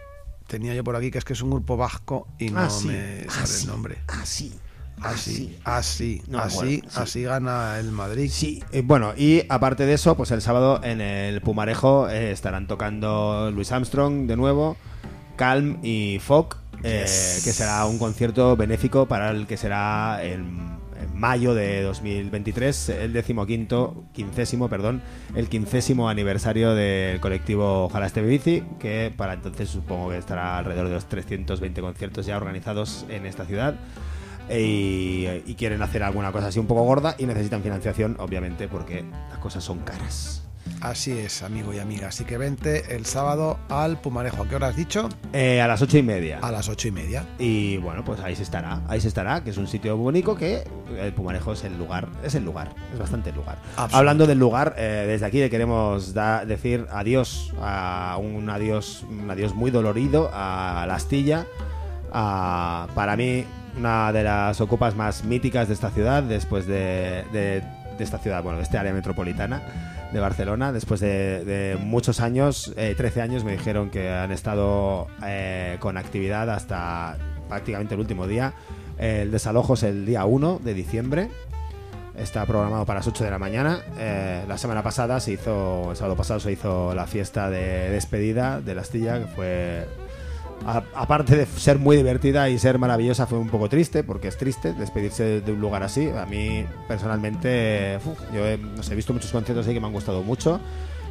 tenía 0.48 0.74
yo 0.74 0.82
por 0.82 0.96
aquí, 0.96 1.12
que 1.12 1.18
es 1.18 1.24
que 1.24 1.34
es 1.34 1.42
un 1.42 1.50
grupo 1.50 1.76
vasco 1.76 2.26
y 2.40 2.50
no 2.50 2.58
Ah, 2.60 2.70
sí. 2.70 2.88
me 2.88 3.24
Ah, 3.28 3.46
sale 3.46 3.60
el 3.60 3.66
nombre. 3.68 3.98
Ah, 4.08 4.22
sí. 4.24 4.52
Así, 5.02 5.58
así, 5.64 6.22
No 6.28 6.38
así, 6.38 6.56
acuerdo, 6.56 6.70
sí. 6.70 6.82
así 7.00 7.22
gana 7.22 7.78
el 7.78 7.90
Madrid. 7.90 8.30
Sí, 8.32 8.62
eh, 8.72 8.82
bueno, 8.84 9.12
y 9.16 9.42
aparte 9.48 9.86
de 9.86 9.94
eso, 9.94 10.16
pues 10.16 10.30
el 10.30 10.42
sábado 10.42 10.80
en 10.82 11.00
el 11.00 11.40
Pumarejo 11.40 12.08
eh, 12.08 12.30
estarán 12.32 12.66
tocando 12.66 13.50
Louis 13.52 13.70
Armstrong 13.72 14.26
de 14.26 14.36
nuevo, 14.36 14.76
Calm 15.36 15.78
y 15.82 16.18
Folk, 16.20 16.56
eh, 16.82 17.02
Yes. 17.06 17.42
que 17.44 17.52
será 17.52 17.84
un 17.86 17.98
concierto 17.98 18.56
benéfico 18.56 19.06
para 19.06 19.30
el 19.30 19.46
que 19.46 19.56
será 19.56 20.22
en, 20.22 20.78
en 21.00 21.14
mayo 21.18 21.54
de 21.54 21.82
2023, 21.82 22.88
el 22.90 23.12
decimoquinto, 23.12 24.04
quincésimo, 24.12 24.68
perdón, 24.68 25.02
el 25.34 25.48
quincésimo 25.48 26.08
aniversario 26.08 26.74
del 26.74 27.20
colectivo 27.20 27.84
Ojalá 27.84 28.06
esté 28.06 28.22
bici, 28.22 28.62
que 28.78 29.12
para 29.16 29.34
entonces 29.34 29.68
supongo 29.70 30.10
que 30.10 30.18
estará 30.18 30.58
alrededor 30.58 30.88
de 30.88 30.94
los 30.94 31.06
320 31.06 31.80
conciertos 31.80 32.26
ya 32.26 32.36
organizados 32.36 33.06
en 33.08 33.24
esta 33.26 33.44
ciudad 33.46 33.74
y, 34.50 35.26
y 35.46 35.54
quieren 35.54 35.82
hacer 35.82 36.02
alguna 36.02 36.32
cosa 36.32 36.48
así 36.48 36.58
un 36.58 36.66
poco 36.66 36.82
gorda 36.82 37.14
y 37.18 37.26
necesitan 37.26 37.62
financiación, 37.62 38.16
obviamente, 38.18 38.68
porque 38.68 39.04
las 39.30 39.38
cosas 39.38 39.62
son 39.64 39.78
caras. 39.80 40.42
Así 40.82 41.12
es, 41.12 41.42
amigo 41.42 41.74
y 41.74 41.78
amiga. 41.78 42.08
Así 42.08 42.24
que 42.24 42.38
vente 42.38 42.94
el 42.94 43.04
sábado 43.04 43.58
al 43.68 44.00
Pumarejo. 44.00 44.42
¿A 44.44 44.48
qué 44.48 44.56
hora 44.56 44.68
has 44.68 44.76
dicho? 44.76 45.08
Eh, 45.32 45.60
a 45.60 45.66
las 45.66 45.82
ocho 45.82 45.98
y 45.98 46.02
media. 46.02 46.38
A 46.40 46.50
las 46.50 46.68
ocho 46.68 46.88
y 46.88 46.90
media. 46.90 47.26
Y 47.38 47.76
bueno, 47.78 48.02
pues 48.04 48.20
ahí 48.20 48.34
se 48.36 48.44
estará, 48.44 48.80
ahí 48.88 49.00
se 49.00 49.08
estará, 49.08 49.42
que 49.44 49.50
es 49.50 49.56
un 49.58 49.66
sitio 49.66 49.96
bonito 49.96 50.34
que 50.36 50.64
el 50.98 51.12
Pumarejo 51.12 51.52
es 51.52 51.64
el 51.64 51.76
lugar, 51.76 52.08
es 52.24 52.34
el 52.34 52.44
lugar, 52.44 52.74
es 52.92 52.98
bastante 52.98 53.30
el 53.30 53.36
lugar. 53.36 53.58
Absoluto. 53.72 53.96
Hablando 53.96 54.26
del 54.26 54.38
lugar, 54.38 54.74
eh, 54.78 55.04
desde 55.06 55.26
aquí 55.26 55.38
le 55.40 55.50
queremos 55.50 56.14
da- 56.14 56.44
decir 56.46 56.86
adiós, 56.90 57.52
a 57.60 58.16
un 58.18 58.48
adiós, 58.48 59.04
un 59.10 59.30
adiós 59.30 59.54
muy 59.54 59.70
dolorido 59.70 60.30
a 60.32 60.84
la 60.86 60.94
Astilla, 60.94 61.46
a, 62.12 62.86
para 62.94 63.16
mí 63.16 63.44
una 63.76 64.12
de 64.12 64.22
las 64.24 64.60
ocupas 64.60 64.94
más 64.96 65.24
míticas 65.24 65.68
de 65.68 65.74
esta 65.74 65.90
ciudad, 65.90 66.22
después 66.22 66.66
de, 66.66 67.24
de- 67.32 67.62
esta 68.00 68.16
ciudad, 68.18 68.42
bueno, 68.42 68.56
de 68.56 68.64
este 68.64 68.78
área 68.78 68.94
metropolitana 68.94 69.60
de 70.10 70.20
Barcelona, 70.20 70.72
después 70.72 71.00
de, 71.00 71.44
de 71.44 71.76
muchos 71.76 72.20
años, 72.20 72.72
eh, 72.78 72.94
13 72.96 73.20
años 73.20 73.44
me 73.44 73.52
dijeron 73.52 73.90
que 73.90 74.08
han 74.10 74.32
estado 74.32 75.06
eh, 75.22 75.76
con 75.80 75.98
actividad 75.98 76.48
hasta 76.48 77.18
prácticamente 77.50 77.92
el 77.94 78.00
último 78.00 78.26
día. 78.26 78.54
El 78.96 79.30
desalojo 79.30 79.74
es 79.74 79.82
el 79.82 80.06
día 80.06 80.24
1 80.24 80.60
de 80.64 80.72
diciembre. 80.72 81.28
Está 82.16 82.46
programado 82.46 82.86
para 82.86 83.00
las 83.00 83.06
8 83.06 83.22
de 83.22 83.30
la 83.30 83.38
mañana. 83.38 83.80
Eh, 83.98 84.44
la 84.48 84.56
semana 84.56 84.82
pasada 84.82 85.20
se 85.20 85.32
hizo, 85.32 85.90
el 85.90 85.96
sábado 85.98 86.16
pasado 86.16 86.40
se 86.40 86.52
hizo 86.52 86.94
la 86.94 87.06
fiesta 87.06 87.50
de 87.50 87.90
despedida 87.90 88.62
de 88.62 88.74
la 88.74 88.80
Astilla, 88.80 89.18
que 89.18 89.26
fue 89.26 89.86
aparte 90.66 91.36
de 91.36 91.46
ser 91.46 91.78
muy 91.78 91.96
divertida 91.96 92.48
y 92.48 92.58
ser 92.58 92.78
maravillosa, 92.78 93.26
fue 93.26 93.38
un 93.38 93.48
poco 93.48 93.68
triste, 93.68 94.04
porque 94.04 94.28
es 94.28 94.36
triste 94.36 94.72
despedirse 94.72 95.40
de, 95.40 95.52
un 95.52 95.60
lugar 95.60 95.82
así. 95.82 96.08
A 96.08 96.26
mí, 96.26 96.64
personalmente, 96.88 97.98
uf, 98.04 98.18
yo 98.34 98.46
he, 98.46 98.58
no 98.58 98.82
sé, 98.82 98.92
he 98.92 98.96
visto 98.96 99.12
muchos 99.12 99.30
conciertos 99.30 99.66
ahí 99.66 99.74
que 99.74 99.80
me 99.80 99.86
han 99.86 99.92
gustado 99.92 100.22
mucho. 100.22 100.60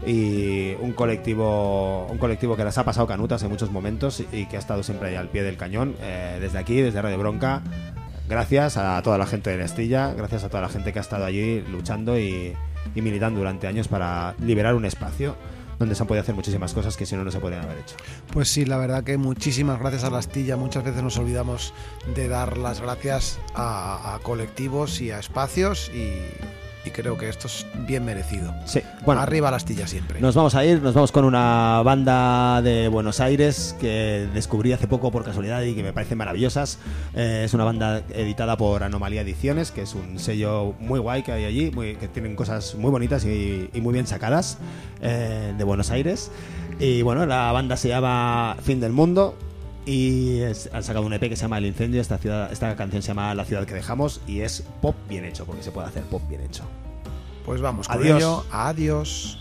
Y 0.06 0.76
un 0.80 0.94
colectivo, 0.94 2.06
un 2.06 2.18
colectivo 2.18 2.56
que 2.56 2.64
las 2.64 2.78
ha 2.78 2.86
pasado 2.86 3.06
canutas 3.06 3.44
en 3.44 3.50
muchos 3.50 3.72
momentos 3.72 4.24
y 4.32 4.46
que 4.46 4.56
ha 4.56 4.60
estado 4.60 4.82
siempre 4.82 5.10
ahí 5.10 5.16
al 5.16 5.28
pie 5.30 5.44
del 5.44 5.58
cañón. 5.58 5.96
Eh, 6.02 6.38
desde 6.40 6.58
aquí, 6.58 6.80
desde 6.80 7.02
Radio 7.02 7.18
Bronca, 7.18 7.62
gracias 8.30 8.78
a 8.78 9.02
toda 9.02 9.18
la 9.18 9.26
gente 9.26 9.50
de 9.50 9.58
la 9.58 9.66
Estilla, 9.66 10.14
gracias 10.14 10.46
a 10.46 10.50
toda 10.50 10.62
la 10.62 10.70
gente 10.70 10.94
que 10.94 11.00
ha 11.00 11.02
estado 11.02 11.26
allí 11.26 11.62
luchando 11.70 12.18
y, 12.18 12.54
y 12.96 13.02
militando 13.02 13.40
durante 13.40 13.68
años 13.68 13.90
para 13.90 14.36
liberar 14.40 14.76
un 14.76 14.86
espacio 14.86 15.36
donde 15.80 15.96
se 15.96 16.04
han 16.04 16.08
podido 16.08 16.22
hacer 16.22 16.36
muchísimas 16.36 16.74
cosas 16.74 16.98
que 16.98 17.06
si 17.06 17.16
no, 17.16 17.24
no 17.24 17.32
se 17.32 17.40
podrían 17.40 17.64
haber 17.64 17.80
hecho. 17.80 17.96
Pues 18.32 18.50
sí, 18.50 18.66
la 18.66 18.78
verdad 18.78 19.04
que 19.04 19.18
muchísimas 19.18 19.80
gracias 19.80 20.04
a 20.04 20.10
la 20.10 20.20
Astilla. 20.20 20.58
Muchas 20.58 20.84
veces 20.84 21.02
nos 21.02 21.18
olvidamos 21.18 21.74
de 22.16 22.28
dar 22.28 22.58
las 22.58 22.82
gracias 22.82 23.40
a, 23.56 24.16
a 24.16 24.20
colectivos 24.20 25.02
y 25.02 25.12
a 25.12 25.20
espacios 25.20 25.90
y, 25.94 26.20
y 26.86 26.92
creo 26.92 27.18
que 27.18 27.28
esto 27.30 27.48
es 27.48 27.66
bien 27.88 28.06
merecido. 28.06 28.54
Sí, 28.66 28.82
bueno, 29.06 29.22
Arriba 29.22 29.52
la 29.52 29.58
Astilla 29.58 29.86
siempre. 29.88 30.22
Nos 30.22 30.34
vamos 30.36 30.56
a 30.56 30.64
ir, 30.66 30.82
nos 30.82 30.94
vamos 30.94 31.12
con 31.12 31.26
una 31.26 31.82
banda 31.84 32.62
de 32.62 32.88
Buenos 32.88 33.20
Aires 33.20 33.76
que 33.82 34.28
descubrí 34.34 34.72
hace 34.72 34.88
poco 34.88 35.12
por 35.12 35.24
casualidad 35.26 35.62
y 35.64 35.76
que 35.76 35.84
me 35.84 35.92
parecen 35.94 36.18
maravillosas. 36.18 36.80
Eh, 37.14 37.44
es 37.46 37.54
una 37.54 37.66
banda 37.66 38.02
editada 38.14 38.56
por 38.58 38.84
Anomalía 38.84 39.22
Ediciones, 39.22 39.72
que 39.72 39.82
es 39.82 39.94
un 39.94 40.20
sello 40.20 40.74
muy 40.80 41.00
guay 41.00 41.24
que 41.24 41.32
hay 41.34 41.46
allí, 41.46 41.70
muy- 41.72 41.96
que 41.96 42.08
tienen 42.08 42.36
cosas 42.36 42.76
muy 42.76 42.92
bonitas 42.92 43.26
y, 43.26 43.70
y 43.74 43.82
muy 43.82 43.94
bien 43.94 44.08
sacadas 44.08 44.58
eh, 45.02 45.54
de 45.58 45.64
Buenos 45.64 45.92
Aires. 45.92 46.32
Y 46.80 47.02
bueno, 47.02 47.26
la 47.26 47.52
banda 47.52 47.76
se 47.76 47.90
llama 47.90 48.56
Fin 48.64 48.80
del 48.80 48.94
Mundo. 48.94 49.38
Y 49.90 50.42
es- 50.42 50.70
han 50.72 50.84
sacado 50.84 51.04
un 51.06 51.14
EP 51.14 51.30
que 51.30 51.36
se 51.36 51.42
llama 51.42 51.58
El 51.58 51.66
Incendio. 51.66 52.00
Esta, 52.00 52.18
ciudad, 52.20 52.52
esta 52.52 52.76
canción 52.76 53.02
se 53.02 53.08
llama 53.08 53.34
La 53.34 53.44
ciudad 53.44 53.66
que 53.66 53.74
dejamos. 53.74 54.22
Y 54.28 54.42
es 54.42 54.64
pop 54.82 54.96
bien 55.10 55.26
hecho, 55.26 55.46
porque 55.46 55.64
se 55.64 55.72
puede 55.72 55.88
hacer 55.88 56.04
pop 56.04 56.22
bien 56.30 56.42
hecho. 56.42 56.64
Pues 57.46 57.60
vamos 57.62 57.88
con 57.88 57.98
Adiós. 57.98 58.18
ello. 58.20 58.46
Adiós. 58.52 59.39